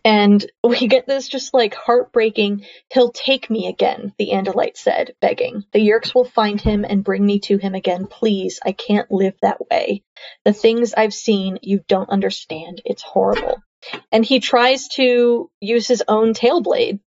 and 0.05 0.45
we 0.65 0.89
get 0.89 1.07
this 1.07 1.29
just 1.29 1.55
like 1.55 1.75
heartbreaking, 1.75 2.65
he'll 2.93 3.13
take 3.13 3.49
me 3.49 3.69
again, 3.69 4.13
the 4.19 4.31
Andalite 4.33 4.77
said, 4.77 5.15
begging. 5.21 5.65
The 5.73 5.81
Yeerks 5.81 6.15
will 6.15 6.25
find 6.25 6.61
him 6.61 6.85
and 6.85 7.05
bring 7.05 7.25
me 7.25 7.39
to 7.41 7.59
him 7.59 7.75
again. 7.75 8.07
Please, 8.07 8.59
I 8.65 8.73
can't 8.73 9.11
live 9.11 9.35
that 9.43 9.59
way. 9.71 10.03
The 10.45 10.53
things 10.53 10.95
I've 10.95 11.15
seen, 11.15 11.59
you 11.63 11.81
don't 11.87 12.11
understand. 12.11 12.83
It's 12.85 13.03
horrible. 13.03 13.63
And 14.11 14.25
he 14.25 14.41
tries 14.41 14.89
to 14.95 15.51
use 15.61 15.87
his 15.87 16.03
own 16.09 16.35
tail 16.35 16.61
blade. 16.61 16.99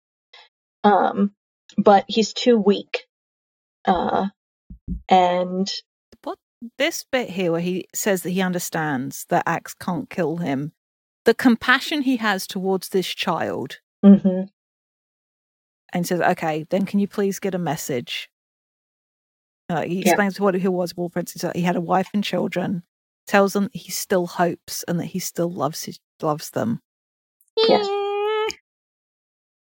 Um, 0.84 1.32
but 1.76 2.04
he's 2.06 2.32
too 2.34 2.56
weak. 2.56 3.06
Uh, 3.84 4.28
and 5.08 5.68
This 6.78 7.04
bit 7.10 7.30
here 7.30 7.52
where 7.52 7.60
he 7.60 7.86
says 7.94 8.22
that 8.22 8.30
he 8.30 8.42
understands 8.42 9.24
that 9.30 9.44
Axe 9.46 9.74
can't 9.74 10.10
kill 10.10 10.36
him, 10.38 10.72
the 11.24 11.34
compassion 11.34 12.02
he 12.02 12.16
has 12.18 12.46
towards 12.46 12.90
this 12.90 13.06
child 13.08 13.78
mhm, 14.04 14.48
and 15.92 16.06
says, 16.06 16.20
"Okay, 16.20 16.64
then 16.70 16.84
can 16.84 16.98
you 17.00 17.08
please 17.08 17.38
get 17.38 17.54
a 17.54 17.58
message?" 17.58 18.30
Uh, 19.70 19.82
he 19.82 19.96
Yeah. 20.00 20.10
explains 20.10 20.38
what 20.40 20.54
he 20.54 20.68
was. 20.68 20.96
War 20.96 21.08
Prince. 21.08 21.32
He 21.54 21.62
had 21.62 21.76
a 21.76 21.80
wife 21.80 22.10
and 22.12 22.22
children. 22.24 22.82
Tells 23.26 23.52
them 23.52 23.70
he 23.72 23.90
still 23.90 24.26
hopes 24.26 24.82
and 24.88 24.98
that 24.98 25.06
he 25.06 25.18
still 25.20 25.50
loves 25.50 25.84
his, 25.84 26.00
loves 26.20 26.50
them. 26.50 26.80
Yes. 27.56 27.86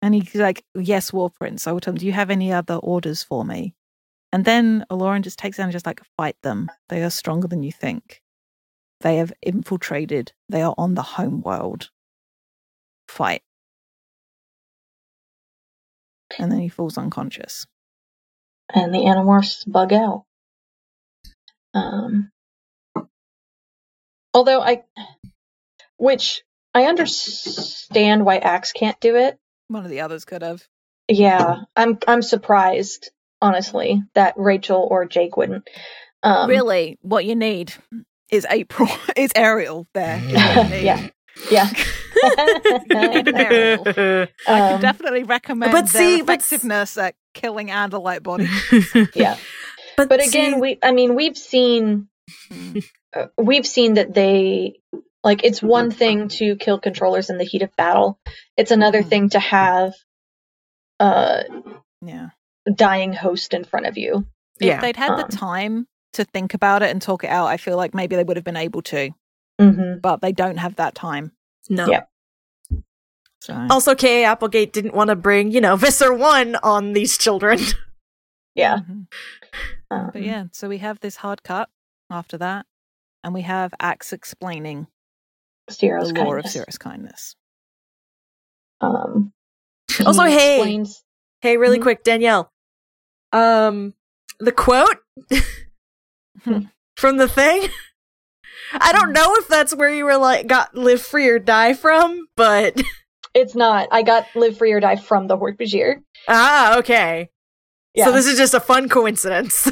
And 0.03 0.15
he's 0.15 0.35
like, 0.35 0.65
"Yes, 0.75 1.13
War 1.13 1.29
Prince." 1.31 1.67
I 1.67 1.73
will 1.73 1.81
tell 1.81 1.93
him, 1.93 1.99
"Do 1.99 2.07
you 2.07 2.13
have 2.13 2.31
any 2.31 2.51
other 2.53 2.77
orders 2.77 3.23
for 3.23 3.45
me?" 3.45 3.75
And 4.33 4.45
then 4.45 4.85
Alloran 4.91 5.23
just 5.23 5.39
takes 5.39 5.59
down 5.59 5.67
and 5.67 5.73
just 5.73 5.87
like 5.87 6.03
fight 6.17 6.37
them. 6.43 6.71
They 6.89 7.03
are 7.05 7.11
stronger 7.11 7.49
than 7.49 7.63
you 7.63 7.73
think. 7.73 8.23
They 9.03 9.17
have 9.19 9.33
infiltrated. 9.43 10.33
They 10.49 10.63
are 10.63 10.75
on 10.79 10.95
the 10.95 11.03
home 11.03 11.43
world. 11.43 11.91
Fight. 13.09 13.43
And 16.39 16.53
then 16.53 16.61
he 16.61 16.69
falls 16.69 16.99
unconscious. 16.99 17.67
and 18.75 18.95
the 18.95 18.99
Animorphs 19.01 19.71
bug 19.71 19.93
out. 19.93 20.25
Um, 21.75 22.31
although 24.35 24.61
I, 24.63 24.85
which 25.99 26.43
I 26.75 26.85
understand 26.85 28.25
why 28.25 28.39
Axe 28.39 28.73
can't 28.73 29.01
do 29.01 29.17
it. 29.17 29.39
One 29.69 29.85
of 29.85 29.91
the 29.91 30.01
others 30.03 30.25
could 30.25 30.43
have. 30.43 30.67
Yeah, 31.09 31.63
I'm 31.77 31.99
I'm 32.09 32.23
surprised, 32.23 33.11
honestly, 33.43 34.03
that 34.15 34.35
Rachel 34.37 34.87
or 34.91 35.05
Jake 35.07 35.37
wouldn't. 35.37 35.69
Um, 36.23 36.49
really, 36.51 36.99
what 37.03 37.25
you 37.25 37.35
need 37.35 37.73
is 38.31 38.47
April. 38.51 38.89
Is 39.17 39.33
Ariel 39.35 39.87
there? 39.95 40.19
is 40.19 40.33
what 40.35 40.57
you 40.57 40.71
need. 40.71 40.85
Yeah. 40.85 41.09
yeah. 41.51 41.71
need 43.13 43.29
an 43.29 43.37
I 44.47 44.61
Um, 44.61 44.73
could 44.73 44.83
definitely 44.83 45.23
recommend 45.25 45.73
But 45.73 45.89
their 45.91 46.03
see, 46.03 46.23
but 46.23 46.41
s- 46.41 46.53
effectiveness 46.53 46.99
at 46.99 47.15
killing 47.35 47.69
Andalite 47.69 48.23
bodies. 48.23 48.51
yeah. 49.15 49.37
But, 49.97 50.09
But 50.09 50.21
again, 50.27 50.55
see, 50.55 50.61
we 50.61 50.79
I 50.83 50.93
mean 50.93 51.15
we've 51.15 51.37
seen 51.37 52.09
uh, 53.15 53.27
we've 53.39 53.67
seen 53.67 53.95
that 53.95 54.13
they 54.15 54.81
like 55.25 55.45
it's 55.45 55.63
one 55.63 55.91
thing 55.91 56.29
to 56.29 56.57
kill 56.57 56.79
controllers 56.79 57.31
in 57.31 57.39
the 57.39 57.45
heat 57.45 57.63
of 57.63 57.75
battle. 57.77 58.19
It's 58.57 58.71
another 58.71 59.03
Mhm. 59.03 59.09
thing 59.09 59.29
to 59.31 59.39
have 59.41 59.93
a 60.99 61.45
Yeah. 62.05 62.29
Dying 62.75 63.13
host 63.13 63.55
in 63.55 63.65
front 63.65 63.87
of 63.87 63.97
you. 63.97 64.27
If 64.61 64.67
yeah. 64.67 64.81
they'd 64.81 64.97
had 64.97 65.13
Um, 65.13 65.17
the 65.21 65.37
time 65.37 65.87
to 66.13 66.25
think 66.25 66.55
about 66.55 66.83
it 66.83 66.91
and 66.91 67.01
talk 67.01 67.25
it 67.25 67.31
out, 67.31 67.47
I 67.47 67.57
feel 67.57 67.77
like 67.77 67.95
maybe 67.95 68.17
they 68.17 68.25
would 68.25 68.37
have 68.37 68.45
been 68.45 68.57
able 68.57 68.83
to, 68.83 69.11
hmm 69.61 69.95
but 70.03 70.21
they 70.21 70.33
don't 70.33 70.59
have 70.59 70.77
that 70.77 70.95
time. 70.95 71.33
No. 71.69 71.87
Yeah. 71.87 72.03
So 73.41 73.67
Also, 73.71 73.95
K.A. 73.95 74.27
Applegate 74.27 74.73
didn't 74.73 74.93
want 74.95 75.09
to 75.09 75.17
bring, 75.17 75.51
you 75.53 75.61
know, 75.63 75.77
Visser 75.85 76.13
1 76.13 76.57
on 76.57 76.93
these 76.93 77.17
children. 77.17 77.59
Yeah. 78.55 78.79
Mhm. 78.81 79.07
Um, 79.91 80.11
But 80.13 80.23
yeah, 80.23 80.45
so 80.53 80.69
we 80.69 80.79
have 80.79 81.01
this 81.01 81.17
hard 81.17 81.43
cut 81.43 81.71
after 82.11 82.37
that, 82.39 82.67
and 83.25 83.33
we 83.33 83.43
have 83.43 83.73
Axe 83.81 84.13
explaining 84.13 84.89
Seerow's 85.71 86.13
the 86.13 86.23
lore 86.23 86.35
kindness. 86.37 86.45
of 86.57 86.63
Seerow's 86.63 86.79
kindness. 86.79 87.37
Um, 88.81 89.33
Also, 90.05 90.25
he 90.25 90.33
hey. 90.33 90.57
explains- 90.59 91.05
Hey, 91.43 91.57
really 91.57 91.79
Mhm. 91.79 91.83
quick, 91.83 92.05
Danielle. 92.05 92.51
Um, 93.33 93.95
the 94.39 94.53
quote 94.53 94.99
from 96.97 97.17
the 97.17 97.29
thing. 97.29 97.69
I 98.73 98.93
don't 98.93 99.13
know 99.13 99.35
if 99.37 99.49
that's 99.49 99.75
where 99.75 99.93
you 99.93 100.05
were 100.05 100.17
like 100.17 100.47
got 100.47 100.75
live 100.75 101.03
free 101.03 101.29
or 101.29 101.39
die 101.39 101.75
from, 101.75 102.27
but 102.37 102.81
it's 103.35 103.55
not. 103.55 103.89
I 103.91 104.03
got 104.03 104.27
live 104.35 104.59
free 104.59 104.73
or 104.73 104.81
die 104.81 104.97
from 104.97 105.27
the 105.27 105.37
Hork-Bajir. 105.37 106.03
ah, 106.29 106.79
okay. 106.79 107.31
Yeah. 107.95 108.05
So 108.07 108.13
this 108.13 108.27
is 108.27 108.39
just 108.39 108.55
a 108.55 108.61
fun 108.61 108.89
coincidence. 108.89 109.71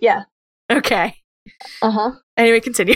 yeah. 0.00 0.24
okay. 0.70 1.16
Uh 1.80 1.90
huh. 1.90 2.10
Anyway, 2.36 2.60
continue. 2.60 2.94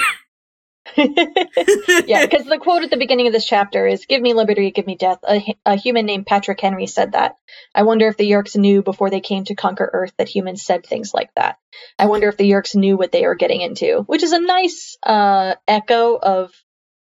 yeah, 0.96 2.26
because 2.26 2.46
the 2.46 2.58
quote 2.60 2.82
at 2.82 2.90
the 2.90 2.96
beginning 2.96 3.26
of 3.26 3.32
this 3.32 3.44
chapter 3.44 3.86
is 3.86 4.06
"Give 4.06 4.20
me 4.20 4.34
liberty, 4.34 4.70
give 4.70 4.86
me 4.86 4.96
death." 4.96 5.18
A, 5.28 5.56
a 5.64 5.76
human 5.76 6.06
named 6.06 6.26
Patrick 6.26 6.60
Henry 6.60 6.86
said 6.86 7.12
that. 7.12 7.36
I 7.74 7.82
wonder 7.84 8.08
if 8.08 8.16
the 8.16 8.30
Yeerks 8.30 8.56
knew 8.56 8.82
before 8.82 9.10
they 9.10 9.20
came 9.20 9.44
to 9.44 9.54
conquer 9.54 9.88
Earth 9.92 10.12
that 10.18 10.28
humans 10.28 10.64
said 10.64 10.84
things 10.84 11.14
like 11.14 11.30
that. 11.36 11.58
I 11.98 12.06
wonder 12.06 12.28
if 12.28 12.36
the 12.36 12.50
Yeerks 12.50 12.74
knew 12.74 12.96
what 12.96 13.12
they 13.12 13.26
were 13.26 13.34
getting 13.34 13.60
into, 13.60 14.02
which 14.06 14.22
is 14.22 14.32
a 14.32 14.40
nice 14.40 14.96
uh, 15.02 15.54
echo 15.68 16.16
of 16.16 16.52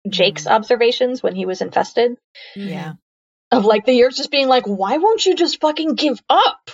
Jake's 0.08 0.46
observations 0.46 1.22
when 1.22 1.34
he 1.34 1.46
was 1.46 1.60
infested. 1.60 2.16
Yeah. 2.54 2.94
Of 3.50 3.64
like 3.64 3.84
the 3.84 3.92
Yeerks 3.92 4.16
just 4.16 4.30
being 4.30 4.48
like, 4.48 4.66
"Why 4.66 4.98
won't 4.98 5.26
you 5.26 5.34
just 5.34 5.60
fucking 5.60 5.94
give 5.94 6.20
up?" 6.28 6.70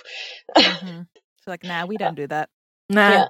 Mhm. 0.55 1.07
So 1.43 1.51
like, 1.51 1.63
nah, 1.63 1.85
we 1.85 1.97
don't 1.97 2.15
do 2.15 2.27
that. 2.27 2.49
Nah. 2.91 3.09
Yeah. 3.09 3.27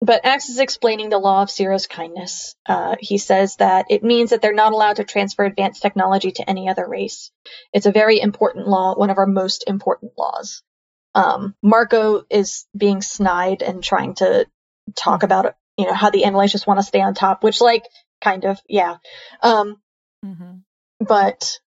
But 0.00 0.24
Axe 0.24 0.48
is 0.48 0.60
explaining 0.60 1.08
the 1.08 1.18
law 1.18 1.42
of 1.42 1.48
Seerow's 1.48 1.88
kindness. 1.88 2.54
Uh, 2.64 2.94
he 3.00 3.18
says 3.18 3.56
that 3.56 3.86
it 3.90 4.04
means 4.04 4.30
that 4.30 4.40
they're 4.40 4.54
not 4.54 4.72
allowed 4.72 4.96
to 4.96 5.04
transfer 5.04 5.44
advanced 5.44 5.82
technology 5.82 6.30
to 6.32 6.48
any 6.48 6.68
other 6.68 6.86
race. 6.88 7.32
It's 7.72 7.86
a 7.86 7.92
very 7.92 8.20
important 8.20 8.68
law, 8.68 8.94
one 8.94 9.10
of 9.10 9.18
our 9.18 9.26
most 9.26 9.64
important 9.66 10.12
laws. 10.16 10.62
Um, 11.16 11.56
Marco 11.62 12.22
is 12.30 12.66
being 12.76 13.02
snide 13.02 13.62
and 13.62 13.82
trying 13.82 14.14
to 14.16 14.46
talk 14.94 15.24
about, 15.24 15.56
you 15.76 15.86
know, 15.86 15.94
how 15.94 16.10
the 16.10 16.22
Andalites 16.22 16.52
just 16.52 16.66
want 16.68 16.78
to 16.78 16.86
stay 16.86 17.00
on 17.00 17.14
top, 17.14 17.42
which, 17.42 17.60
like, 17.60 17.82
kind 18.22 18.44
of, 18.44 18.60
yeah. 18.68 18.96
Um, 19.42 19.80
Mm-hmm. 20.24 20.56
but 21.06 21.60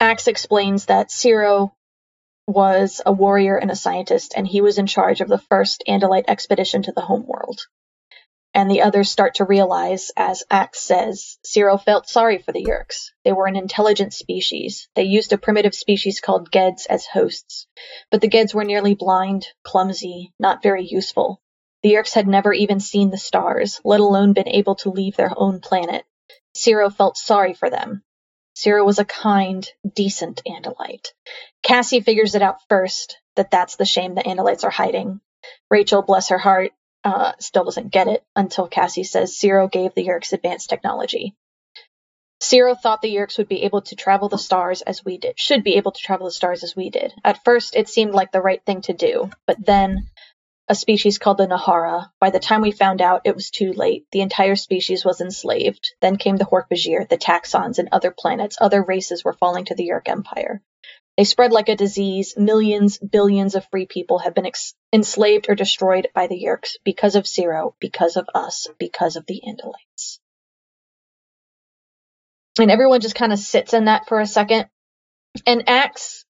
Axe 0.00 0.26
explains 0.26 0.86
that 0.86 1.08
Seerow 1.08 1.70
was 2.48 3.02
a 3.04 3.12
warrior 3.12 3.56
and 3.56 3.70
a 3.70 3.76
scientist, 3.76 4.32
and 4.34 4.46
he 4.46 4.62
was 4.62 4.78
in 4.78 4.86
charge 4.86 5.20
of 5.20 5.28
the 5.28 5.38
first 5.38 5.84
Andalite 5.86 6.24
expedition 6.28 6.82
to 6.82 6.92
the 6.92 7.02
homeworld. 7.02 7.60
And 8.54 8.70
the 8.70 8.80
others 8.80 9.10
start 9.10 9.34
to 9.34 9.44
realize, 9.44 10.10
as 10.16 10.42
Axe 10.50 10.80
says, 10.80 11.38
Seerow 11.46 11.76
felt 11.76 12.08
sorry 12.08 12.38
for 12.38 12.52
the 12.52 12.64
Yeerks. 12.64 13.10
They 13.22 13.32
were 13.32 13.46
an 13.46 13.54
intelligent 13.54 14.14
species. 14.14 14.88
They 14.94 15.02
used 15.02 15.34
a 15.34 15.38
primitive 15.38 15.74
species 15.74 16.20
called 16.20 16.50
Gedds 16.50 16.86
as 16.86 17.04
hosts. 17.04 17.66
But 18.10 18.22
the 18.22 18.28
Gedds 18.28 18.54
were 18.54 18.64
nearly 18.64 18.94
blind, 18.94 19.46
clumsy, 19.62 20.32
not 20.40 20.62
very 20.62 20.86
useful. 20.86 21.42
The 21.82 21.90
Yeerks 21.90 22.14
had 22.14 22.26
never 22.26 22.54
even 22.54 22.80
seen 22.80 23.10
the 23.10 23.18
stars, 23.18 23.78
let 23.84 24.00
alone 24.00 24.32
been 24.32 24.48
able 24.48 24.76
to 24.76 24.90
leave 24.90 25.16
their 25.16 25.32
own 25.36 25.60
planet. 25.60 26.06
Seerow 26.56 26.90
felt 26.90 27.18
sorry 27.18 27.52
for 27.52 27.68
them. 27.68 28.02
Seerow 28.56 28.84
was 28.84 28.98
a 28.98 29.04
kind, 29.04 29.70
decent 29.94 30.42
Andalite. 30.44 31.12
Cassie 31.62 32.00
figures 32.00 32.34
it 32.34 32.42
out 32.42 32.58
first 32.68 33.18
that 33.36 33.50
that's 33.50 33.76
the 33.76 33.84
shame 33.84 34.14
the 34.14 34.22
Andalites 34.22 34.64
are 34.64 34.70
hiding. 34.70 35.20
Rachel, 35.70 36.02
bless 36.02 36.28
her 36.28 36.38
heart, 36.38 36.72
uh, 37.04 37.32
still 37.38 37.64
doesn't 37.64 37.92
get 37.92 38.08
it 38.08 38.24
until 38.34 38.68
Cassie 38.68 39.04
says 39.04 39.36
Seerow 39.36 39.70
gave 39.70 39.94
the 39.94 40.06
Yeerks 40.06 40.32
advanced 40.32 40.68
technology. 40.68 41.34
Seerow 42.42 42.78
thought 42.80 43.02
the 43.02 43.14
Yeerks 43.14 43.38
would 43.38 43.48
be 43.48 43.62
able 43.64 43.82
to 43.82 43.96
travel 43.96 44.28
the 44.28 44.38
stars 44.38 44.82
as 44.82 45.04
we 45.04 45.18
did, 45.18 45.38
should 45.38 45.64
be 45.64 45.76
able 45.76 45.92
to 45.92 46.00
travel 46.00 46.26
the 46.26 46.32
stars 46.32 46.62
as 46.62 46.76
we 46.76 46.88
did. 46.88 47.12
At 47.24 47.44
first, 47.44 47.74
it 47.74 47.88
seemed 47.88 48.14
like 48.14 48.30
the 48.30 48.40
right 48.40 48.64
thing 48.64 48.82
to 48.82 48.92
do, 48.92 49.30
but 49.46 49.64
then 49.64 50.08
a 50.68 50.74
species 50.74 51.18
called 51.18 51.38
the 51.38 51.46
Nahara. 51.46 52.10
By 52.20 52.30
the 52.30 52.38
time 52.38 52.60
we 52.60 52.72
found 52.72 53.00
out, 53.00 53.22
it 53.24 53.34
was 53.34 53.50
too 53.50 53.72
late. 53.72 54.06
The 54.12 54.20
entire 54.20 54.54
species 54.54 55.04
was 55.04 55.20
enslaved. 55.20 55.94
Then 56.00 56.16
came 56.16 56.36
the 56.36 56.44
Hork-Bajir, 56.44 57.08
the 57.08 57.16
Taxxons, 57.16 57.78
and 57.78 57.88
other 57.90 58.10
planets. 58.16 58.58
Other 58.60 58.82
races 58.82 59.24
were 59.24 59.32
falling 59.32 59.64
to 59.66 59.74
the 59.74 59.88
Yeerk 59.88 60.08
Empire. 60.08 60.62
They 61.18 61.24
spread 61.24 61.50
like 61.50 61.68
a 61.68 61.74
disease. 61.74 62.34
Millions, 62.36 62.96
billions 62.96 63.56
of 63.56 63.66
free 63.72 63.86
people 63.86 64.20
have 64.20 64.36
been 64.36 64.46
ex- 64.46 64.76
enslaved 64.92 65.46
or 65.48 65.56
destroyed 65.56 66.08
by 66.14 66.28
the 66.28 66.40
Yeerks 66.40 66.76
because 66.84 67.16
of 67.16 67.24
Seerow, 67.24 67.74
because 67.80 68.16
of 68.16 68.28
us, 68.36 68.68
because 68.78 69.16
of 69.16 69.26
the 69.26 69.42
Andalites. 69.44 70.20
And 72.60 72.70
everyone 72.70 73.00
just 73.00 73.16
kind 73.16 73.32
of 73.32 73.40
sits 73.40 73.74
in 73.74 73.86
that 73.86 74.06
for 74.06 74.20
a 74.20 74.26
second. 74.26 74.68
And 75.44 75.68
Axe, 75.68 76.24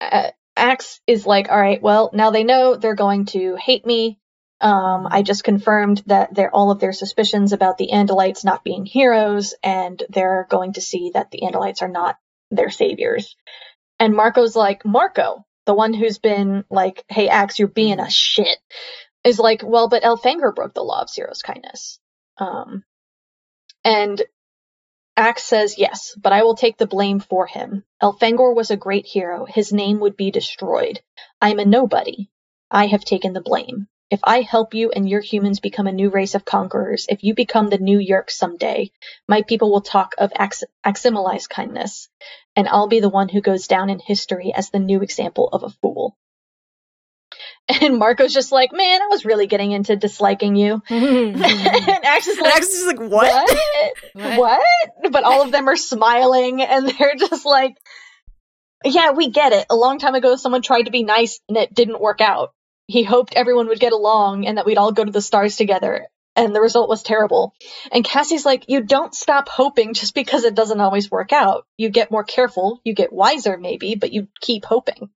uh, 0.00 0.30
Axe 0.56 1.00
is 1.08 1.26
like, 1.26 1.48
all 1.50 1.60
right, 1.60 1.82
well, 1.82 2.10
now 2.14 2.30
they 2.30 2.44
know 2.44 2.76
they're 2.76 2.94
going 2.94 3.24
to 3.26 3.56
hate 3.56 3.84
me. 3.84 4.20
Um, 4.60 5.08
I 5.10 5.22
just 5.22 5.42
confirmed 5.42 6.04
that 6.06 6.32
they're 6.32 6.54
all 6.54 6.70
of 6.70 6.78
their 6.78 6.92
suspicions 6.92 7.52
about 7.52 7.78
the 7.78 7.90
Andalites 7.92 8.44
not 8.44 8.62
being 8.62 8.86
heroes, 8.86 9.54
and 9.60 10.00
they're 10.08 10.46
going 10.48 10.74
to 10.74 10.80
see 10.80 11.10
that 11.14 11.32
the 11.32 11.40
Andalites 11.40 11.82
are 11.82 11.88
not 11.88 12.16
their 12.52 12.70
saviors. 12.70 13.34
And 14.02 14.16
Marco's 14.16 14.56
like, 14.56 14.84
Marco, 14.84 15.46
the 15.64 15.74
one 15.74 15.94
who's 15.94 16.18
been 16.18 16.64
like, 16.68 17.04
hey, 17.08 17.28
Axe, 17.28 17.60
you're 17.60 17.68
being 17.68 18.00
a 18.00 18.10
shit, 18.10 18.58
is 19.22 19.38
like, 19.38 19.62
well, 19.64 19.88
but 19.88 20.02
Elfangor 20.02 20.52
broke 20.52 20.74
the 20.74 20.82
law 20.82 21.02
of 21.02 21.08
Seerow's 21.08 21.42
kindness. 21.42 22.00
Um, 22.36 22.82
and 23.84 24.20
Axe 25.16 25.44
says, 25.44 25.78
yes, 25.78 26.16
but 26.20 26.32
I 26.32 26.42
will 26.42 26.56
take 26.56 26.78
the 26.78 26.86
blame 26.88 27.20
for 27.20 27.46
him. 27.46 27.84
Elfangor 28.02 28.56
was 28.56 28.72
a 28.72 28.76
great 28.76 29.06
hero. 29.06 29.44
His 29.44 29.72
name 29.72 30.00
would 30.00 30.16
be 30.16 30.32
destroyed. 30.32 31.00
I'm 31.40 31.60
a 31.60 31.64
nobody. 31.64 32.28
I 32.72 32.88
have 32.88 33.04
taken 33.04 33.34
the 33.34 33.40
blame. 33.40 33.86
If 34.12 34.20
I 34.24 34.42
help 34.42 34.74
you 34.74 34.90
and 34.90 35.08
your 35.08 35.22
humans 35.22 35.58
become 35.58 35.86
a 35.86 35.92
new 35.92 36.10
race 36.10 36.34
of 36.34 36.44
conquerors, 36.44 37.06
if 37.08 37.24
you 37.24 37.34
become 37.34 37.68
the 37.68 37.78
new 37.78 37.98
Yeerk 37.98 38.28
someday, 38.28 38.90
my 39.26 39.40
people 39.40 39.72
will 39.72 39.80
talk 39.80 40.14
of 40.18 40.30
Ax- 40.36 40.64
kindness, 41.48 42.10
and 42.54 42.68
I'll 42.68 42.88
be 42.88 43.00
the 43.00 43.08
one 43.08 43.30
who 43.30 43.40
goes 43.40 43.68
down 43.68 43.88
in 43.88 43.98
history 44.00 44.52
as 44.54 44.68
the 44.68 44.80
new 44.80 45.00
example 45.00 45.48
of 45.48 45.62
a 45.62 45.70
fool. 45.70 46.14
And 47.80 47.96
Marco's 47.96 48.34
just 48.34 48.52
like, 48.52 48.70
man, 48.72 49.00
I 49.00 49.06
was 49.06 49.24
really 49.24 49.46
getting 49.46 49.72
into 49.72 49.96
disliking 49.96 50.56
you. 50.56 50.82
and 50.90 51.42
Axe 51.42 52.26
is 52.26 52.38
like, 52.38 52.54
Axe 52.54 52.74
is 52.74 52.86
like, 52.86 53.00
what? 53.00 53.58
what? 54.12 54.36
What? 54.38 55.10
But 55.10 55.24
all 55.24 55.40
of 55.40 55.52
them 55.52 55.68
are 55.68 55.76
smiling 55.76 56.60
and 56.60 56.86
they're 56.86 57.14
just 57.16 57.46
like, 57.46 57.76
yeah, 58.84 59.12
we 59.12 59.30
get 59.30 59.54
it. 59.54 59.64
A 59.70 59.76
long 59.76 59.98
time 59.98 60.16
ago, 60.16 60.36
someone 60.36 60.60
tried 60.60 60.82
to 60.82 60.90
be 60.90 61.02
nice 61.02 61.40
and 61.48 61.56
it 61.56 61.72
didn't 61.72 62.00
work 62.00 62.20
out. 62.20 62.52
He 62.92 63.02
hoped 63.02 63.34
everyone 63.34 63.68
would 63.68 63.80
get 63.80 63.92
along 63.92 64.46
and 64.46 64.58
that 64.58 64.66
we'd 64.66 64.78
all 64.78 64.92
go 64.92 65.04
to 65.04 65.10
the 65.10 65.20
stars 65.22 65.56
together. 65.56 66.06
And 66.36 66.54
the 66.54 66.60
result 66.60 66.88
was 66.88 67.02
terrible. 67.02 67.54
And 67.90 68.04
Cassie's 68.04 68.46
like, 68.46 68.64
you 68.68 68.82
don't 68.82 69.14
stop 69.14 69.48
hoping 69.48 69.92
just 69.94 70.14
because 70.14 70.44
it 70.44 70.54
doesn't 70.54 70.80
always 70.80 71.10
work 71.10 71.32
out. 71.32 71.66
You 71.76 71.88
get 71.90 72.10
more 72.10 72.24
careful, 72.24 72.80
you 72.84 72.94
get 72.94 73.12
wiser 73.12 73.56
maybe, 73.58 73.94
but 73.96 74.12
you 74.12 74.28
keep 74.40 74.64
hoping. 74.64 75.10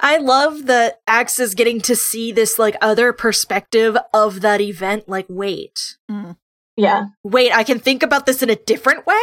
I 0.00 0.18
love 0.18 0.66
that 0.66 1.00
Axe 1.06 1.38
is 1.40 1.54
getting 1.54 1.80
to 1.82 1.96
see 1.96 2.32
this 2.32 2.58
like 2.58 2.76
other 2.80 3.12
perspective 3.12 3.96
of 4.12 4.40
that 4.40 4.60
event. 4.60 5.08
Like, 5.08 5.26
wait, 5.28 5.96
Mm. 6.10 6.36
Yeah. 6.76 7.06
wait, 7.22 7.52
I 7.52 7.62
can 7.64 7.78
think 7.78 8.02
about 8.02 8.26
this 8.26 8.42
in 8.42 8.50
a 8.50 8.56
different 8.56 9.06
way. 9.06 9.22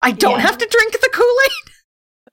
I 0.00 0.12
don't 0.12 0.38
Yeah. 0.38 0.46
have 0.46 0.58
to 0.58 0.66
drink 0.66 0.92
the 1.00 1.10
Kool 1.12 1.26
Aid. 1.26 1.27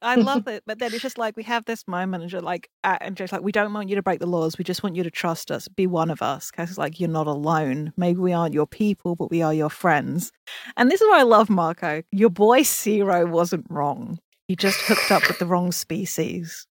I 0.06 0.16
love 0.16 0.48
it, 0.48 0.64
but 0.68 0.80
then 0.80 0.94
it's 0.94 1.02
just 1.02 1.18
like 1.18 1.36
we 1.36 1.44
have 1.44 1.66
this 1.66 1.84
and 1.88 2.30
just 2.30 2.44
like, 2.44 2.70
and 2.84 3.18
just 3.18 3.34
like, 3.34 3.42
we 3.42 3.52
don't 3.52 3.74
want 3.74 3.90
you 3.90 3.96
to 3.96 4.04
break 4.04 4.20
the 4.20 4.28
laws. 4.28 4.58
We 4.58 4.64
just 4.64 4.84
want 4.84 4.96
you 4.96 5.04
to 5.04 5.10
trust 5.10 5.50
us, 5.50 5.68
be 5.68 5.88
one 5.88 6.12
of 6.12 6.22
us. 6.22 6.52
Because 6.52 6.70
it's 6.70 6.78
like 6.78 7.00
you're 7.00 7.10
not 7.10 7.28
alone. 7.28 7.92
Maybe 7.98 8.20
we 8.20 8.32
aren't 8.32 8.54
your 8.54 8.68
people, 8.68 9.16
but 9.16 9.32
we 9.32 9.42
are 9.42 9.54
your 9.54 9.70
friends. 9.70 10.32
And 10.78 10.92
this 10.92 11.02
is 11.02 11.08
why 11.08 11.20
I 11.20 11.24
love 11.24 11.50
Marco. 11.50 12.04
Your 12.12 12.30
boy 12.30 12.62
Seerow 12.62 13.30
wasn't 13.30 13.66
wrong. 13.70 14.20
He 14.48 14.56
just 14.56 14.80
hooked 14.82 15.12
up 15.12 15.28
with 15.28 15.40
the 15.40 15.48
wrong 15.48 15.72
species. 15.72 16.68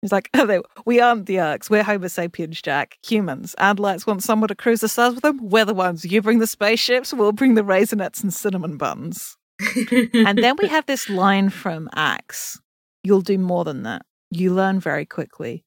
He's 0.00 0.12
like, 0.12 0.30
oh, 0.34 0.62
we 0.86 1.00
aren't 1.00 1.26
the 1.26 1.40
Urks. 1.40 1.68
We're 1.68 1.82
Homo 1.82 2.06
sapiens, 2.06 2.62
Jack. 2.62 2.98
Humans. 3.04 3.56
Andalites 3.58 4.06
want 4.06 4.22
someone 4.22 4.48
to 4.48 4.54
cruise 4.54 4.80
the 4.80 4.88
stars 4.88 5.14
with 5.14 5.22
them. 5.24 5.40
We're 5.42 5.64
the 5.64 5.74
ones. 5.74 6.04
You 6.04 6.22
bring 6.22 6.38
the 6.38 6.46
spaceships. 6.46 7.12
We'll 7.12 7.32
bring 7.32 7.54
the 7.54 7.64
raisinets 7.64 8.22
and 8.22 8.32
cinnamon 8.32 8.76
buns 8.76 9.36
and 9.60 10.38
then 10.38 10.56
we 10.60 10.68
have 10.76 10.86
this 10.86 11.08
line 11.08 11.50
from 11.50 11.88
Axe 11.94 12.60
You'll 13.06 13.20
do 13.20 13.36
more 13.38 13.64
than 13.64 13.82
that. 13.82 14.02
You 14.30 14.54
learn 14.54 14.80
very 14.80 15.04
quickly. 15.04 15.62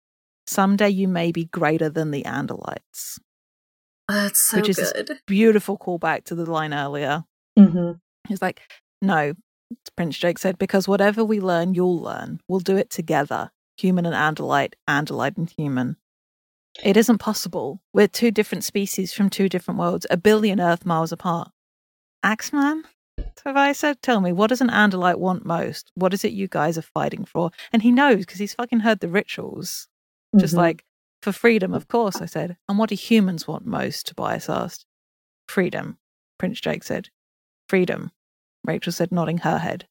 Someday 0.47 0.89
you 0.89 1.07
may 1.07 1.31
be 1.31 1.45
greater 1.45 1.87
than 1.87 2.09
the 2.09 2.23
Andalites. 2.23 3.19
That's 4.07 4.39
so 4.41 4.57
Which 4.57 4.69
is- 4.69 4.91
good. 4.91 5.19
Beautiful 5.27 5.77
callback 5.77 6.23
to 6.25 6.35
the 6.35 6.49
line 6.49 6.73
earlier. 6.73 7.25
Mm-hmm. 7.57 7.91
He's 8.27 8.41
like, 8.41 8.61
No, 9.03 9.33
Prince 9.95 10.17
Jake 10.17 10.39
said, 10.39 10.57
because 10.57 10.87
whatever 10.87 11.23
we 11.23 11.39
learn, 11.39 11.75
you'll 11.75 11.99
learn. 12.01 12.39
We'll 12.47 12.59
do 12.59 12.75
it 12.75 12.89
together. 12.89 13.51
Human 13.77 14.07
and 14.07 14.15
Andalite, 14.15 14.73
Andalite 14.89 15.37
and 15.37 15.53
human. 15.55 15.97
It 16.83 16.97
isn't 16.97 17.19
possible. 17.19 17.81
We're 17.93 18.07
two 18.07 18.31
different 18.31 18.63
species 18.63 19.13
from 19.13 19.29
two 19.29 19.47
different 19.47 19.79
worlds, 19.79 20.07
a 20.09 20.17
billion 20.17 20.59
Earth 20.59 20.85
miles 20.87 21.11
apart. 21.11 21.51
Axeman? 22.23 22.83
So 23.37 23.43
have 23.45 23.57
I 23.57 23.71
said, 23.71 24.01
tell 24.01 24.19
me, 24.19 24.31
what 24.31 24.47
does 24.47 24.61
an 24.61 24.69
Andalite 24.69 25.19
want 25.19 25.45
most? 25.45 25.91
What 25.93 26.13
is 26.13 26.25
it 26.25 26.33
you 26.33 26.47
guys 26.47 26.77
are 26.77 26.81
fighting 26.81 27.23
for? 27.23 27.51
And 27.71 27.83
he 27.83 27.91
knows 27.91 28.19
because 28.19 28.39
he's 28.39 28.55
fucking 28.55 28.79
heard 28.79 28.99
the 28.99 29.07
rituals. 29.07 29.87
Just 30.37 30.55
Mhm. 30.55 30.57
like, 30.57 30.85
for 31.21 31.31
freedom, 31.31 31.73
of 31.73 31.87
course, 31.87 32.21
I 32.21 32.25
said. 32.25 32.57
And 32.67 32.77
what 32.79 32.89
do 32.89 32.95
humans 32.95 33.47
want 33.47 33.65
most? 33.65 34.07
Tobias 34.07 34.49
asked. 34.49 34.85
Freedom, 35.47 35.99
Prince 36.39 36.59
Jake 36.61 36.83
said. 36.83 37.09
Freedom, 37.69 38.11
Rachel 38.63 38.91
said, 38.91 39.11
nodding 39.11 39.39
her 39.39 39.59
head. 39.59 39.87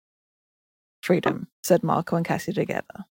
Freedom, 1.03 1.49
said 1.63 1.83
Marco 1.85 2.17
and 2.17 2.27
Cassie 2.27 2.53
together. 2.53 3.05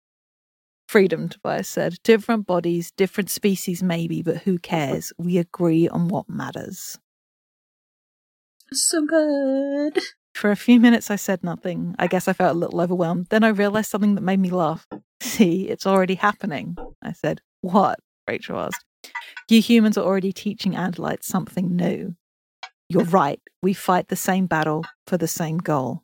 Freedom, 0.87 1.29
Tobias 1.29 1.69
said. 1.69 1.95
Different 2.03 2.45
bodies, 2.45 2.91
different 2.91 3.29
species, 3.29 3.81
maybe, 3.83 4.21
but 4.21 4.37
who 4.37 4.57
cares? 4.57 5.13
We 5.17 5.37
agree 5.37 5.87
on 5.87 6.07
what 6.07 6.27
matters. 6.29 6.99
So 8.71 9.05
good. 9.05 9.99
For 10.33 10.51
a 10.51 10.55
few 10.55 10.79
minutes, 10.79 11.11
I 11.11 11.15
said 11.15 11.43
nothing. 11.43 11.95
I 11.99 12.07
guess 12.07 12.27
I 12.27 12.33
felt 12.33 12.55
a 12.55 12.59
little 12.59 12.81
overwhelmed. 12.81 13.27
Then 13.29 13.43
I 13.43 13.49
realized 13.49 13.89
something 13.89 14.15
that 14.15 14.21
made 14.21 14.39
me 14.39 14.49
laugh. 14.49 14.87
See, 15.21 15.69
it's 15.69 15.87
already 15.87 16.15
happening. 16.15 16.75
I 17.01 17.13
said, 17.13 17.41
What? 17.61 17.99
Rachel 18.27 18.59
asked. 18.59 18.83
You 19.49 19.61
humans 19.61 19.97
are 19.97 20.05
already 20.05 20.31
teaching 20.31 20.73
Andalites 20.73 21.25
something 21.25 21.75
new. 21.75 22.15
You're 22.89 23.03
right. 23.05 23.39
We 23.61 23.73
fight 23.73 24.07
the 24.07 24.15
same 24.15 24.45
battle 24.47 24.83
for 25.07 25.17
the 25.17 25.27
same 25.27 25.57
goal. 25.57 26.03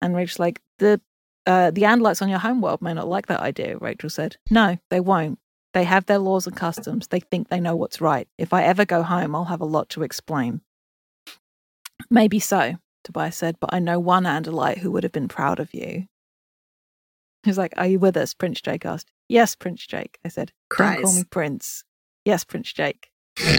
And 0.00 0.14
Rachel's 0.14 0.38
like, 0.38 0.60
The 0.78 1.00
uh, 1.46 1.70
the 1.70 1.82
Andalites 1.82 2.22
on 2.22 2.28
your 2.28 2.40
homeworld 2.40 2.82
may 2.82 2.92
not 2.92 3.08
like 3.08 3.26
that 3.26 3.40
idea, 3.40 3.78
Rachel 3.78 4.10
said. 4.10 4.36
No, 4.50 4.78
they 4.90 5.00
won't. 5.00 5.38
They 5.74 5.84
have 5.84 6.06
their 6.06 6.18
laws 6.18 6.46
and 6.46 6.56
customs. 6.56 7.08
They 7.08 7.20
think 7.20 7.48
they 7.48 7.60
know 7.60 7.76
what's 7.76 8.00
right. 8.00 8.26
If 8.38 8.52
I 8.52 8.64
ever 8.64 8.84
go 8.84 9.02
home, 9.02 9.34
I'll 9.34 9.44
have 9.44 9.60
a 9.60 9.66
lot 9.66 9.88
to 9.90 10.02
explain. 10.02 10.60
Maybe 12.10 12.38
so, 12.38 12.76
Tobias 13.04 13.36
said, 13.36 13.56
but 13.60 13.72
I 13.72 13.78
know 13.78 13.98
one 13.98 14.24
Andalite 14.24 14.78
who 14.78 14.90
would 14.92 15.02
have 15.02 15.12
been 15.12 15.28
proud 15.28 15.60
of 15.60 15.72
you. 15.74 16.06
He's 17.42 17.58
like, 17.58 17.72
Are 17.76 17.86
you 17.86 17.98
with 17.98 18.16
us? 18.16 18.34
Prince 18.34 18.60
Jake 18.60 18.84
asked. 18.84 19.10
Yes, 19.28 19.54
Prince 19.54 19.86
Jake. 19.86 20.18
I 20.24 20.28
said, 20.28 20.52
Don't 20.76 21.02
call 21.02 21.14
me 21.14 21.24
Prince. 21.24 21.84
Yes, 22.24 22.44
Prince 22.44 22.72
Jake. 22.72 23.10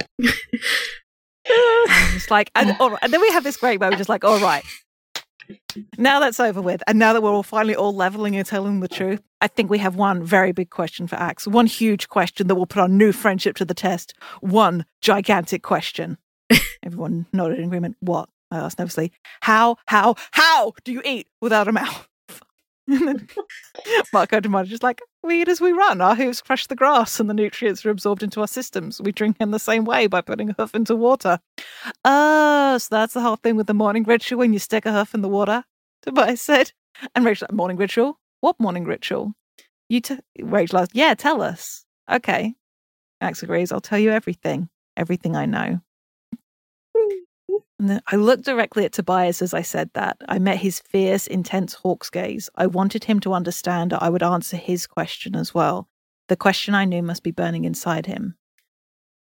It's 1.49 2.29
like, 2.29 2.51
and, 2.55 2.75
all 2.79 2.89
right. 2.89 2.99
and 3.01 3.13
then 3.13 3.21
we 3.21 3.31
have 3.31 3.43
this 3.43 3.55
great 3.55 3.79
moment, 3.79 3.99
just 3.99 4.09
like, 4.09 4.25
all 4.25 4.39
right, 4.39 4.65
now 5.97 6.19
that's 6.19 6.39
over 6.39 6.61
with, 6.61 6.83
and 6.87 6.99
now 6.99 7.13
that 7.13 7.21
we're 7.21 7.31
all 7.31 7.43
finally 7.43 7.75
all 7.75 7.95
leveling 7.95 8.35
and 8.35 8.45
telling 8.45 8.79
the 8.79 8.87
truth, 8.87 9.21
I 9.41 9.47
think 9.47 9.69
we 9.69 9.77
have 9.77 9.95
one 9.95 10.23
very 10.23 10.51
big 10.51 10.69
question 10.69 11.07
for 11.07 11.15
Axe, 11.15 11.47
one 11.47 11.67
huge 11.67 12.09
question 12.09 12.47
that 12.47 12.55
will 12.55 12.65
put 12.65 12.81
our 12.81 12.87
new 12.87 13.11
friendship 13.11 13.55
to 13.57 13.65
the 13.65 13.73
test. 13.73 14.13
One 14.41 14.85
gigantic 15.01 15.63
question. 15.63 16.17
Everyone 16.83 17.27
nodded 17.33 17.59
in 17.59 17.65
agreement. 17.65 17.97
What? 17.99 18.29
I 18.51 18.57
asked 18.57 18.79
nervously. 18.79 19.11
How, 19.41 19.77
how, 19.87 20.15
how 20.31 20.73
do 20.83 20.91
you 20.91 21.01
eat 21.03 21.27
without 21.41 21.67
a 21.67 21.71
mouth? 21.71 22.07
And 22.89 23.05
then 23.05 23.27
Marco 24.13 24.39
de 24.39 24.63
just 24.63 24.81
like, 24.81 25.01
we 25.21 25.41
eat 25.41 25.49
as 25.49 25.59
we 25.59 25.73
run. 25.73 25.99
Our 25.99 26.15
hooves 26.15 26.41
crush 26.41 26.67
the 26.67 26.75
grass 26.75 27.19
and 27.19 27.29
the 27.29 27.33
nutrients 27.33 27.85
are 27.85 27.89
absorbed 27.89 28.23
into 28.23 28.39
our 28.39 28.47
systems. 28.47 29.01
We 29.01 29.11
drink 29.11 29.35
in 29.41 29.51
the 29.51 29.59
same 29.59 29.83
way 29.83 30.07
by 30.07 30.21
putting 30.21 30.49
a 30.49 30.55
hoof 30.57 30.73
into 30.73 30.95
water. 30.95 31.39
Oh, 32.05 32.77
so 32.77 32.87
that's 32.89 33.13
the 33.13 33.19
whole 33.19 33.35
thing 33.35 33.57
with 33.57 33.67
the 33.67 33.73
morning 33.73 34.03
ritual 34.03 34.39
when 34.39 34.53
you 34.53 34.59
stick 34.59 34.85
a 34.85 34.93
hoof 34.93 35.13
in 35.13 35.21
the 35.21 35.27
water? 35.27 35.65
Tobias 36.01 36.41
said. 36.41 36.71
And 37.13 37.25
Rachel, 37.25 37.49
morning 37.51 37.75
ritual? 37.75 38.19
What 38.39 38.57
morning 38.57 38.85
ritual? 38.85 39.33
You 39.89 39.99
t- 39.99 40.19
Rachel 40.41 40.79
asked, 40.79 40.91
yeah, 40.93 41.13
tell 41.13 41.41
us. 41.41 41.85
Okay. 42.09 42.55
Max 43.19 43.43
agrees, 43.43 43.73
I'll 43.73 43.81
tell 43.81 43.99
you 43.99 44.11
everything. 44.11 44.69
Everything 44.95 45.35
I 45.35 45.45
know. 45.45 45.81
I 47.79 48.15
looked 48.15 48.45
directly 48.45 48.85
at 48.85 48.93
Tobias 48.93 49.39
as 49.41 49.53
I 49.53 49.61
said 49.61 49.91
that. 49.93 50.17
I 50.27 50.39
met 50.39 50.57
his 50.57 50.79
fierce, 50.79 51.27
intense 51.27 51.75
hawk's 51.75 52.09
gaze. 52.09 52.49
I 52.55 52.65
wanted 52.65 53.03
him 53.03 53.19
to 53.19 53.33
understand 53.33 53.93
I 53.93 54.09
would 54.09 54.23
answer 54.23 54.57
his 54.57 54.87
question 54.87 55.35
as 55.35 55.53
well. 55.53 55.87
The 56.27 56.35
question 56.35 56.73
I 56.73 56.85
knew 56.85 57.03
must 57.03 57.21
be 57.21 57.29
burning 57.29 57.65
inside 57.65 58.07
him. 58.07 58.35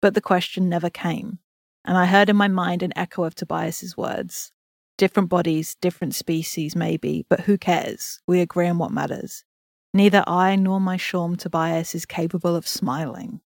But 0.01 0.15
the 0.15 0.21
question 0.21 0.67
never 0.67 0.89
came. 0.89 1.37
And 1.85 1.95
I 1.95 2.07
heard 2.07 2.27
in 2.27 2.35
my 2.35 2.47
mind 2.47 2.81
an 2.81 2.91
echo 2.95 3.23
of 3.23 3.35
Tobias's 3.35 3.95
words. 3.95 4.51
Different 4.97 5.29
bodies, 5.29 5.75
different 5.79 6.15
species, 6.15 6.75
maybe, 6.75 7.27
but 7.29 7.41
who 7.41 7.57
cares? 7.57 8.19
We 8.27 8.41
agree 8.41 8.67
on 8.67 8.79
what 8.79 8.91
matters. 8.91 9.43
Neither 9.93 10.23
I 10.25 10.55
nor 10.55 10.81
my 10.81 10.97
shorm 10.97 11.37
Tobias 11.37 11.93
is 11.93 12.05
capable 12.07 12.55
of 12.55 12.67
smiling. 12.67 13.41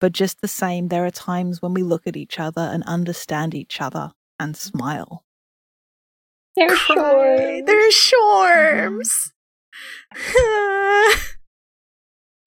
But 0.00 0.12
just 0.12 0.40
the 0.40 0.48
same, 0.48 0.88
there 0.88 1.04
are 1.04 1.10
times 1.10 1.60
when 1.60 1.74
we 1.74 1.82
look 1.82 2.06
at 2.06 2.16
each 2.16 2.38
other 2.38 2.62
and 2.62 2.84
understand 2.84 3.52
each 3.54 3.80
other 3.80 4.12
and 4.38 4.56
smile. 4.56 5.24
They're 6.56 6.68
Cry. 6.68 6.94
sure. 6.94 7.62
They're 7.64 7.90
mm-hmm. 7.90 8.88
shorms. 8.88 9.32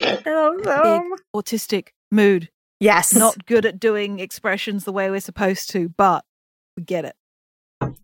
I 0.02 0.22
love 0.26 0.62
them. 0.62 1.12
Autistic 1.34 1.88
mood, 2.10 2.50
Yes. 2.80 3.14
not 3.14 3.46
good 3.46 3.64
at 3.66 3.78
doing 3.78 4.18
expressions 4.18 4.84
the 4.84 4.92
way 4.92 5.10
we're 5.10 5.20
supposed 5.20 5.70
to, 5.70 5.90
but 5.90 6.24
we 6.76 6.82
get 6.82 7.04
it. 7.04 7.14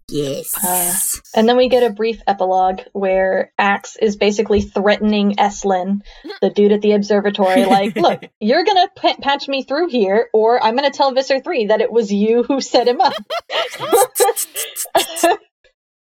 Yes. 0.08 0.54
Uh, 0.64 0.94
And 1.38 1.48
then 1.48 1.56
we 1.56 1.68
get 1.68 1.82
a 1.82 1.90
brief 1.92 2.22
epilogue 2.26 2.80
where 2.92 3.52
Axe 3.58 3.96
is 3.96 4.16
basically 4.16 4.60
threatening 4.62 5.32
Eslin, 5.36 6.00
the 6.40 6.50
dude 6.50 6.72
at 6.72 6.80
the 6.80 6.92
observatory, 6.92 7.64
like, 7.66 7.96
look, 7.96 8.22
you're 8.40 8.64
gonna 8.64 8.88
p- 8.96 9.16
patch 9.20 9.48
me 9.48 9.62
through 9.64 9.88
here, 9.88 10.28
or 10.32 10.62
I'm 10.62 10.76
gonna 10.76 10.90
tell 10.90 11.12
Visser 11.12 11.40
3 11.40 11.66
that 11.66 11.80
it 11.80 11.90
was 11.90 12.12
you 12.12 12.44
who 12.44 12.60
set 12.60 12.86
him 12.88 13.00
up. 13.00 13.14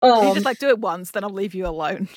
you 0.03 0.10
um, 0.12 0.34
just 0.36 0.45
like 0.45 0.60
do 0.60 0.70
it 0.70 0.80
once, 0.80 1.12
then 1.12 1.24
I'll 1.24 1.30
leave 1.32 1.55
you 1.55 1.66
alone. 1.68 2.08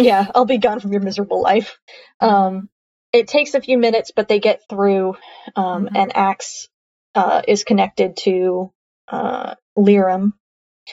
yeah, 0.00 0.26
I'll 0.34 0.44
be 0.46 0.58
gone 0.58 0.80
from 0.80 0.92
your 0.92 1.02
miserable 1.02 1.42
life. 1.42 1.78
Um, 2.20 2.68
it 3.12 3.28
takes 3.28 3.54
a 3.54 3.60
few 3.60 3.78
minutes, 3.78 4.12
but 4.14 4.28
they 4.28 4.40
get 4.40 4.60
through, 4.68 5.16
um, 5.54 5.86
Mhm. 5.86 5.90
and 5.96 6.16
Axe 6.16 6.68
uh, 7.14 7.42
is 7.48 7.64
connected 7.64 8.16
to 8.18 8.72
uh, 9.08 9.54
Liram, 9.78 10.32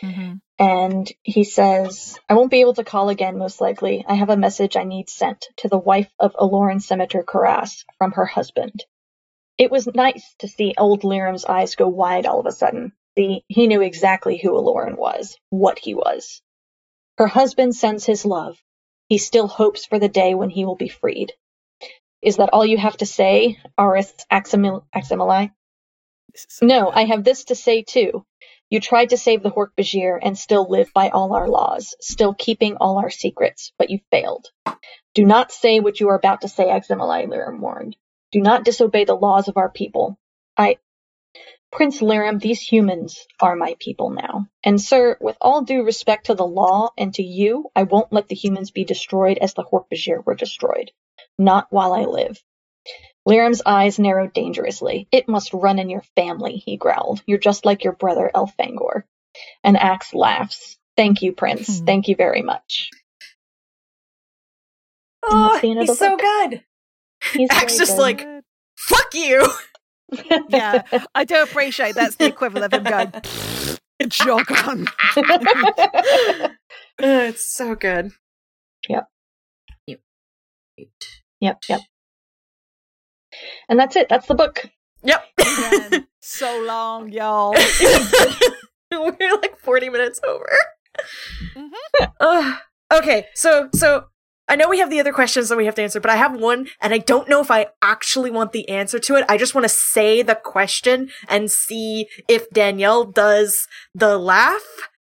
Mm-hmm. 0.02 0.36
and 0.60 1.12
he 1.22 1.44
says, 1.44 2.18
I 2.28 2.34
won't 2.34 2.52
be 2.52 2.62
able 2.62 2.74
to 2.76 2.84
call 2.84 3.10
again, 3.10 3.38
most 3.38 3.62
likely. 3.62 4.04
I 4.08 4.16
have 4.16 4.30
a 4.30 4.38
message 4.38 4.76
I 4.76 4.84
need 4.84 5.10
sent 5.10 5.48
to 5.58 5.68
the 5.68 5.78
wife 5.78 6.10
of 6.20 6.34
Alloran-Semitur-Corrass 6.34 7.86
from 7.98 8.14
her 8.14 8.26
husband. 8.26 8.84
It 9.58 9.72
was 9.72 9.88
nice 9.88 10.36
to 10.40 10.48
see 10.48 10.74
old 10.78 11.04
Liram's 11.04 11.46
eyes 11.46 11.76
go 11.76 11.88
wide 11.88 12.26
all 12.26 12.40
of 12.40 12.48
a 12.48 12.52
sudden. 12.52 12.94
See, 13.18 13.44
he 13.48 13.68
knew 13.68 13.82
exactly 13.82 14.38
who 14.38 14.52
Alloran 14.52 14.98
was, 14.98 15.38
what 15.52 15.78
he 15.78 15.94
was. 15.94 16.42
Her 17.20 17.28
husband 17.28 17.76
sends 17.76 18.06
his 18.06 18.26
love. 18.26 18.58
He 19.10 19.20
still 19.20 19.48
hopes 19.48 19.86
for 19.86 20.00
the 20.00 20.10
day 20.10 20.34
when 20.34 20.50
he 20.50 20.66
will 20.66 20.76
be 20.76 20.90
freed. 20.90 21.34
Is 22.22 22.38
that 22.38 22.50
all 22.52 22.66
you 22.66 22.78
have 22.78 22.98
to 22.98 23.06
say, 23.06 23.60
Aristh 23.78 24.26
Aximil- 24.32 24.86
Aximili? 24.96 25.52
No, 26.62 26.90
I 26.90 27.06
have 27.06 27.24
this 27.24 27.46
to 27.46 27.56
say 27.56 27.84
too. 27.84 28.26
You 28.74 28.80
tried 28.80 29.10
to 29.10 29.18
save 29.18 29.44
the 29.44 29.52
Hork-Bajir 29.52 30.18
and 30.20 30.36
still 30.36 30.68
live 30.68 30.92
by 30.96 31.10
all 31.10 31.36
our 31.36 31.48
laws, 31.48 31.94
still 32.02 32.34
keeping 32.34 32.76
all 32.78 32.98
our 32.98 33.12
secrets, 33.12 33.72
but 33.78 33.92
you 33.92 34.00
failed. 34.10 34.48
Do 35.14 35.28
not 35.28 35.52
say 35.52 35.80
what 35.80 36.00
you 36.00 36.10
are 36.10 36.16
about 36.16 36.42
to 36.42 36.48
say, 36.48 36.66
Aximili, 36.66 37.28
Liram 37.28 37.60
warned. 37.60 37.96
Do 38.32 38.42
not 38.42 38.64
disobey 38.66 39.06
the 39.06 39.14
laws 39.14 39.48
of 39.48 39.58
our 39.58 39.70
people. 39.70 40.18
I. 40.58 40.80
Prince 41.72 42.02
Liram, 42.02 42.42
these 42.42 42.62
humans 42.62 43.28
are 43.40 43.56
my 43.56 43.76
people 43.80 44.10
now. 44.10 44.48
And 44.64 44.82
sir, 44.82 45.20
with 45.22 45.38
all 45.40 45.62
due 45.62 45.84
respect 45.84 46.26
to 46.26 46.34
the 46.34 46.44
law 46.44 46.90
and 46.98 47.14
to 47.14 47.22
you, 47.22 47.70
I 47.76 47.84
won't 47.84 48.12
let 48.12 48.28
the 48.28 48.36
humans 48.36 48.72
be 48.72 48.86
destroyed 48.86 49.38
as 49.38 49.54
the 49.54 49.64
Hork-Bajir 49.64 50.26
were 50.26 50.34
destroyed. 50.34 50.90
Not 51.38 51.68
while 51.70 51.94
I 51.94 52.06
live. 52.06 52.44
Liram's 53.26 53.62
eyes 53.66 54.00
narrowed 54.00 54.34
dangerously. 54.34 55.08
It 55.12 55.30
must 55.30 55.54
run 55.54 55.80
in 55.80 55.90
your 55.90 56.04
family, 56.16 56.58
he 56.58 56.78
growled. 56.78 57.22
You're 57.26 57.38
just 57.38 57.66
like 57.66 57.84
your 57.84 57.94
brother 57.94 58.30
Elfangor. 58.34 59.04
And 59.64 59.78
Axe 59.78 60.14
laughs. 60.14 60.78
Thank 60.98 61.22
you, 61.22 61.32
Prince. 61.34 61.80
Hmm. 61.80 61.86
Thank 61.86 62.08
you 62.08 62.16
very 62.16 62.42
much. 62.42 62.90
Oh, 65.24 65.50
that's 65.52 65.62
the 65.62 65.70
end 65.72 65.80
of 65.80 65.88
he's 65.88 65.98
so 65.98 66.10
book. 66.10 66.20
good. 66.20 66.64
He's 67.34 67.50
Axe 67.50 67.78
just 67.78 67.96
good. 67.96 68.02
like- 68.02 68.28
Fuck 68.78 69.14
you. 69.14 69.48
Yeah, 70.50 70.84
I 71.16 71.24
do 71.24 71.42
appreciate 71.42 71.96
that's 71.96 72.18
the 72.18 72.26
equivalent 72.28 72.72
of 72.72 72.80
him 72.80 72.84
going, 72.84 73.12
jog 74.10 74.52
on. 74.68 74.86
Uh, 75.18 76.50
it's 77.00 77.52
so 77.52 77.74
good. 77.74 78.12
Yep. 78.88 79.08
Yep. 79.88 80.00
yep, 81.40 81.58
yep. 81.68 81.82
And 83.70 83.80
that's 83.80 83.96
it. 83.96 84.08
That's 84.10 84.28
the 84.28 84.36
book. 84.36 84.66
Yep. 85.04 85.24
Again, 85.40 86.08
so 86.22 86.62
long, 86.66 87.12
y'all. 87.12 87.56
We're 88.92 89.36
like 89.42 89.58
40 89.60 89.90
minutes 89.90 90.20
over. 90.26 90.50
Mhm. 91.56 91.72
Ugh. 92.20 92.60
okay, 92.94 93.26
so 93.34 93.70
so 93.74 94.06
I 94.48 94.56
know 94.56 94.70
we 94.70 94.80
have 94.80 94.90
the 94.90 95.00
other 95.00 95.14
questions 95.14 95.50
that 95.50 95.58
we 95.58 95.66
have 95.66 95.76
to 95.76 95.82
answer, 95.82 96.00
but 96.00 96.12
I 96.12 96.16
have 96.18 96.40
one 96.40 96.68
and 96.82 96.94
I 96.94 97.00
don't 97.00 97.28
know 97.30 97.42
if 97.42 97.50
I 97.50 97.68
actually 97.82 98.30
want 98.30 98.52
the 98.52 98.68
answer 98.70 99.00
to 99.00 99.16
it. 99.16 99.26
I 99.28 99.38
just 99.38 99.56
want 99.56 99.66
to 99.66 99.70
say 99.70 100.22
the 100.22 100.36
question 100.36 101.10
and 101.28 101.50
see 101.50 102.08
if 102.28 102.50
Danielle 102.52 103.06
does 103.06 103.68
the 103.96 104.18
laugh 104.18 104.62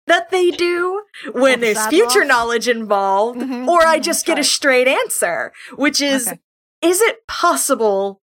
that 0.08 0.30
they 0.30 0.52
do 0.52 1.04
when 1.34 1.60
Or 1.60 1.62
there's 1.62 1.88
future 1.88 2.20
laugh? 2.20 2.28
knowledge 2.28 2.68
involved, 2.68 3.40
Mhm, 3.40 3.68
or 3.68 3.84
I 3.86 4.00
mhm, 4.00 4.04
just 4.04 4.26
get 4.26 4.38
a 4.40 4.44
straight 4.44 4.88
answer, 4.88 5.52
which 5.76 6.02
is 6.02 6.28
Okay. 6.28 6.40
Is 6.82 7.02
it 7.02 7.28
possible 7.28 8.22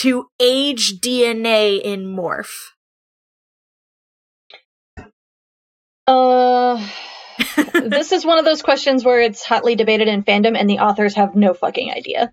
to 0.00 0.26
age 0.40 1.00
DNA 1.00 1.80
in 1.80 2.04
morph? 2.06 2.70
Uh, 6.06 6.86
this 7.72 8.12
is 8.12 8.24
one 8.24 8.38
of 8.38 8.44
those 8.44 8.62
questions 8.62 9.04
where 9.04 9.20
it's 9.20 9.44
hotly 9.44 9.74
debated 9.74 10.08
in 10.08 10.22
fandom 10.22 10.56
and 10.58 10.68
the 10.68 10.78
authors 10.78 11.14
have 11.14 11.34
no 11.34 11.54
fucking 11.54 11.90
idea. 11.90 12.32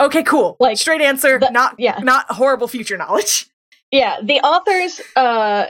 Okay, 0.00 0.22
cool. 0.22 0.56
Like, 0.58 0.76
straight 0.78 1.00
answer, 1.00 1.38
the- 1.38 1.50
not 1.50 1.76
yeah. 1.78 2.00
not 2.02 2.30
horrible 2.30 2.68
future 2.68 2.96
knowledge. 2.96 3.46
Yeah, 3.90 4.16
the 4.22 4.40
authors, 4.40 5.00
uh, 5.14 5.66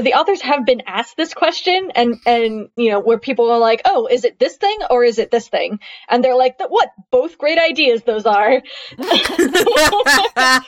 the 0.00 0.14
authors 0.14 0.40
have 0.42 0.64
been 0.66 0.82
asked 0.86 1.16
this 1.16 1.34
question 1.34 1.90
and, 1.94 2.16
and, 2.26 2.68
you 2.76 2.90
know, 2.90 3.00
where 3.00 3.18
people 3.18 3.50
are 3.50 3.58
like, 3.58 3.82
oh, 3.84 4.06
is 4.06 4.24
it 4.24 4.38
this 4.38 4.56
thing 4.56 4.78
or 4.90 5.04
is 5.04 5.18
it 5.18 5.30
this 5.30 5.48
thing? 5.48 5.80
And 6.08 6.22
they're 6.22 6.36
like, 6.36 6.56
what? 6.68 6.90
Both 7.10 7.38
great 7.38 7.58
ideas 7.58 8.02
those 8.02 8.26
are. 8.26 8.62
I 8.98 10.62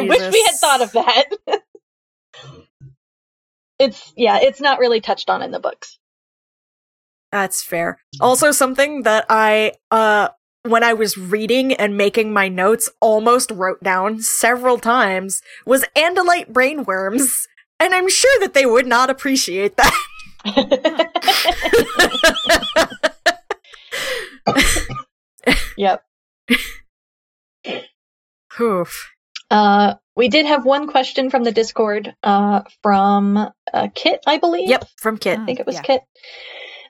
wish 0.00 0.32
we 0.32 0.46
had 0.48 0.56
thought 0.60 0.82
of 0.82 0.92
that. 0.92 1.24
it's, 3.78 4.12
yeah, 4.16 4.38
it's 4.40 4.60
not 4.60 4.78
really 4.78 5.00
touched 5.00 5.30
on 5.30 5.42
in 5.42 5.50
the 5.50 5.60
books. 5.60 5.98
That's 7.30 7.62
fair. 7.64 7.98
Also, 8.20 8.52
something 8.52 9.02
that 9.02 9.24
I 9.30 9.72
uh 9.90 10.28
when 10.64 10.84
I 10.84 10.92
was 10.92 11.18
reading 11.18 11.72
and 11.72 11.96
making 11.96 12.32
my 12.32 12.48
notes, 12.48 12.88
almost 13.00 13.50
wrote 13.50 13.82
down 13.82 14.20
several 14.20 14.78
times 14.78 15.42
was 15.66 15.84
Andalite 15.96 16.52
brainworms. 16.52 17.46
And 17.82 17.92
I'm 17.92 18.08
sure 18.08 18.40
that 18.40 18.54
they 18.54 18.64
would 18.64 18.86
not 18.86 19.10
appreciate 19.10 19.76
that. 19.76 19.92
yep. 25.76 26.04
Oof. 28.60 29.10
Uh, 29.50 29.94
we 30.14 30.28
did 30.28 30.46
have 30.46 30.64
one 30.64 30.86
question 30.86 31.28
from 31.28 31.42
the 31.42 31.50
Discord 31.50 32.14
uh, 32.22 32.62
from 32.84 33.50
uh, 33.74 33.88
Kit, 33.96 34.20
I 34.28 34.38
believe. 34.38 34.68
Yep, 34.68 34.84
from 34.98 35.18
Kit. 35.18 35.40
I 35.40 35.44
think 35.44 35.58
it 35.58 35.66
was 35.66 35.74
Yeah. 35.74 35.82
Kit. 35.82 36.02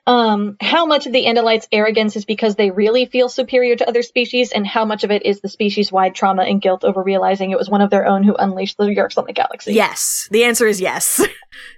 Um, 0.05 0.57
how 0.59 0.85
much 0.85 1.07
of 1.07 1.13
the 1.13 1.25
Andalites' 1.25 1.67
arrogance 1.71 2.15
is 2.15 2.25
because 2.25 2.55
they 2.55 2.71
really 2.71 3.05
feel 3.05 3.29
superior 3.29 3.75
to 3.77 3.87
other 3.87 4.01
species, 4.01 4.51
and 4.51 4.67
how 4.67 4.83
much 4.83 5.03
of 5.03 5.11
it 5.11 5.25
is 5.25 5.39
the 5.39 5.47
species-wide 5.47 6.13
trauma 6.13 6.43
and 6.43 6.61
guilt 6.61 6.83
over 6.83 7.01
realizing 7.01 7.51
it 7.51 7.57
was 7.57 7.69
one 7.69 7.81
of 7.81 7.89
their 7.89 8.05
own 8.05 8.23
who 8.23 8.35
unleashed 8.35 8.77
the 8.77 8.85
Yeerks 8.85 9.17
on 9.17 9.25
the 9.25 9.33
galaxy? 9.33 9.73
Yes. 9.73 10.27
The 10.31 10.43
answer 10.43 10.67
is 10.67 10.81
yes. 10.81 11.21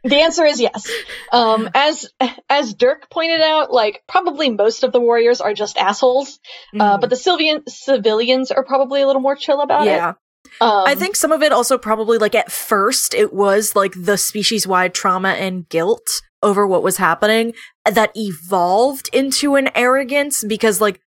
The 0.06 0.16
answer 0.16 0.46
is 0.46 0.62
yes. 0.62 0.90
Um, 1.34 1.70
as 1.74 2.10
as 2.50 2.74
Dirk 2.74 3.10
pointed 3.10 3.42
out, 3.42 3.74
like 3.74 4.04
probably 4.08 4.50
most 4.50 4.84
of 4.84 4.94
the 4.94 5.02
warriors 5.02 5.42
are 5.42 5.54
just 5.54 5.78
assholes, 5.78 6.40
uh, 6.80 6.98
but 6.98 7.10
the 7.10 7.16
civilian 7.18 7.64
civilians 7.68 8.52
are 8.52 8.64
probably 8.64 9.02
a 9.02 9.08
little 9.08 9.22
more 9.22 9.36
chill 9.36 9.62
about 9.62 9.86
yeah. 9.86 10.12
it. 10.12 10.16
Um, 10.62 10.84
I 10.88 10.96
think 10.96 11.16
some 11.16 11.32
of 11.32 11.42
it 11.42 11.52
also 11.52 11.78
probably 11.78 12.18
like 12.18 12.36
at 12.36 12.52
first 12.52 13.14
it 13.14 13.34
was 13.34 13.76
like 13.76 13.94
the 13.98 14.18
species 14.18 14.66
wide 14.66 14.94
trauma 14.94 15.30
and 15.30 15.68
guilt 15.68 16.22
over 16.46 16.66
what 16.66 16.84
was 16.84 16.98
happening 16.98 17.54
that 17.84 18.12
evolved 18.16 19.10
into 19.12 19.56
an 19.56 19.70
arrogance 19.76 20.44
because 20.44 20.80
like 20.80 21.02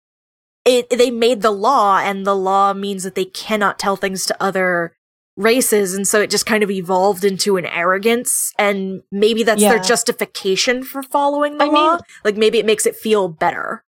it 0.66 0.90
they 0.90 1.12
made 1.12 1.42
the 1.42 1.52
law 1.52 2.00
and 2.00 2.26
the 2.26 2.36
law 2.36 2.74
means 2.74 3.04
that 3.04 3.16
they 3.16 3.26
cannot 3.26 3.80
tell 3.80 3.96
things 3.96 4.26
to 4.26 4.44
other 4.44 4.94
races. 5.38 5.94
And 5.94 6.08
so 6.08 6.20
it 6.20 6.32
just 6.32 6.48
kind 6.48 6.64
of 6.64 6.72
evolved 6.72 7.24
into 7.24 7.58
an 7.58 7.66
arrogance. 7.68 8.52
And 8.58 9.04
maybe 9.12 9.44
that's 9.44 9.62
their 9.62 9.80
justification 9.80 10.84
for 10.84 11.04
following 11.04 11.58
the 11.58 11.66
I 11.66 11.68
mean- 11.68 11.76
law. 11.76 12.00
Like 12.26 12.36
maybe 12.36 12.58
it 12.58 12.66
makes 12.66 12.86
it 12.86 12.96
feel 12.96 13.30
better 13.30 13.84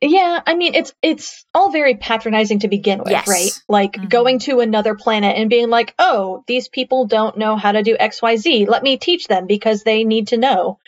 Yeah, 0.00 0.40
I 0.46 0.54
mean 0.54 0.74
it's 0.74 0.92
it's 1.02 1.44
all 1.52 1.70
very 1.72 1.96
patronizing 1.96 2.60
to 2.60 2.68
begin 2.68 3.00
with, 3.00 3.10
Yes. 3.10 3.26
right? 3.28 3.50
Like 3.68 3.92
Mhm. 3.94 4.08
going 4.08 4.38
to 4.40 4.60
another 4.60 4.94
planet 4.94 5.36
and 5.36 5.50
being 5.50 5.70
like, 5.70 5.94
"Oh, 5.98 6.44
these 6.46 6.68
people 6.68 7.06
don't 7.06 7.36
know 7.36 7.56
how 7.56 7.72
to 7.72 7.82
do 7.82 7.96
XYZ. 7.98 8.66
Let 8.68 8.82
me 8.84 8.96
teach 8.96 9.26
them 9.26 9.46
because 9.46 9.82
they 9.82 10.04
need 10.04 10.28
to 10.28 10.36
know." 10.36 10.78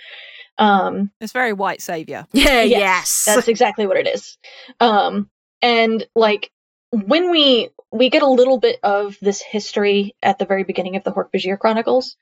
Um 0.58 1.10
It's 1.20 1.32
very 1.32 1.52
white 1.52 1.80
savior. 1.82 2.26
yeah 2.32 2.62
Yes, 2.62 2.78
yes, 2.78 3.22
that's 3.26 3.48
exactly 3.54 3.86
what 3.86 3.96
it 3.96 4.06
is. 4.06 4.38
Um 4.78 5.28
and 5.60 6.06
like 6.14 6.50
when 6.92 7.30
we 7.30 7.70
we 7.92 8.10
get 8.10 8.22
a 8.22 8.28
little 8.28 8.58
bit 8.58 8.78
of 8.84 9.16
this 9.20 9.42
history 9.42 10.14
at 10.22 10.38
the 10.38 10.44
very 10.44 10.62
beginning 10.62 10.94
of 10.94 11.02
the 11.02 11.10
Hork-Bajir 11.12 11.58
Chronicles, 11.58 12.16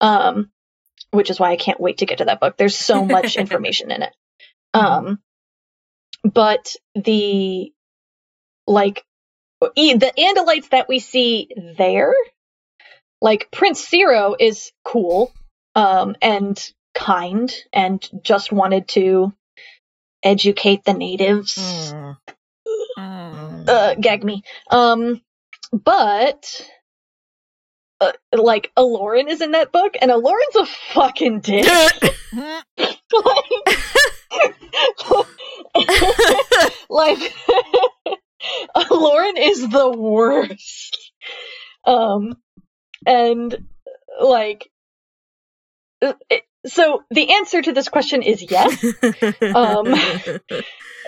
um, 0.00 0.50
which 1.10 1.28
is 1.28 1.38
why 1.38 1.50
I 1.50 1.56
can't 1.56 1.78
wait 1.80 1.98
to 1.98 2.06
get 2.06 2.18
to 2.18 2.24
that 2.24 2.40
book. 2.40 2.56
There's 2.56 2.76
so 2.76 3.04
much 3.04 3.36
information 3.44 3.90
in 3.90 4.02
it. 4.02 4.14
Um, 4.72 5.20
but 6.24 6.74
the 6.94 7.72
like 8.66 9.04
e- 9.76 9.94
the 9.94 10.12
Andalites 10.18 10.70
that 10.70 10.88
we 10.88 10.98
see 10.98 11.48
there, 11.76 12.14
like 13.20 13.50
Prince 13.50 13.84
Seerow 13.86 14.36
is 14.38 14.72
cool, 14.84 15.32
um, 15.74 16.16
and 16.22 16.58
kind, 16.94 17.52
and 17.72 18.06
just 18.22 18.52
wanted 18.52 18.88
to 18.88 19.32
educate 20.22 20.84
the 20.84 20.92
natives 20.92 21.56
Mm. 21.56 22.16
Mm. 22.98 23.68
uh, 23.68 23.94
gag 23.94 24.22
me. 24.22 24.42
Um, 24.70 25.22
but 25.72 26.68
uh, 28.00 28.12
like 28.32 28.70
Alloran 28.76 29.28
is 29.28 29.40
in 29.40 29.52
that 29.52 29.72
book, 29.72 29.96
and 30.00 30.10
Alloran's 30.10 30.56
a 30.56 30.66
fucking 30.66 31.40
dick. 31.40 31.66
like, 32.32 32.64
Alloran 38.76 39.32
is 39.36 39.68
the 39.68 39.90
worst. 39.96 41.12
Um, 41.84 42.34
and 43.06 43.66
like, 44.20 44.70
uh, 46.02 46.14
it- 46.28 46.44
so 46.66 47.02
the 47.10 47.32
answer 47.36 47.62
to 47.62 47.72
this 47.72 47.88
question 47.88 48.22
is 48.22 48.42
yes. 48.50 48.84
Um, 49.42 49.94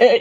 Uh, 0.01 0.19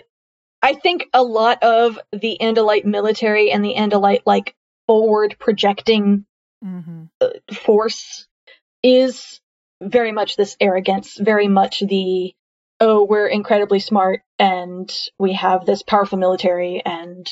I 0.62 0.74
think 0.74 1.06
a 1.14 1.24
lot 1.24 1.64
of 1.64 1.98
the 2.12 2.38
Andalite 2.42 2.84
military 2.84 3.50
and 3.52 3.64
the 3.64 3.76
Andalite 3.76 4.24
like 4.26 4.54
forward 4.86 5.38
projecting 5.40 6.26
Mhm. 6.64 7.08
force 7.56 8.28
is 8.84 9.40
very 9.82 10.12
much 10.12 10.36
this 10.36 10.58
arrogance, 10.60 11.16
very 11.18 11.48
much 11.48 11.80
the 11.80 12.36
oh, 12.82 13.06
we're 13.06 13.28
incredibly 13.28 13.80
smart 13.80 14.24
and 14.38 14.92
we 15.18 15.34
have 15.34 15.66
this 15.66 15.84
powerful 15.84 16.18
military 16.18 16.82
and 16.84 17.26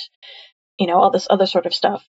you 0.77 0.87
know 0.87 0.95
all 1.01 1.09
this 1.11 1.27
other 1.29 1.45
sort 1.47 1.65
of 1.65 1.73
stuff. 1.73 2.07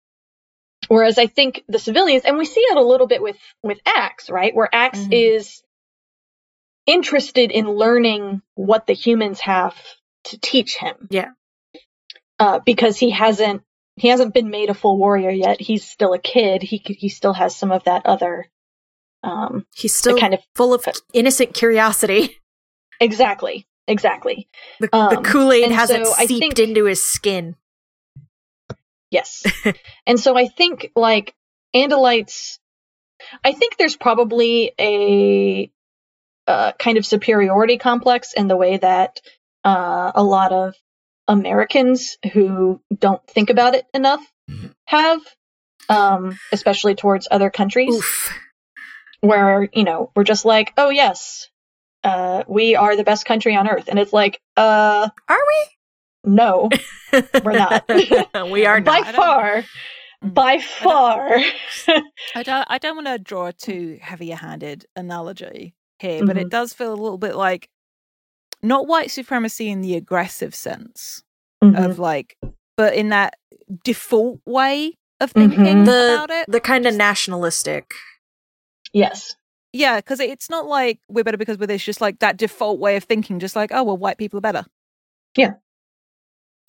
Whereas 0.88 1.18
I 1.18 1.26
think 1.26 1.62
the 1.68 1.78
civilians, 1.78 2.24
and 2.24 2.36
we 2.38 2.44
see 2.44 2.60
it 2.60 2.76
a 2.76 2.82
little 2.82 3.06
bit 3.08 3.22
with 3.22 3.36
with 3.62 3.78
Axe, 3.86 4.30
right? 4.30 4.54
Where 4.54 4.68
Axe 4.72 4.98
Mhm. 5.00 5.08
is 5.12 5.62
interested 6.86 7.50
in 7.50 7.68
learning 7.68 8.42
what 8.54 8.86
the 8.86 8.94
humans 8.94 9.40
have 9.40 9.76
to 10.24 10.38
teach 10.38 10.76
him. 10.76 11.08
Yeah. 11.10 11.30
Uh, 12.38 12.58
because 12.64 12.96
he 12.98 13.10
hasn't 13.10 13.62
he 13.96 14.08
hasn't 14.08 14.32
been 14.34 14.50
made 14.50 14.70
a 14.70 14.74
full 14.74 14.98
warrior 14.98 15.30
yet. 15.30 15.60
He's 15.60 15.86
still 15.86 16.12
a 16.14 16.18
kid. 16.18 16.62
He 16.62 16.78
he 16.84 17.08
still 17.08 17.32
has 17.34 17.54
some 17.54 17.70
of 17.72 17.84
that 17.84 18.06
other 18.06 18.46
um 19.22 19.66
He's 19.74 19.94
still 19.96 20.18
kind 20.18 20.34
of 20.34 20.40
full 20.54 20.72
of 20.74 20.84
innocent 21.12 21.54
curiosity. 21.54 22.36
exactly 23.00 23.66
exactly 23.88 24.46
The, 24.78 24.88
the 24.88 24.96
Um, 24.96 25.22
Kool 25.24 25.52
Aid 25.52 25.70
hasn't 25.72 26.06
so 26.06 26.12
seeped 26.26 26.56
think- 26.56 26.58
into 26.58 26.84
his 26.84 27.04
skin. 27.04 27.56
yes. 29.10 29.42
and 30.06 30.18
so 30.20 30.36
I 30.36 30.46
think 30.46 30.90
like 30.94 31.34
Andalites 31.74 32.58
I 33.44 33.52
think 33.52 33.76
there's 33.76 33.96
probably 33.96 34.72
a 34.80 35.70
uh, 36.46 36.72
kind 36.78 36.96
of 36.98 37.04
superiority 37.06 37.76
complex 37.78 38.32
in 38.32 38.48
the 38.48 38.56
way 38.56 38.78
that 38.78 39.20
uh, 39.62 40.10
a 40.14 40.22
lot 40.22 40.52
of 40.52 40.74
Americans 41.28 42.16
who 42.32 42.80
don't 42.98 43.24
think 43.28 43.50
about 43.50 43.74
it 43.74 43.84
enough 43.92 44.20
have, 44.86 45.20
um, 45.88 46.38
especially 46.50 46.94
towards 46.94 47.28
other 47.30 47.50
countries, 47.50 47.94
Oof. 47.94 48.34
where 49.20 49.68
you 49.72 49.84
know 49.84 50.10
we're 50.16 50.24
just 50.24 50.46
like, 50.46 50.72
oh 50.78 50.88
yes, 50.88 51.49
uh, 52.04 52.44
we 52.48 52.74
are 52.76 52.96
the 52.96 53.04
best 53.04 53.24
country 53.24 53.54
on 53.56 53.68
earth, 53.68 53.88
and 53.88 53.98
it's 53.98 54.12
like, 54.12 54.40
uh, 54.56 55.08
Are 55.28 55.38
we? 55.48 56.32
no, 56.32 56.68
we? 57.12 57.22
We're 57.44 57.52
not. 57.52 57.84
we 58.50 58.66
are 58.66 58.80
by 58.80 59.00
not. 59.00 59.06
I 59.08 59.12
don't- 59.12 59.14
far, 59.16 59.64
Mm. 60.22 60.34
by 60.34 60.58
far, 60.58 61.38
I 62.34 62.42
don't. 62.42 62.66
I 62.68 62.76
don't 62.76 62.94
want 62.94 63.06
to 63.06 63.18
draw 63.18 63.46
a 63.46 63.52
too 63.54 63.98
heavy-handed 64.02 64.84
analogy 64.94 65.74
here, 65.98 66.26
but 66.26 66.36
Mhm. 66.36 66.42
it 66.42 66.50
does 66.50 66.74
feel 66.74 66.92
a 66.92 66.94
little 67.02 67.16
bit 67.16 67.36
like 67.36 67.70
not 68.62 68.86
white 68.86 69.10
supremacy 69.10 69.70
in 69.70 69.80
the 69.80 69.96
aggressive 69.96 70.54
sense 70.54 71.22
Mhm. 71.64 71.88
of 71.88 71.98
like, 71.98 72.36
but 72.76 72.92
in 72.94 73.08
that 73.08 73.36
default 73.82 74.40
way 74.44 74.98
of 75.20 75.30
thinking 75.32 75.84
The 75.84 76.14
about 76.16 76.30
it. 76.30 76.44
the 76.50 76.60
kind 76.60 76.84
of 76.84 76.94
nationalistic. 76.94 77.90
yes, 78.92 79.36
Yeah, 79.72 79.96
because 79.98 80.20
it's 80.20 80.50
not 80.50 80.66
like 80.66 81.00
we're 81.08 81.24
better 81.24 81.36
because 81.38 81.58
we're 81.58 81.66
this. 81.66 81.84
Just 81.84 82.00
like 82.00 82.20
that 82.20 82.36
default 82.36 82.80
way 82.80 82.96
of 82.96 83.04
thinking, 83.04 83.38
just 83.40 83.56
like 83.56 83.70
oh 83.72 83.84
well, 83.84 83.96
white 83.96 84.18
people 84.18 84.38
are 84.38 84.42
better. 84.42 84.64
Yeah. 85.36 85.54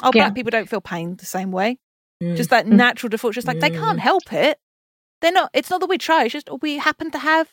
Oh, 0.04 0.12
Yeah. 0.14 0.26
black 0.26 0.36
people 0.36 0.52
don't 0.52 0.70
feel 0.70 0.82
pain 0.82 1.16
the 1.18 1.26
same 1.26 1.52
way. 1.52 1.80
Mm. 2.24 2.38
Just 2.38 2.52
that 2.52 2.66
Mm. 2.66 2.74
natural 2.74 3.10
default. 3.10 3.34
Just 3.36 3.47
like 3.47 3.60
they 3.60 3.70
can't 3.72 3.99
Mm. 3.99 4.02
help 4.02 4.34
it. 4.34 4.60
They're 5.22 5.32
not. 5.32 5.52
It's 5.54 5.70
not 5.70 5.80
that 5.82 5.89
we 5.89 5.97
try. 5.97 6.26
It's 6.26 6.34
just 6.34 6.49
we 6.62 6.78
happen 6.78 7.12
to 7.12 7.20
have 7.20 7.49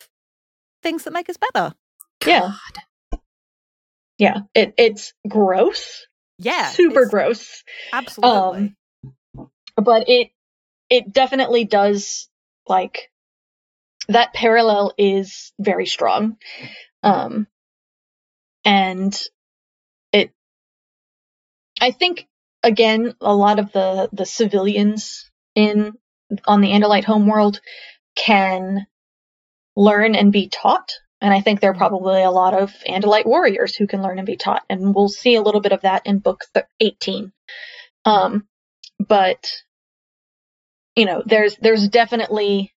things 0.83 1.05
that 1.05 1.13
make 1.13 1.29
us 1.31 1.37
better. 1.39 1.75
yeah, 2.27 2.53
yeah. 4.19 4.39
It 4.55 4.75
it's 4.79 5.15
gross, 5.29 6.07
Yeah, 6.39 6.71
super 6.71 7.07
gross. 7.07 7.63
Absolutely. 7.93 8.77
Um, 9.37 9.49
but 9.77 10.09
it 10.09 10.31
it 10.91 11.13
definitely 11.13 11.65
does 11.65 12.29
like 12.67 13.11
that 14.09 14.35
parallel 14.35 14.95
is 14.99 15.53
very 15.61 15.87
strong 15.87 16.37
um 17.03 17.47
and 18.65 19.21
it 20.13 20.33
i 21.81 21.91
think 21.93 22.27
again 22.63 23.15
a 23.21 23.35
lot 23.35 23.59
of 23.61 23.73
the 23.73 24.09
the 24.13 24.27
civilians 24.27 25.31
in 25.55 25.93
on 26.47 26.61
the 26.63 26.71
andalite 26.71 27.05
homeworld 27.05 27.61
can 28.17 28.79
learn 29.77 30.15
and 30.15 30.33
be 30.33 30.49
taught 30.49 30.93
And 31.21 31.33
I 31.33 31.41
think 31.41 31.61
there 31.61 31.71
are 31.71 31.75
Mhm. 31.75 31.79
probably 31.79 32.23
a 32.23 32.31
lot 32.33 32.55
of 32.55 32.73
Andalite 32.89 33.27
warriors 33.27 33.77
who 33.77 33.87
can 33.87 34.03
learn 34.03 34.19
and 34.19 34.27
be 34.27 34.37
taught. 34.37 34.65
And 34.69 34.93
we'll 34.95 35.09
see 35.09 35.37
a 35.37 35.43
little 35.43 35.61
bit 35.61 35.73
of 35.73 35.83
that 35.83 36.05
in 36.07 36.19
book 36.19 36.45
th- 36.53 36.67
18. 36.81 37.33
Um, 38.05 38.49
but, 38.99 39.51
you 40.97 41.07
know, 41.07 41.23
there's, 41.27 41.57
there's 41.59 41.89
definitely, 41.89 42.75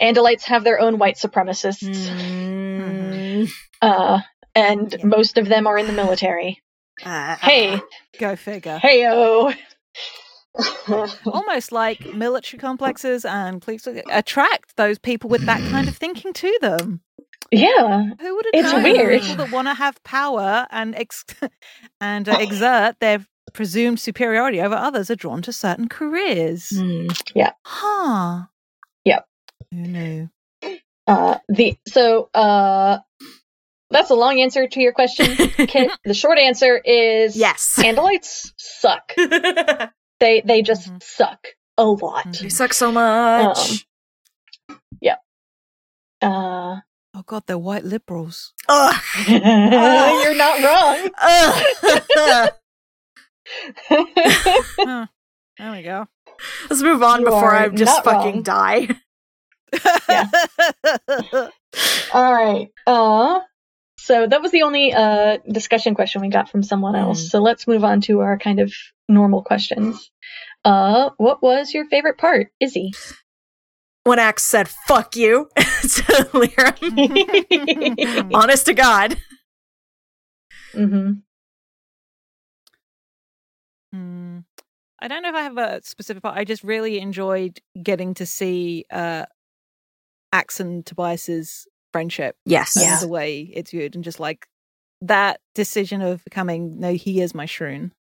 Andalites 0.00 0.44
have 0.44 0.64
their 0.64 0.80
own 0.80 0.98
white 0.98 1.16
supremacists, 1.16 2.08
Mm, 2.08 3.48
uh, 3.82 4.20
and 4.54 4.92
Yeah. 4.98 5.04
most 5.04 5.38
of 5.38 5.48
them 5.48 5.66
are 5.66 5.76
in 5.78 5.86
the 5.86 5.92
military. 5.92 6.62
uh, 7.04 7.36
Hey, 7.36 7.80
Go 8.18 8.34
figure. 8.36 8.78
heyo. 8.82 9.54
Almost 11.26 11.70
like 11.72 12.12
military 12.14 12.58
complexes 12.58 13.24
and 13.24 13.62
police 13.62 13.86
attract 13.86 14.76
those 14.76 14.98
people 14.98 15.30
with 15.30 15.44
that 15.46 15.64
kind 15.70 15.88
of 15.88 15.96
thinking 15.96 16.32
to 16.32 16.58
them. 16.60 17.00
yeah. 17.52 18.04
Who 18.20 18.34
would 18.36 18.46
have 18.46 18.54
It's 18.54 18.72
known 18.72 18.82
weird. 18.82 19.22
people 19.22 19.36
that 19.36 19.52
want 19.52 19.68
to 19.68 19.74
have 19.74 20.02
power 20.04 20.66
and 20.70 20.94
ex- 20.96 21.24
and 22.00 22.28
uh, 22.28 22.36
exert 22.40 22.96
their 23.00 23.24
presumed 23.52 24.00
superiority 24.00 24.60
over 24.60 24.74
others 24.74 25.10
are 25.10 25.16
drawn 25.16 25.40
to 25.42 25.52
certain 25.52 25.88
careers? 25.88 26.70
mm. 26.74 27.08
Huh. 27.64 28.44
Who 29.72 29.76
knew? 29.78 30.30
Uh, 31.06 31.38
the, 31.48 31.76
so, 31.88 32.28
uh, 32.34 32.98
that's 33.90 34.10
a 34.10 34.14
long 34.14 34.40
answer 34.40 34.68
to 34.68 34.80
your 34.80 34.92
question, 34.92 35.26
Kit. 35.66 35.90
the 36.04 36.12
short 36.14 36.38
answer 36.38 36.76
is 36.76 37.36
yes. 37.36 37.74
Andalites 37.78 38.52
suck. 38.56 39.12
They 40.20 40.40
they 40.44 40.62
just 40.62 40.90
Mhm. 40.90 41.00
suck 41.00 41.46
a 41.76 41.84
lot. 41.84 42.26
Mhm. 42.26 42.42
you 42.42 42.50
suck 42.50 42.74
so 42.74 42.90
much. 42.90 43.86
Yeah. 45.00 45.14
Uh, 46.20 46.80
Oh 47.14 47.22
god, 47.24 47.44
they're 47.46 47.56
white 47.56 47.84
liberals. 47.84 48.52
Ugh. 48.68 48.94
you're 49.28 50.34
not 50.34 50.58
wrong. 50.64 51.10
Huh. 51.16 52.48
There 55.58 55.72
we 55.72 55.82
go. 55.82 56.06
Let's 56.68 56.82
move 56.82 57.02
on 57.02 57.20
You 57.20 57.26
before 57.26 57.54
I 57.54 57.68
just 57.68 58.02
fucking 58.04 58.34
wrong. 58.34 58.42
die. 58.42 58.88
Yeah. 60.08 60.26
All 62.12 62.32
right. 62.34 62.68
Uh, 62.86 63.40
so 63.98 64.26
that 64.26 64.40
was 64.40 64.50
the 64.52 64.62
only 64.62 64.92
uh 64.94 65.38
discussion 65.50 65.94
question 65.94 66.20
we 66.22 66.28
got 66.28 66.48
from 66.50 66.62
someone 66.62 66.94
else. 66.96 67.22
Mhm. 67.24 67.28
So 67.30 67.40
let's 67.40 67.66
move 67.66 67.84
on 67.84 68.00
to 68.02 68.20
our 68.20 68.38
kind 68.38 68.60
of 68.60 68.72
normal 69.08 69.42
questions. 69.42 70.10
Uh, 70.64 71.10
what 71.18 71.42
was 71.42 71.72
your 71.74 71.86
favorite 71.86 72.18
part, 72.18 72.48
Izzy? 72.60 72.92
When 74.04 74.18
Axe 74.18 74.44
said 74.44 74.68
"fuck 74.68 75.16
you" 75.16 75.48
to 75.56 76.28
Lyra, 76.32 76.74
honest 78.34 78.66
to 78.66 78.74
God. 78.74 79.16
hmm 80.72 81.10
Hmm. 83.92 84.38
I 85.00 85.08
don't 85.08 85.22
know 85.22 85.30
if 85.30 85.34
I 85.34 85.42
have 85.42 85.58
a 85.58 85.80
specific 85.82 86.22
part. 86.22 86.36
I 86.36 86.44
just 86.44 86.62
really 86.64 86.98
enjoyed 86.98 87.58
getting 87.82 88.14
to 88.14 88.26
see 88.26 88.84
uh 88.90 89.24
Axe 90.32 90.60
and 90.60 90.84
Tobias's 90.84 91.66
friendship 91.92 92.36
Yes. 92.44 92.74
Yeah. 92.76 92.98
the 93.00 93.08
way 93.08 93.40
it's 93.54 93.70
viewed 93.70 93.94
and 93.94 94.04
just 94.04 94.20
like 94.20 94.46
that 95.00 95.40
decision 95.54 96.02
of 96.02 96.22
becoming 96.24 96.78
no, 96.80 96.92
he 96.94 97.20
is 97.20 97.34
my 97.34 97.46
shroon. 97.46 97.92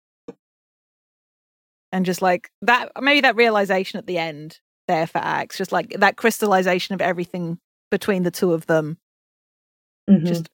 And 1.91 2.05
just 2.05 2.21
like 2.21 2.49
that 2.63 2.91
maybe 3.01 3.21
that 3.21 3.35
realization 3.35 3.97
at 3.97 4.07
the 4.07 4.17
end 4.17 4.59
there 4.87 5.07
for 5.07 5.19
Axe, 5.19 5.57
just 5.57 5.71
like 5.71 5.89
that 5.99 6.17
crystallization 6.17 6.95
of 6.95 7.01
everything 7.01 7.59
between 7.91 8.23
the 8.23 8.31
two 8.31 8.51
of 8.53 8.65
them. 8.67 8.97
hmm 10.09 10.25
Just 10.25 10.49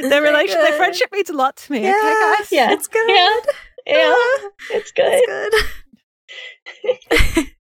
their 0.00 0.22
relationship, 0.22 0.62
their 0.62 0.76
friendship 0.76 1.08
means 1.12 1.30
a 1.30 1.32
lot 1.32 1.56
to 1.56 1.72
me. 1.72 1.82
Yeah, 1.82 1.90
Okay, 1.90 2.36
guys? 2.38 2.52
Yeah. 2.52 2.72
it's 2.72 2.88
good. 2.88 3.08
Yeah. 3.08 3.36
Yeah, 3.86 4.14
Ah, 4.16 4.48
it's 4.70 4.90
good. 4.92 5.22
it's 6.84 7.24
good. 7.34 7.46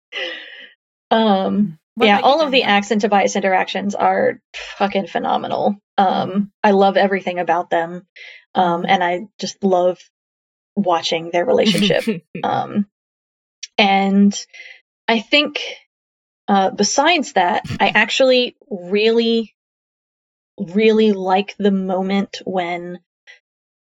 Um, 1.12 1.78
What 1.96 2.08
yeah, 2.08 2.20
all 2.22 2.42
of 2.42 2.52
the? 2.52 2.64
Axe 2.64 2.92
and 2.92 3.00
Tobias 3.00 3.36
interactions 3.36 3.96
are 3.96 4.42
fucking 4.78 5.08
phenomenal. 5.08 5.76
Um. 5.98 6.52
I 6.64 6.72
love 6.72 6.98
everything 6.98 7.40
about 7.40 7.70
them. 7.70 8.06
Um, 8.54 8.86
and 8.88 9.04
I 9.04 9.28
just 9.40 9.64
love 9.64 10.00
watching 10.76 11.30
their 11.32 11.46
relationship. 11.46 12.04
um, 12.44 12.88
and 13.78 14.38
I 15.08 15.20
think, 15.20 15.62
uh, 16.48 16.72
besides 16.72 17.34
that, 17.34 17.66
I 17.80 17.90
actually 17.90 18.56
really, 18.70 19.54
really 20.58 21.12
like 21.12 21.56
the 21.58 21.72
moment 21.72 22.42
when, 22.46 23.00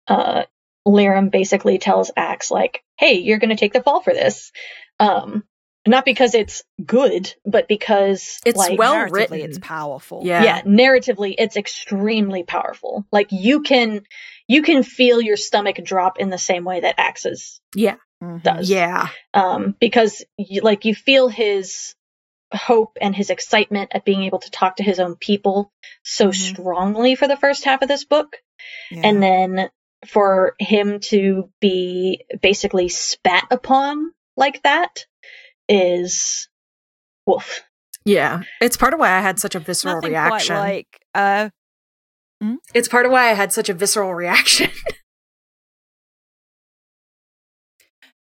uh, 0.06 0.44
Liram 0.86 1.30
basically 1.30 1.78
tells 1.78 2.10
Axe, 2.16 2.50
like, 2.50 2.82
hey, 2.98 3.14
you're 3.18 3.38
going 3.38 3.50
to 3.50 3.56
take 3.56 3.72
the 3.72 3.82
fall 3.82 4.00
for 4.00 4.12
this. 4.12 4.52
Um, 4.98 5.44
not 5.86 6.04
because 6.04 6.34
it's 6.34 6.62
good, 6.84 7.34
but 7.44 7.66
because 7.68 8.38
It's 8.46 8.56
like, 8.56 8.78
well 8.78 9.08
written. 9.08 9.40
It's 9.40 9.58
powerful. 9.58 10.22
Yeah. 10.24 10.42
yeah 10.44 10.62
narratively 10.62 11.34
it's 11.38 11.56
extremely 11.56 12.42
powerful 12.44 13.04
like 13.12 13.28
you 13.32 13.62
can 13.62 14.02
you 14.48 14.62
can 14.62 14.82
feel 14.82 15.20
your 15.20 15.36
stomach 15.36 15.76
drop 15.82 16.18
in 16.18 16.30
the 16.30 16.38
same 16.38 16.64
way 16.64 16.80
that 16.80 16.94
axes 16.98 17.60
Mhm. 17.76 18.42
does 18.42 18.70
Yeah. 18.70 19.08
um 19.34 19.74
because 19.80 20.24
you, 20.38 20.60
like 20.62 20.84
you 20.84 20.94
feel 20.94 21.28
his 21.28 21.94
hope 22.54 22.98
and 23.00 23.16
his 23.16 23.30
excitement 23.30 23.90
at 23.94 24.04
being 24.04 24.22
able 24.24 24.38
to 24.40 24.50
talk 24.50 24.76
to 24.76 24.82
his 24.82 25.00
own 25.00 25.16
people 25.16 25.72
so 26.04 26.28
Mhm. 26.28 26.34
strongly 26.34 27.14
for 27.16 27.26
the 27.26 27.36
first 27.36 27.64
half 27.64 27.82
of 27.82 27.88
this 27.88 28.04
book 28.04 28.36
Yeah. 28.90 29.00
and 29.04 29.22
then 29.22 29.70
for 30.06 30.54
him 30.58 31.00
to 31.00 31.50
be 31.60 32.24
basically 32.40 32.88
spat 32.88 33.46
upon 33.50 34.12
like 34.36 34.62
that 34.62 35.06
is 35.72 36.48
woof 37.26 37.62
Yeah. 38.04 38.42
It's 38.60 38.76
part 38.76 38.94
of 38.94 39.00
why 39.00 39.10
I 39.16 39.20
had 39.20 39.38
such 39.38 39.54
a 39.54 39.60
visceral 39.60 39.96
Nothing 39.96 40.10
reaction. 40.10 40.56
quite 40.56 40.60
like 40.68 41.00
uh 41.14 41.50
It's 42.74 42.88
part 42.88 43.06
of 43.06 43.12
why 43.12 43.30
I 43.30 43.34
had 43.34 43.52
such 43.52 43.68
a 43.68 43.74
visceral 43.74 44.14
reaction. 44.14 44.70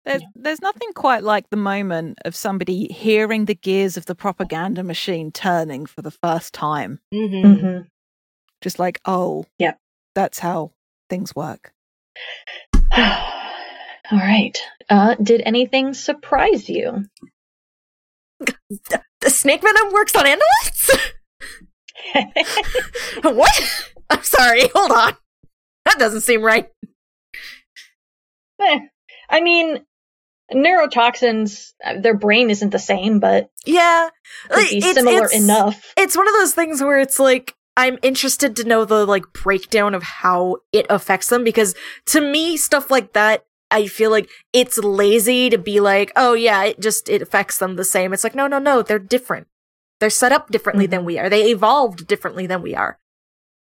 There's, 0.03 0.23
there's 0.33 0.61
nothing 0.63 0.93
quite 0.95 1.23
like 1.23 1.49
the 1.51 1.57
moment 1.57 2.17
of 2.25 2.35
somebody 2.35 2.87
hearing 2.91 3.45
the 3.45 3.53
gears 3.53 3.97
of 3.97 4.07
the 4.07 4.15
propaganda 4.15 4.81
machine 4.83 5.31
turning 5.31 5.85
for 5.85 6.01
the 6.01 6.09
first 6.09 6.55
time. 6.55 6.99
mm-hmm. 7.13 7.45
Mhm. 7.65 7.87
Just 8.61 8.79
like, 8.79 8.99
oh, 9.05 9.45
Yep. 9.59 9.77
that's 10.15 10.39
how 10.39 10.71
things 11.07 11.35
work. 11.35 11.71
All 12.97 14.17
right. 14.17 14.57
Uh, 14.89 15.15
did 15.21 15.41
anything 15.45 15.93
surprise 15.93 16.67
you? 16.67 17.05
The 19.21 19.29
snake 19.29 19.61
venom 19.61 19.93
works 19.93 20.15
on 20.15 20.25
andalites? 20.25 20.97
what? 23.23 23.63
I'm 24.09 24.23
sorry. 24.23 24.67
Hold 24.73 24.91
on. 24.91 25.15
That 25.85 25.99
doesn't 25.99 26.21
seem 26.21 26.41
right. 26.41 26.67
Eh, 28.59 28.79
I 29.29 29.41
mean, 29.41 29.85
neurotoxins, 30.53 31.71
uh, 31.83 31.99
their 31.99 32.15
brain 32.17 32.49
isn't 32.49 32.71
the 32.71 32.79
same, 32.79 33.19
but 33.19 33.49
Yeah. 33.65 34.09
Like, 34.49 34.71
it's- 34.73 34.93
similar 34.95 35.25
it's- 35.25 35.33
enough. 35.41 35.93
It's 35.97 36.15
one 36.17 36.27
of 36.27 36.33
those 36.33 36.53
things 36.53 36.81
where 36.81 36.99
it's 36.99 37.19
like 37.19 37.55
I'm 37.77 37.97
interested 38.01 38.55
to 38.57 38.63
know 38.65 38.83
the 38.85 39.05
like 39.05 39.23
breakdown 39.33 39.95
of 39.95 40.03
how 40.03 40.57
it 40.73 40.85
affects 40.89 41.27
them 41.29 41.43
because 41.43 41.73
to 42.07 42.19
me 42.21 42.57
stuff 42.57 42.91
like 42.91 43.13
that 43.13 43.45
I 43.71 43.87
feel 43.87 44.11
like 44.11 44.29
it's 44.53 44.77
lazy 44.77 45.49
to 45.49 45.57
be 45.57 45.79
like, 45.79 46.11
"Oh 46.15 46.33
yeah, 46.33 46.63
it 46.65 46.79
just 46.79 47.09
it 47.09 47.21
affects 47.21 47.57
them 47.57 47.75
the 47.75 47.85
same." 47.85 48.13
It's 48.13 48.23
like, 48.23 48.35
"No, 48.35 48.47
no, 48.47 48.59
no, 48.59 48.81
they're 48.81 48.99
different. 48.99 49.47
They're 49.99 50.09
set 50.09 50.31
up 50.31 50.49
differently 50.51 50.85
than 50.87 51.05
we 51.05 51.17
are. 51.17 51.29
They 51.29 51.51
evolved 51.51 52.07
differently 52.07 52.47
than 52.47 52.61
we 52.61 52.75
are." 52.75 52.99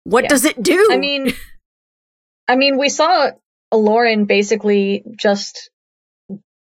What 0.03 0.23
Yeah. 0.25 0.29
does 0.29 0.45
it 0.45 0.61
do? 0.61 0.89
I 0.91 0.97
mean, 0.97 1.33
I 2.47 2.55
mean, 2.55 2.77
we 2.77 2.89
saw 2.89 3.31
Lauren 3.71 4.25
basically 4.25 5.03
just 5.17 5.69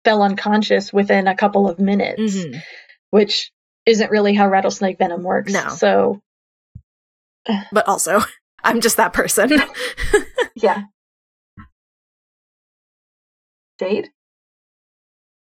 fell 0.05 0.22
unconscious 0.24 0.93
within 0.93 1.28
a 1.28 1.36
couple 1.36 1.70
of 1.70 1.80
minutes, 1.80 2.22
Mhm. 2.36 2.61
which 3.09 3.51
isn't 3.86 4.11
really 4.11 4.34
how 4.34 4.47
rattlesnake 4.47 4.97
venom 4.97 5.24
works. 5.24 5.51
No. 5.51 5.68
So, 5.70 6.22
but 7.72 7.88
also, 7.88 8.22
I'm 8.63 8.82
just 8.82 8.97
that 8.97 9.13
person. 9.13 9.51
yeah. 10.55 10.84
Jade? 13.80 14.09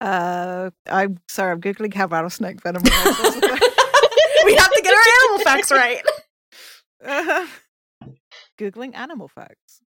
Uh, 0.01 0.70
I'm 0.91 1.18
sorry, 1.29 1.53
I'm 1.53 1.61
googling 1.61 1.95
how 1.95 2.07
rattlesnake 2.07 2.61
venom 2.62 2.83
works. 2.83 3.20
we 4.45 4.55
have 4.55 4.70
to 4.70 4.83
get 4.83 4.95
our 4.95 5.05
animal 5.22 5.39
facts 5.45 5.70
right. 5.70 6.03
Uh, 7.05 7.47
googling 8.59 8.97
animal 8.97 9.29
facts. 9.29 9.81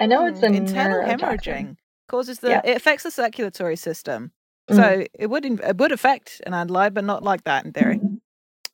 I 0.00 0.06
know 0.06 0.26
it's 0.26 0.40
Hmm, 0.40 0.52
internal 0.52 1.02
hemorrhaging 1.02 1.76
causes 2.08 2.40
the 2.40 2.50
Yeah. 2.50 2.60
it 2.64 2.76
affects 2.76 3.04
the 3.04 3.10
circulatory 3.10 3.76
system. 3.76 4.32
Mm. 4.70 4.76
So 4.76 5.06
it 5.14 5.26
would 5.28 5.44
it 5.44 5.76
would 5.76 5.92
affect 5.92 6.42
an 6.44 6.52
andalite, 6.52 6.92
but 6.94 7.04
not 7.04 7.22
like 7.22 7.44
that 7.44 7.64
in 7.64 7.72
theory. 7.72 7.96
Mm-hmm. 7.98 8.16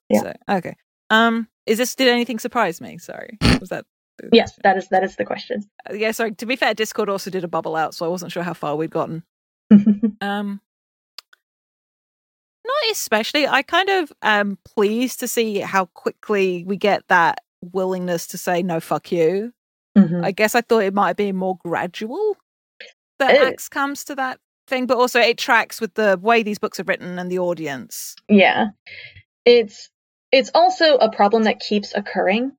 Yeah. 0.08 0.20
So, 0.20 0.32
okay. 0.48 0.74
Um, 1.10 1.48
is 1.66 1.78
this 1.78 1.94
did 1.94 2.08
anything 2.08 2.38
surprise 2.38 2.80
me? 2.80 2.98
Sorry, 2.98 3.38
was 3.60 3.68
that? 3.68 3.84
Yes, 4.32 4.58
that 4.62 4.76
is 4.76 4.88
that 4.88 5.02
is 5.04 5.16
the 5.16 5.24
question. 5.24 5.62
Uh, 5.88 5.94
yeah, 5.94 6.12
sorry. 6.12 6.34
To 6.36 6.46
be 6.46 6.56
fair, 6.56 6.74
Discord 6.74 7.08
also 7.08 7.30
did 7.30 7.44
a 7.44 7.48
bubble 7.48 7.76
out, 7.76 7.94
so 7.94 8.06
I 8.06 8.08
wasn't 8.08 8.32
sure 8.32 8.42
how 8.42 8.54
far 8.54 8.76
we'd 8.76 8.90
gotten. 8.90 9.22
Um, 10.20 10.60
not 12.64 12.92
especially. 12.92 13.46
I 13.46 13.62
kind 13.62 13.88
of 13.88 14.12
am 14.22 14.58
pleased 14.64 15.20
to 15.20 15.28
see 15.28 15.58
how 15.58 15.86
quickly 15.86 16.64
we 16.66 16.76
get 16.76 17.06
that 17.08 17.40
willingness 17.60 18.26
to 18.28 18.38
say 18.38 18.62
no, 18.62 18.80
fuck 18.80 19.10
you. 19.12 19.52
Mhm. 19.96 20.24
I 20.24 20.30
guess 20.32 20.54
I 20.54 20.60
thought 20.60 20.82
it 20.84 20.94
might 20.94 21.16
be 21.16 21.32
more 21.32 21.56
gradual 21.64 22.36
that 23.18 23.34
Axe 23.34 23.68
comes 23.68 24.04
to 24.04 24.14
that 24.16 24.38
thing, 24.66 24.86
but 24.86 24.96
also 24.96 25.20
it 25.20 25.38
tracks 25.38 25.80
with 25.80 25.94
the 25.94 26.18
way 26.20 26.42
these 26.42 26.58
books 26.58 26.80
are 26.80 26.84
written 26.84 27.18
and 27.18 27.30
the 27.30 27.38
audience. 27.38 28.16
Yeah, 28.28 28.68
it's 29.44 29.90
it's 30.32 30.50
also 30.54 30.96
a 30.96 31.10
problem 31.10 31.44
that 31.44 31.60
keeps 31.60 31.94
occurring. 31.94 32.52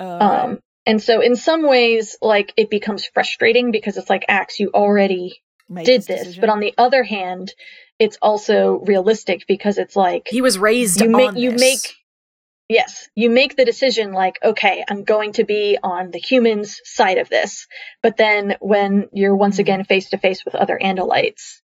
Uh, 0.00 0.04
Um, 0.20 0.60
and 0.86 1.02
so 1.02 1.20
in 1.20 1.36
some 1.36 1.62
ways, 1.68 2.16
like 2.22 2.52
it 2.56 2.70
becomes 2.70 3.04
frustrating 3.06 3.70
because 3.70 3.96
it's 3.98 4.10
like, 4.10 4.24
Axe, 4.28 4.58
you 4.58 4.70
already 4.74 5.42
made 5.68 5.84
did 5.84 6.02
this. 6.02 6.20
decision. 6.22 6.40
But 6.40 6.50
on 6.50 6.60
the 6.60 6.74
other 6.78 7.02
hand, 7.04 7.52
it's 7.98 8.16
also 8.22 8.78
realistic 8.80 9.46
because 9.46 9.76
it's 9.78 9.94
like 9.94 10.26
He 10.30 10.40
was 10.40 10.58
raised 10.58 11.00
you 11.00 11.10
make 11.10 11.36
you 11.36 11.50
this. 11.52 11.60
make 11.60 11.94
yes 12.70 13.08
you 13.16 13.28
make 13.30 13.56
the 13.56 13.64
decision 13.64 14.12
like 14.12 14.38
okay 14.44 14.84
i'm 14.88 15.02
going 15.02 15.32
to 15.32 15.42
be 15.44 15.76
on 15.82 16.12
the 16.12 16.18
humans 16.20 16.80
side 16.84 17.18
of 17.18 17.28
this 17.28 17.66
but 18.00 18.16
then 18.16 18.56
when 18.60 19.08
you're 19.12 19.34
once 19.34 19.56
Mhm. 19.56 19.60
again 19.60 19.84
face 19.84 20.10
to 20.10 20.18
face 20.18 20.44
with 20.44 20.54
other 20.54 20.78
andalites 20.80 21.60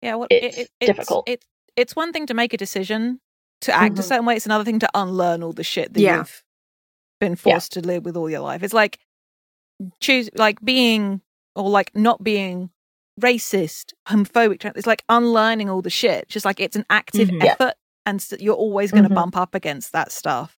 yeah, 0.00 0.14
what, 0.16 0.28
it's 0.30 0.58
it, 0.58 0.70
difficult. 0.80 1.28
It's, 1.28 1.44
it's 1.76 1.96
one 1.96 2.12
thing 2.12 2.26
to 2.26 2.34
make 2.34 2.52
a 2.52 2.56
decision 2.58 3.20
to 3.62 3.72
act 3.74 3.98
a 3.98 4.02
Mhm. 4.02 4.04
certain 4.04 4.24
way. 4.26 4.36
It's 4.36 4.44
another 4.46 4.64
thing 4.64 4.78
to 4.80 4.88
unlearn 4.94 5.42
all 5.42 5.52
the 5.54 5.64
shit 5.64 5.94
that 5.94 6.00
Yeah. 6.00 6.18
you've 6.18 6.42
been 7.28 7.36
forced 7.36 7.72
to 7.72 7.80
live 7.80 8.04
with 8.04 8.16
all 8.16 8.30
your 8.30 8.40
life. 8.40 8.62
It's 8.62 8.74
like 8.74 8.98
choose 10.00 10.30
like 10.34 10.60
being 10.64 11.20
or 11.56 11.68
like 11.70 11.90
not 11.94 12.22
being 12.22 12.70
racist, 13.20 13.92
homophobic. 14.08 14.64
It's 14.76 14.86
like 14.86 15.04
unlearning 15.08 15.68
all 15.70 15.82
the 15.82 15.90
shit. 15.90 16.28
Just 16.28 16.44
like 16.44 16.60
it's 16.60 16.76
an 16.76 16.86
active 16.90 17.28
Mhm. 17.28 17.42
Yeah. 17.44 17.52
effort, 17.52 17.74
and 18.06 18.20
s 18.20 18.32
you're 18.38 18.54
always 18.54 18.90
going 18.90 19.04
to 19.04 19.10
Mhm. 19.10 19.14
bump 19.14 19.36
up 19.36 19.54
against 19.54 19.92
that 19.92 20.10
stuff. 20.12 20.56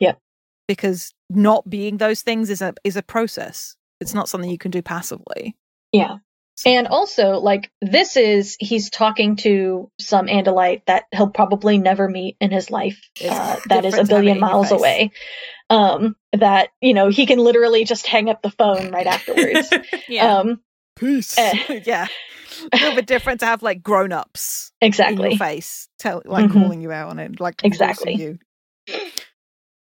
Yeah, 0.00 0.14
because 0.68 1.12
not 1.30 1.68
being 1.68 1.98
those 1.98 2.22
things 2.22 2.50
is 2.50 2.62
a 2.62 2.74
is 2.84 2.96
a 2.96 3.02
process. 3.02 3.76
It's 4.00 4.14
not 4.14 4.28
something 4.28 4.50
you 4.50 4.58
can 4.58 4.70
do 4.70 4.82
passively. 4.82 5.56
yeah 5.92 6.16
and 6.66 6.86
also 6.88 7.38
like 7.40 7.70
this 7.80 8.16
is 8.16 8.56
he's 8.60 8.88
talking 8.90 9.36
to 9.36 9.90
some 9.98 10.26
andalite 10.26 10.82
that 10.86 11.04
he'll 11.12 11.28
probably 11.30 11.76
never 11.78 12.08
meet 12.08 12.36
in 12.40 12.50
his 12.50 12.70
life 12.70 13.00
uh, 13.24 13.56
that 13.66 13.84
is 13.84 13.94
a 13.94 14.04
different 14.04 14.08
to 14.08 14.14
have 14.14 14.22
it 14.22 14.24
billion 14.24 14.40
miles 14.40 14.70
away 14.70 15.10
um 15.72 16.16
that 16.32 16.68
you 16.80 16.92
know 16.94 17.08
he 17.08 17.24
can 17.26 17.38
literally 17.38 17.84
just 17.84 18.06
hang 18.06 18.28
up 18.28 18.42
the 18.42 18.50
phone 18.50 18.90
right 18.90 19.06
afterwards 19.06 19.70
yeah, 20.08 20.38
um 20.38 20.60
peace. 20.96 21.38
eh. 21.38 21.80
yeah, 21.84 22.06
a 22.72 22.76
little 22.76 22.92
bit 22.94 23.06
different 23.06 23.40
to 23.40 23.46
have 23.46 23.62
like 23.62 23.82
grown 23.82 24.12
ups 24.12 24.72
in 24.80 24.88
exactly 24.88 25.30
your 25.30 25.38
face, 25.38 25.88
tell 25.98 26.22
like 26.24 26.44
Mhm. 26.48 26.52
calling 26.52 26.80
you 26.82 26.92
out 26.92 27.08
on 27.08 27.18
it, 27.18 27.40
like 27.40 27.64
Exactly. 27.64 28.14
You. 28.14 28.38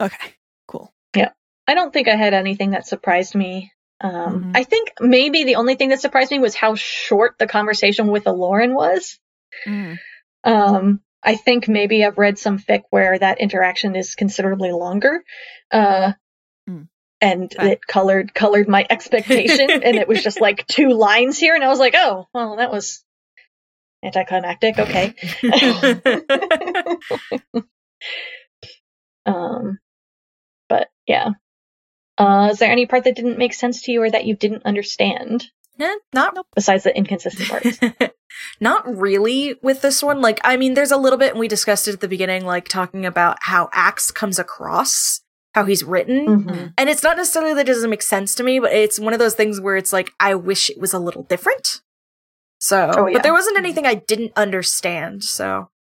Okay, 0.00 0.32
cool. 0.66 0.92
Yeah, 1.16 1.30
I 1.66 1.74
don't 1.74 1.92
think 1.92 2.08
I 2.08 2.16
had 2.16 2.34
anything 2.34 2.70
that 2.70 2.86
surprised 2.86 3.34
me. 3.34 3.72
Um, 4.00 4.44
Mhm. 4.44 4.56
I 4.56 4.64
think 4.64 4.92
maybe 5.00 5.44
the 5.44 5.56
only 5.56 5.74
thing 5.74 5.90
that 5.90 6.00
surprised 6.00 6.30
me 6.30 6.38
was 6.38 6.54
how 6.54 6.74
short 6.74 7.36
the 7.38 7.46
conversation 7.46 8.06
with 8.08 8.26
Lauren 8.26 8.74
was. 8.74 9.18
Mm. 9.66 9.98
Um, 10.44 11.02
I 11.22 11.36
think 11.36 11.68
maybe 11.68 12.04
I've 12.04 12.18
read 12.18 12.38
some 12.38 12.58
fic 12.58 12.82
where 12.90 13.18
that 13.18 13.40
interaction 13.40 13.96
is 13.96 14.14
considerably 14.14 14.72
longer. 14.72 15.22
Uh, 15.70 16.12
Mm. 16.68 16.88
and 17.20 17.52
Fair. 17.52 17.72
it 17.72 17.86
colored 17.86 18.34
colored 18.34 18.68
my 18.68 18.86
expectation, 18.88 19.70
and 19.82 19.96
it 19.96 20.08
was 20.08 20.22
just 20.22 20.40
like 20.40 20.66
two 20.66 20.90
lines 20.90 21.38
here, 21.38 21.54
and 21.54 21.64
I 21.64 21.68
was 21.68 21.78
like, 21.78 21.94
oh, 21.96 22.26
well, 22.34 22.56
that 22.56 22.70
was 22.70 23.02
anticlimactic. 24.04 24.78
Okay. 24.78 25.14
um, 29.26 29.78
but 30.68 30.88
yeah. 31.06 31.30
Uh, 32.18 32.50
is 32.52 32.58
there 32.58 32.70
any 32.70 32.86
part 32.86 33.04
that 33.04 33.16
didn't 33.16 33.38
make 33.38 33.54
sense 33.54 33.82
to 33.82 33.92
you 33.92 34.02
or 34.02 34.10
that 34.10 34.26
you 34.26 34.36
didn't 34.36 34.66
understand 34.66 35.46
Nah, 35.78 35.94
not 36.12 36.36
besides 36.54 36.84
the 36.84 36.94
inconsistent 36.94 37.48
parts? 37.48 37.78
Not 38.60 38.86
really 38.86 39.54
with 39.62 39.82
this 39.82 40.02
one. 40.02 40.20
Like, 40.20 40.40
I 40.44 40.56
mean, 40.56 40.74
there's 40.74 40.90
a 40.92 40.96
little 40.96 41.18
bit, 41.18 41.30
and 41.32 41.40
we 41.40 41.48
discussed 41.48 41.88
it 41.88 41.94
at 41.94 42.00
the 42.00 42.08
beginning, 42.08 42.44
like 42.44 42.68
talking 42.68 43.04
about 43.06 43.38
how 43.42 43.68
Axe 43.72 44.10
comes 44.10 44.38
across, 44.38 45.20
how 45.54 45.64
he's 45.64 45.82
written. 45.84 46.44
Mhm. 46.44 46.74
And 46.78 46.88
it's 46.90 47.02
not 47.02 47.16
necessarily 47.16 47.54
that 47.54 47.68
it 47.68 47.72
doesn't 47.72 47.90
make 47.90 48.02
sense 48.02 48.34
to 48.36 48.42
me, 48.42 48.58
but 48.60 48.72
it's 48.72 48.98
one 49.00 49.12
of 49.12 49.18
those 49.18 49.34
things 49.34 49.60
where 49.60 49.76
it's 49.76 49.92
like, 49.92 50.10
I 50.20 50.34
wish 50.34 50.70
it 50.70 50.78
was 50.78 50.92
a 50.92 50.98
little 50.98 51.24
different. 51.24 51.80
So, 52.60 52.92
Oh, 52.96 53.06
yeah. 53.06 53.14
but 53.14 53.22
there 53.22 53.32
wasn't 53.32 53.58
anything 53.58 53.86
I 53.86 53.94
didn't 53.94 54.32
understand. 54.36 55.24
So, 55.24 55.70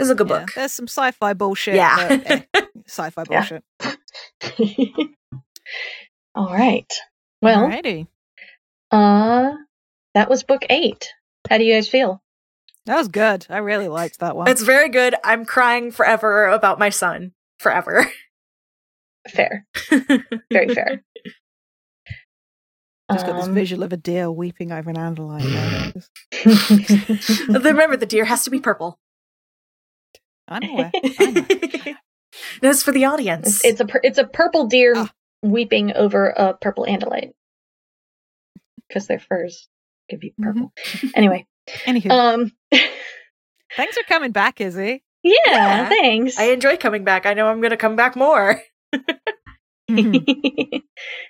it's 0.00 0.10
a 0.10 0.14
good 0.14 0.28
Yeah, 0.28 0.40
book. 0.40 0.52
There's 0.54 0.72
some 0.72 0.88
sci-fi 0.88 1.32
bullshit. 1.32 1.76
Yeah. 1.76 2.08
but, 2.08 2.26
eh, 2.26 2.42
sci-fi 2.86 3.24
bullshit. 3.24 3.64
All 6.34 6.52
right. 6.52 6.92
Well, 7.40 7.68
Alrighty. 7.68 8.08
uh, 8.90 9.52
that 10.14 10.28
was 10.28 10.42
book 10.42 10.62
eight. 10.68 11.08
How 11.48 11.58
do 11.58 11.64
you 11.64 11.74
guys 11.74 11.88
feel? 11.88 12.22
That 12.86 12.96
was 12.96 13.08
good. 13.08 13.46
I 13.48 13.58
really 13.58 13.88
liked 13.88 14.20
that 14.20 14.36
one. 14.36 14.48
It's 14.48 14.62
very 14.62 14.88
good. 14.88 15.14
I'm 15.24 15.44
crying 15.44 15.90
forever 15.90 16.46
about 16.48 16.78
my 16.78 16.90
son. 16.90 17.32
Forever. 17.58 18.06
Fair. 19.28 19.66
Very 20.52 20.74
fair. 20.74 21.02
just 23.10 23.24
got 23.26 23.36
this 23.36 23.46
Um, 23.46 23.54
visual 23.54 23.82
of 23.82 23.92
a 23.94 23.96
deer 23.96 24.30
weeping 24.30 24.70
over 24.70 24.90
an 24.90 24.96
andalite. 24.96 26.04
Remember, 27.64 27.96
the 27.96 28.04
deer 28.04 28.26
has 28.26 28.44
to 28.44 28.50
be 28.50 28.60
purple. 28.60 28.98
I'm 30.46 30.62
aware. 30.68 30.90
I 30.94 31.30
know. 31.30 31.94
That's 32.60 32.82
for 32.82 32.92
the 32.92 33.06
audience. 33.06 33.64
It's, 33.64 33.80
it's 33.80 33.92
a 33.92 34.00
it's 34.02 34.18
a 34.18 34.26
purple 34.26 34.66
deer 34.66 34.92
Ah. 34.94 35.10
weeping 35.42 35.94
over 35.94 36.26
a 36.28 36.52
purple 36.52 36.84
andalite 36.84 37.32
because 38.88 39.06
their 39.06 39.20
furs 39.20 39.68
could 40.10 40.20
be 40.20 40.34
purple. 40.40 40.72
Anyway, 41.14 41.46
Anywho, 41.84 42.10
um, 42.10 42.52
thanks 43.76 43.96
for 43.96 44.04
coming 44.08 44.32
back, 44.32 44.60
Izzy. 44.60 45.02
yeah, 45.22 45.32
Yeah. 45.46 45.88
thanks. 45.88 46.38
I 46.38 46.44
enjoy 46.50 46.76
coming 46.76 47.04
back. 47.04 47.26
I 47.26 47.34
know 47.34 47.46
I'm 47.48 47.60
going 47.60 47.70
to 47.70 47.76
come 47.76 47.96
back 47.96 48.16
more. 48.16 48.60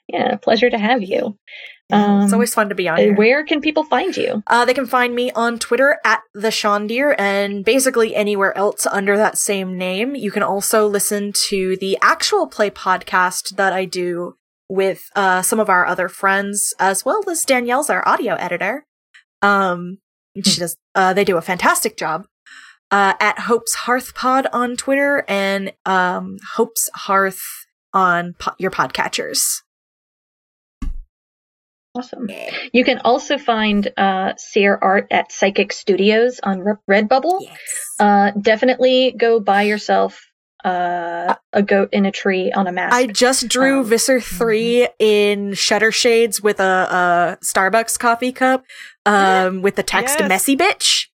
yeah, 0.08 0.36
pleasure 0.42 0.70
to 0.70 0.78
have 0.78 1.02
you. 1.02 1.38
Yeah, 1.90 2.22
it's 2.24 2.32
Um, 2.32 2.34
always 2.34 2.54
fun 2.54 2.68
to 2.70 2.74
be 2.74 2.88
on 2.88 2.98
uh, 2.98 3.02
here. 3.02 3.14
where 3.14 3.44
can 3.44 3.60
people 3.60 3.84
find 3.84 4.16
you? 4.16 4.42
Uh, 4.46 4.64
they 4.64 4.72
can 4.74 4.86
find 4.86 5.14
me 5.14 5.30
on 5.32 5.58
Twitter 5.58 5.98
at 6.04 6.20
the 6.32 6.48
Shondeer 6.48 7.14
and 7.18 7.64
basically 7.64 8.14
anywhere 8.14 8.56
else 8.56 8.86
under 8.86 9.16
that 9.18 9.36
same 9.36 9.76
name. 9.76 10.14
You 10.14 10.30
can 10.30 10.42
also 10.42 10.86
listen 10.86 11.32
to 11.48 11.76
the 11.80 11.98
actual 12.00 12.46
play 12.46 12.70
podcast 12.70 13.56
that 13.56 13.72
I 13.72 13.84
do 13.84 14.36
with 14.68 15.10
uh, 15.14 15.42
some 15.42 15.60
of 15.60 15.68
our 15.68 15.86
other 15.86 16.08
friends, 16.08 16.74
as 16.78 17.04
well 17.04 17.22
as 17.28 17.44
Danielle's 17.44 17.90
our 17.90 18.06
audio 18.08 18.34
editor. 18.34 18.86
Um, 19.42 19.98
she 20.42 20.60
does. 20.60 20.76
Uh, 20.94 21.12
they 21.12 21.24
do 21.24 21.36
a 21.36 21.42
fantastic 21.42 21.96
job. 21.96 22.26
Uh, 22.90 23.14
at 23.18 23.40
Hope's 23.40 23.74
Hearth 23.74 24.14
Pod 24.14 24.46
on 24.52 24.76
Twitter 24.76 25.24
and 25.26 25.72
um, 25.84 26.36
Hope's 26.54 26.90
Hearth 26.94 27.42
on 27.92 28.34
po- 28.38 28.54
your 28.58 28.70
podcatchers. 28.70 29.62
Awesome. 31.96 32.28
You 32.72 32.84
can 32.84 32.98
also 32.98 33.38
find 33.38 33.90
uh, 33.96 34.34
Seer 34.36 34.76
art 34.80 35.06
at 35.12 35.30
Psychic 35.30 35.72
Studios 35.72 36.40
on 36.42 36.64
Redbubble. 36.90 37.40
Yes. 37.40 37.58
Uh, 38.00 38.30
definitely 38.40 39.14
go 39.16 39.38
buy 39.38 39.62
yourself 39.62 40.20
uh, 40.64 41.34
a 41.52 41.62
goat 41.62 41.90
in 41.92 42.06
a 42.06 42.10
tree 42.10 42.50
on 42.52 42.66
a 42.66 42.72
mask. 42.72 42.94
I 42.94 43.06
just 43.06 43.48
drew 43.48 43.80
Um, 43.80 43.84
Visser 43.86 44.20
3 44.20 44.88
in 44.98 45.54
shutter 45.54 45.92
shades 45.92 46.40
with 46.42 46.58
a, 46.60 47.36
a 47.40 47.44
Starbucks 47.44 47.98
coffee 47.98 48.32
cup 48.32 48.64
um, 49.06 49.60
with 49.62 49.76
the 49.76 49.82
text 49.82 50.18
Yes. 50.20 50.28
messy 50.28 50.56
bitch. 50.56 51.06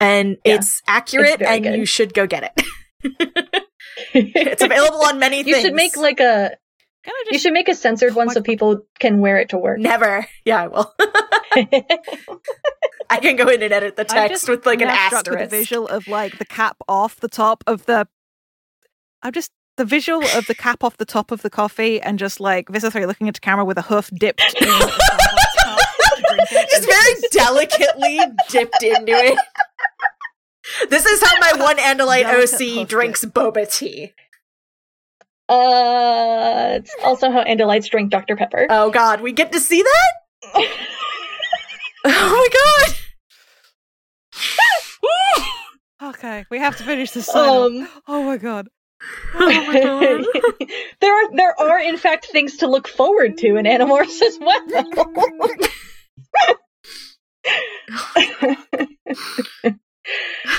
And 0.00 0.36
Yeah. 0.44 0.54
it's 0.56 0.80
accurate 0.86 1.40
It's 1.40 1.50
and 1.50 1.64
good. 1.64 1.78
you 1.78 1.86
should 1.86 2.14
go 2.14 2.26
get 2.26 2.44
it. 2.44 2.62
it's 4.14 4.62
available 4.62 5.04
on 5.04 5.18
many 5.18 5.38
You 5.38 5.44
things. 5.44 5.62
should 5.62 5.74
make 5.74 5.96
like 5.96 6.20
a 6.20 6.50
Kind 7.04 7.14
of 7.28 7.32
you 7.32 7.38
should 7.38 7.52
make 7.52 7.68
a 7.68 7.74
censored 7.74 8.16
one 8.16 8.30
so 8.30 8.42
people 8.42 8.80
can 8.98 9.20
wear 9.20 9.38
it 9.38 9.50
to 9.50 9.58
work. 9.58 9.78
Never. 9.78 10.26
Yeah, 10.44 10.64
I 10.64 10.66
will. 10.66 10.92
I 13.08 13.18
can 13.20 13.36
go 13.36 13.46
in 13.48 13.62
and 13.62 13.72
edit 13.72 13.94
the 13.94 14.04
text 14.04 14.48
with 14.48 14.66
like 14.66 14.80
an 14.80 14.88
now 14.88 15.06
struck 15.06 15.26
with 15.30 15.34
asterisk. 15.40 15.50
the 15.50 15.56
visual 15.56 15.86
of 15.86 16.08
like 16.08 16.38
the 16.38 16.44
cap 16.44 16.76
off 16.88 17.20
the 17.20 17.28
top 17.28 17.62
of 17.68 17.86
the. 17.86 18.08
I'm 19.22 19.32
just 19.32 19.50
the 19.76 19.84
visual 19.84 20.22
of 20.34 20.46
the 20.46 20.54
cap 20.54 20.82
off 20.82 20.96
the 20.96 21.04
top 21.04 21.30
of 21.30 21.42
the 21.42 21.50
coffee 21.50 22.00
and 22.00 22.18
just 22.18 22.40
like 22.40 22.68
Visser 22.68 22.90
three 22.90 23.06
looking 23.06 23.26
into 23.26 23.40
camera 23.40 23.64
with 23.64 23.76
a 23.78 23.82
hoof 23.82 24.10
dipped 24.14 24.40
in 24.60 24.68
a 24.68 24.70
Starbucks 24.72 25.56
cup 25.62 25.78
to 26.16 26.22
drink 26.28 26.48
it 26.50 26.70
Just 26.70 26.86
very 26.86 27.14
delicately 27.32 28.20
dipped 28.48 28.82
into 28.82 29.12
it. 29.12 29.38
This 30.90 31.06
is 31.06 31.22
how 31.22 31.38
my 31.40 31.52
one 31.62 31.76
Andalite 31.76 32.22
Delicate 32.22 32.54
OC 32.54 32.60
hoof 32.60 32.88
drinks 32.88 33.24
boba 33.24 33.70
tea. 33.72 34.12
Uh, 35.48 36.72
it's 36.80 36.94
also 37.04 37.30
how 37.30 37.44
Andalites 37.44 37.88
drink 37.88 38.10
Dr. 38.10 38.34
Pepper. 38.36 38.66
Oh 38.68 38.90
god, 38.90 39.20
we 39.20 39.32
get 39.32 39.52
to 39.52 39.60
see 39.60 39.82
that? 39.82 40.12
oh 42.04 42.48
my 42.52 42.84
god! 42.84 42.96
Okay, 46.02 46.44
we 46.50 46.58
have 46.58 46.76
to 46.76 46.84
finish 46.84 47.12
this. 47.12 47.24
sign 47.26 47.48
off. 47.48 47.66
um, 47.72 47.88
oh 48.06 48.22
my 48.22 48.36
god. 48.36 48.68
Oh 49.34 50.24
there 51.00 51.12
are 51.14 51.36
there 51.36 51.60
are 51.60 51.78
in 51.80 51.96
fact 51.98 52.26
things 52.26 52.58
to 52.58 52.66
look 52.66 52.88
forward 52.88 53.36
to 53.38 53.56
in 53.56 53.66
Animorphs 53.66 54.22
as 54.22 54.38
well. 54.40 54.66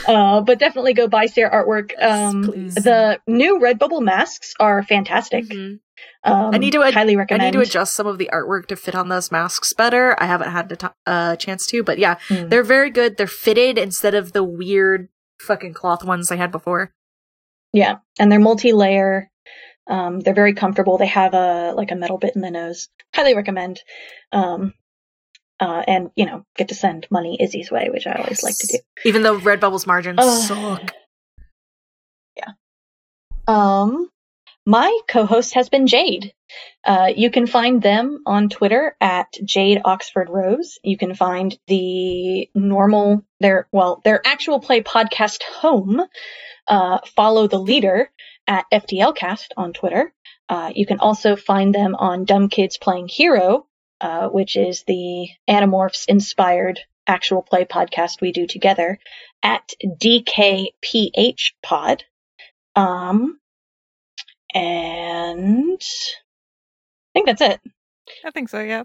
uh, 0.08 0.42
but 0.42 0.60
definitely 0.60 0.94
go 0.94 1.08
buy 1.08 1.26
Sarah 1.28 1.52
artwork. 1.66 1.92
Um, 2.02 2.44
please. 2.44 2.76
the 2.76 3.20
new 3.28 3.60
Redbubble 3.60 4.02
masks 4.02 4.54
are 4.60 4.84
fantastic. 4.84 5.46
Mhm. 5.46 5.80
Um, 6.24 6.54
I 6.54 6.58
need 6.58 6.74
to 6.74 6.84
ad- 6.84 6.94
highly 6.94 7.18
I 7.18 7.38
need 7.38 7.54
to 7.54 7.62
adjust 7.62 7.94
some 7.96 8.06
of 8.06 8.18
the 8.18 8.30
artwork 8.32 8.68
to 8.68 8.76
fit 8.76 8.94
on 8.96 9.10
those 9.10 9.32
masks 9.32 9.74
better. 9.74 10.16
I 10.22 10.26
haven't 10.26 10.52
had 10.52 10.72
a 10.72 10.76
t- 10.76 10.88
uh, 11.06 11.36
chance 11.38 11.66
to, 11.68 11.82
but 11.84 11.98
yeah, 11.98 12.16
Mm. 12.28 12.50
they're 12.50 12.64
very 12.64 12.90
good. 12.92 13.18
They're 13.18 13.26
fitted 13.28 13.78
instead 13.78 14.14
of 14.14 14.34
the 14.34 14.44
weird 14.44 15.10
fucking 15.40 15.74
cloth 15.74 16.04
ones 16.04 16.32
I 16.32 16.36
had 16.36 16.52
before. 16.52 16.92
Yeah, 17.74 17.98
and 18.20 18.32
they're 18.32 18.40
multi-layer. 18.40 19.30
Um, 19.88 20.20
they're 20.20 20.34
very 20.34 20.54
comfortable. 20.54 20.98
They 20.98 21.08
have 21.08 21.34
a 21.34 21.74
like 21.76 21.92
a 21.92 21.96
metal 21.96 22.18
bit 22.18 22.36
in 22.36 22.42
the 22.42 22.52
nose. 22.52 22.90
Highly 23.14 23.36
recommend. 23.36 23.82
Um, 24.32 24.74
uh, 25.60 25.84
and 25.88 26.12
you 26.16 26.26
know, 26.26 26.46
get 26.56 26.70
to 26.70 26.76
send 26.76 27.08
money 27.10 27.38
Izzy's 27.40 27.72
way, 27.72 27.90
which 27.92 28.06
I 28.06 28.14
always 28.14 28.44
like 28.44 28.58
to 28.58 28.68
do. 28.68 28.80
Even 29.06 29.24
though 29.24 29.40
Redbubble's 29.40 29.88
margins 29.88 30.20
Ugh. 30.22 30.48
suck. 30.48 30.92
Yeah. 32.36 32.52
Um, 33.48 34.10
my 34.66 35.00
co-host 35.08 35.54
has 35.54 35.70
been 35.70 35.88
Jade. 35.88 36.34
Uh, 36.86 37.12
you 37.16 37.32
can 37.32 37.48
find 37.48 37.82
them 37.82 38.20
on 38.26 38.50
Twitter 38.50 38.96
at 39.02 39.34
Jade 39.44 39.82
Oxford 39.84 40.30
Rose. 40.30 40.78
You 40.84 40.98
can 40.98 41.16
find 41.16 41.58
the 41.68 42.50
normal 42.54 43.24
their 43.40 43.68
well 43.72 44.02
their 44.04 44.26
actual 44.26 44.60
play 44.60 44.82
podcast 44.82 45.44
home. 45.44 46.02
Uh, 46.68 47.00
follow 47.16 47.48
the 47.48 47.60
leader 47.60 48.10
at 48.48 48.66
FTLcast 48.72 49.48
on 49.56 49.74
Twitter. 49.74 50.14
Uh, 50.50 50.72
you 50.74 50.86
can 50.86 51.00
also 51.00 51.36
find 51.36 51.74
them 51.74 51.96
on 51.96 52.26
Dumb 52.26 52.50
Kids 52.50 52.78
Playing 52.78 53.08
Hero, 53.08 53.68
uh, 54.02 54.30
which 54.30 54.56
is 54.56 54.84
the 54.88 55.30
Animorphs 55.50 56.06
inspired 56.08 56.80
actual 57.06 57.42
play 57.42 57.66
podcast 57.66 58.22
we 58.22 58.32
do 58.32 58.48
together 58.48 59.00
at 59.42 59.74
DKPH 59.84 61.54
Pod. 61.64 62.04
Um, 62.76 63.40
and 64.54 65.82
I 65.82 67.14
think 67.14 67.28
that's 67.28 67.42
it. 67.42 67.60
I 68.26 68.32
think 68.32 68.50
so, 68.50 68.60
yeah. 68.60 68.84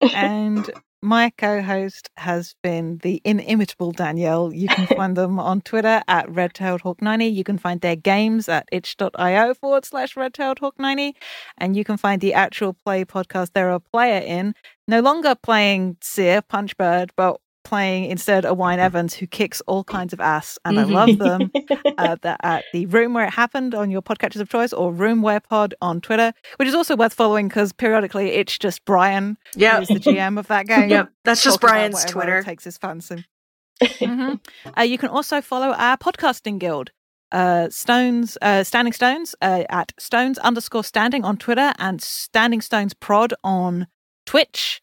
And 0.00 0.70
my 1.04 1.30
co 1.36 1.60
host 1.60 2.08
has 2.16 2.54
been 2.62 2.98
the 3.02 3.20
inimitable 3.24 3.92
Danielle. 3.92 4.52
You 4.52 4.68
can 4.68 4.86
find 4.96 5.16
them 5.16 5.38
on 5.38 5.60
Twitter 5.60 6.02
at 6.08 6.26
redtailedhawk90. 6.28 7.32
You 7.32 7.44
can 7.44 7.58
find 7.58 7.80
their 7.82 7.94
games 7.94 8.48
at 8.48 8.66
itch.io 8.72 9.54
forward 9.54 9.84
slash 9.84 10.14
redtailedhawk90. 10.14 11.12
And 11.58 11.76
you 11.76 11.84
can 11.84 11.98
find 11.98 12.20
the 12.20 12.32
actual 12.32 12.72
play 12.72 13.04
podcast 13.04 13.52
they're 13.52 13.70
a 13.70 13.80
player 13.80 14.20
in, 14.20 14.54
no 14.88 15.00
longer 15.00 15.34
playing 15.34 15.98
Seer, 16.00 16.40
Punchbird, 16.40 17.10
but 17.16 17.38
playing 17.64 18.04
instead 18.10 18.44
a 18.44 18.54
Wine 18.54 18.78
Evans 18.78 19.14
who 19.14 19.26
kicks 19.26 19.60
all 19.66 19.82
kinds 19.84 20.12
of 20.12 20.20
ass. 20.20 20.58
And 20.64 20.78
I 20.78 20.84
Mhm. 20.84 20.92
love 20.92 21.18
them 21.18 21.50
uh, 21.98 22.34
at 22.42 22.64
the 22.72 22.86
room 22.86 23.14
where 23.14 23.24
it 23.26 23.32
happened 23.32 23.74
on 23.74 23.90
your 23.90 24.02
podcatchers 24.02 24.40
of 24.40 24.48
choice 24.48 24.72
or 24.72 24.92
room 24.92 25.22
where 25.22 25.40
pod 25.40 25.74
on 25.82 26.00
Twitter, 26.00 26.32
which 26.56 26.68
is 26.68 26.74
also 26.74 26.94
worth 26.96 27.14
following 27.14 27.48
because 27.48 27.72
periodically 27.72 28.30
it's 28.32 28.56
just 28.58 28.84
Brian 28.84 29.36
Yeah. 29.56 29.78
who's 29.78 29.88
the 29.88 29.98
GM 29.98 30.38
of 30.38 30.46
that 30.48 30.66
game. 30.66 30.88
Yep. 30.90 31.08
That's 31.24 31.42
just 31.42 31.60
Brian's 31.60 32.04
Twitter. 32.04 32.42
Takes 32.42 32.64
his 32.64 32.78
fancy. 32.78 33.24
Mhm. 33.82 34.38
uh, 34.78 34.82
you 34.82 34.98
can 34.98 35.08
also 35.08 35.40
follow 35.40 35.72
our 35.72 35.96
podcasting 35.96 36.58
guild. 36.60 36.90
Uh, 37.32 37.68
Stones, 37.70 38.38
uh, 38.40 38.62
Standing 38.62 38.92
Stones 38.92 39.34
uh, 39.42 39.64
at 39.68 39.90
Stones 39.98 40.38
underscore 40.38 40.84
Standing 40.84 41.24
on 41.24 41.36
Twitter 41.36 41.72
and 41.80 42.00
Standing 42.00 42.60
Stones 42.60 42.94
Prod 42.94 43.34
on 43.42 43.88
Twitch, 44.26 44.80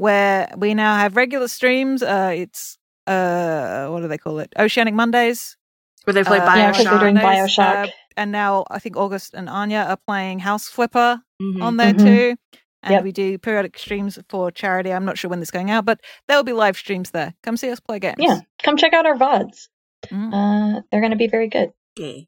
where 0.00 0.52
we 0.56 0.74
now 0.74 0.96
have 0.96 1.16
regular 1.16 1.48
streams. 1.48 2.02
Uh, 2.02 2.32
it's 2.34 2.78
uh, 3.06 3.88
what 3.88 4.00
do 4.00 4.08
they 4.08 4.18
call 4.18 4.38
it? 4.38 4.52
Oceanic 4.58 4.94
Mondays. 4.94 5.56
Where 6.04 6.14
they 6.14 6.24
play 6.24 6.38
Uh, 6.38 6.56
Yeah, 6.56 6.72
'cause 6.72 6.84
they're 6.84 6.94
Bioshock. 6.94 7.00
doing 7.00 7.14
Bioshock. 7.16 7.84
uh, 7.88 7.90
and 8.16 8.32
now 8.32 8.64
I 8.70 8.78
think 8.78 8.96
August 8.96 9.34
and 9.34 9.48
Anya 9.48 9.84
are 9.88 9.98
playing 10.06 10.38
House 10.40 10.68
Flipper 10.68 11.20
Mhm. 11.42 11.62
on 11.62 11.76
there 11.76 11.92
Mhm. 11.92 11.98
too. 12.04 12.36
And 12.82 12.92
Yep. 12.92 13.02
we 13.04 13.12
do 13.12 13.36
periodic 13.36 13.76
streams 13.78 14.18
for 14.30 14.50
charity. 14.50 14.90
I'm 14.92 15.04
not 15.04 15.18
sure 15.18 15.28
when 15.28 15.40
this 15.40 15.48
is 15.48 15.50
going 15.50 15.70
out, 15.70 15.84
but 15.84 16.00
there 16.28 16.36
will 16.38 16.44
be 16.44 16.54
live 16.54 16.76
streams 16.78 17.10
there. 17.10 17.34
Come 17.42 17.58
see 17.58 17.70
us 17.70 17.78
play 17.80 17.98
games. 17.98 18.16
Yeah, 18.18 18.40
come 18.62 18.78
check 18.78 18.94
out 18.94 19.04
our 19.06 19.16
VODs. 19.16 19.68
Mm. 20.06 20.32
Uh, 20.32 20.80
they're 20.90 21.00
going 21.02 21.10
to 21.12 21.16
be 21.18 21.26
very 21.28 21.48
good. 21.48 21.72
Gay. 21.94 22.26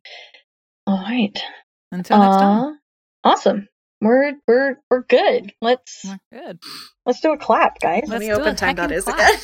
All 0.87 0.99
right. 1.03 1.43
Until 1.91 2.19
next 2.19 2.37
time. 2.37 2.79
Awesome. 3.25 3.69
We're 4.03 4.33
we're 4.49 4.79
we're 4.91 5.05
good. 5.05 5.53
Let's 5.63 6.05
We're 6.05 6.19
Good. 6.33 6.59
let's 7.07 7.21
do 7.21 7.31
a 7.33 7.39
clap, 7.39 7.79
guys. 7.81 8.03
Let 8.09 8.21
Let's 8.21 8.21
me 8.21 8.33
open 8.33 8.57
time 8.57 8.75
dot 8.75 8.91
heckin' 8.91 8.97
is 8.97 9.07
again. 9.07 9.39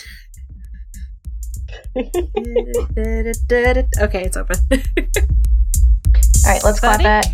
okay, 4.02 4.24
it's 4.24 4.36
open. 4.36 4.56
All 4.72 4.78
right, 6.52 6.64
let's 6.64 6.80
clap 6.80 6.96
30? 6.96 7.06
at 7.06 7.26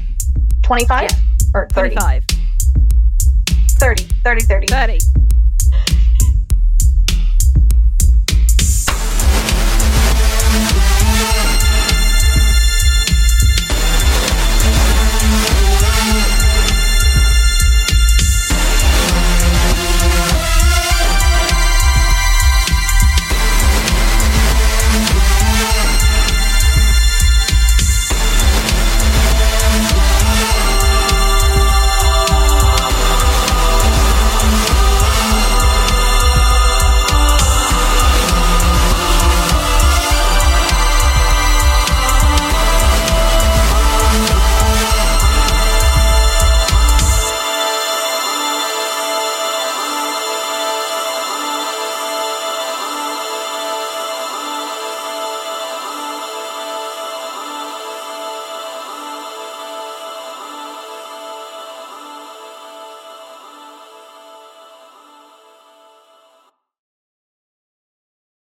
25 0.65 1.03
Yeah. 1.03 1.09
or 1.55 1.67
30. 1.71 1.95
35. 1.95 2.25
30. 3.71 4.05
30 4.23 4.41
30. 4.45 4.67
30. 4.67 4.99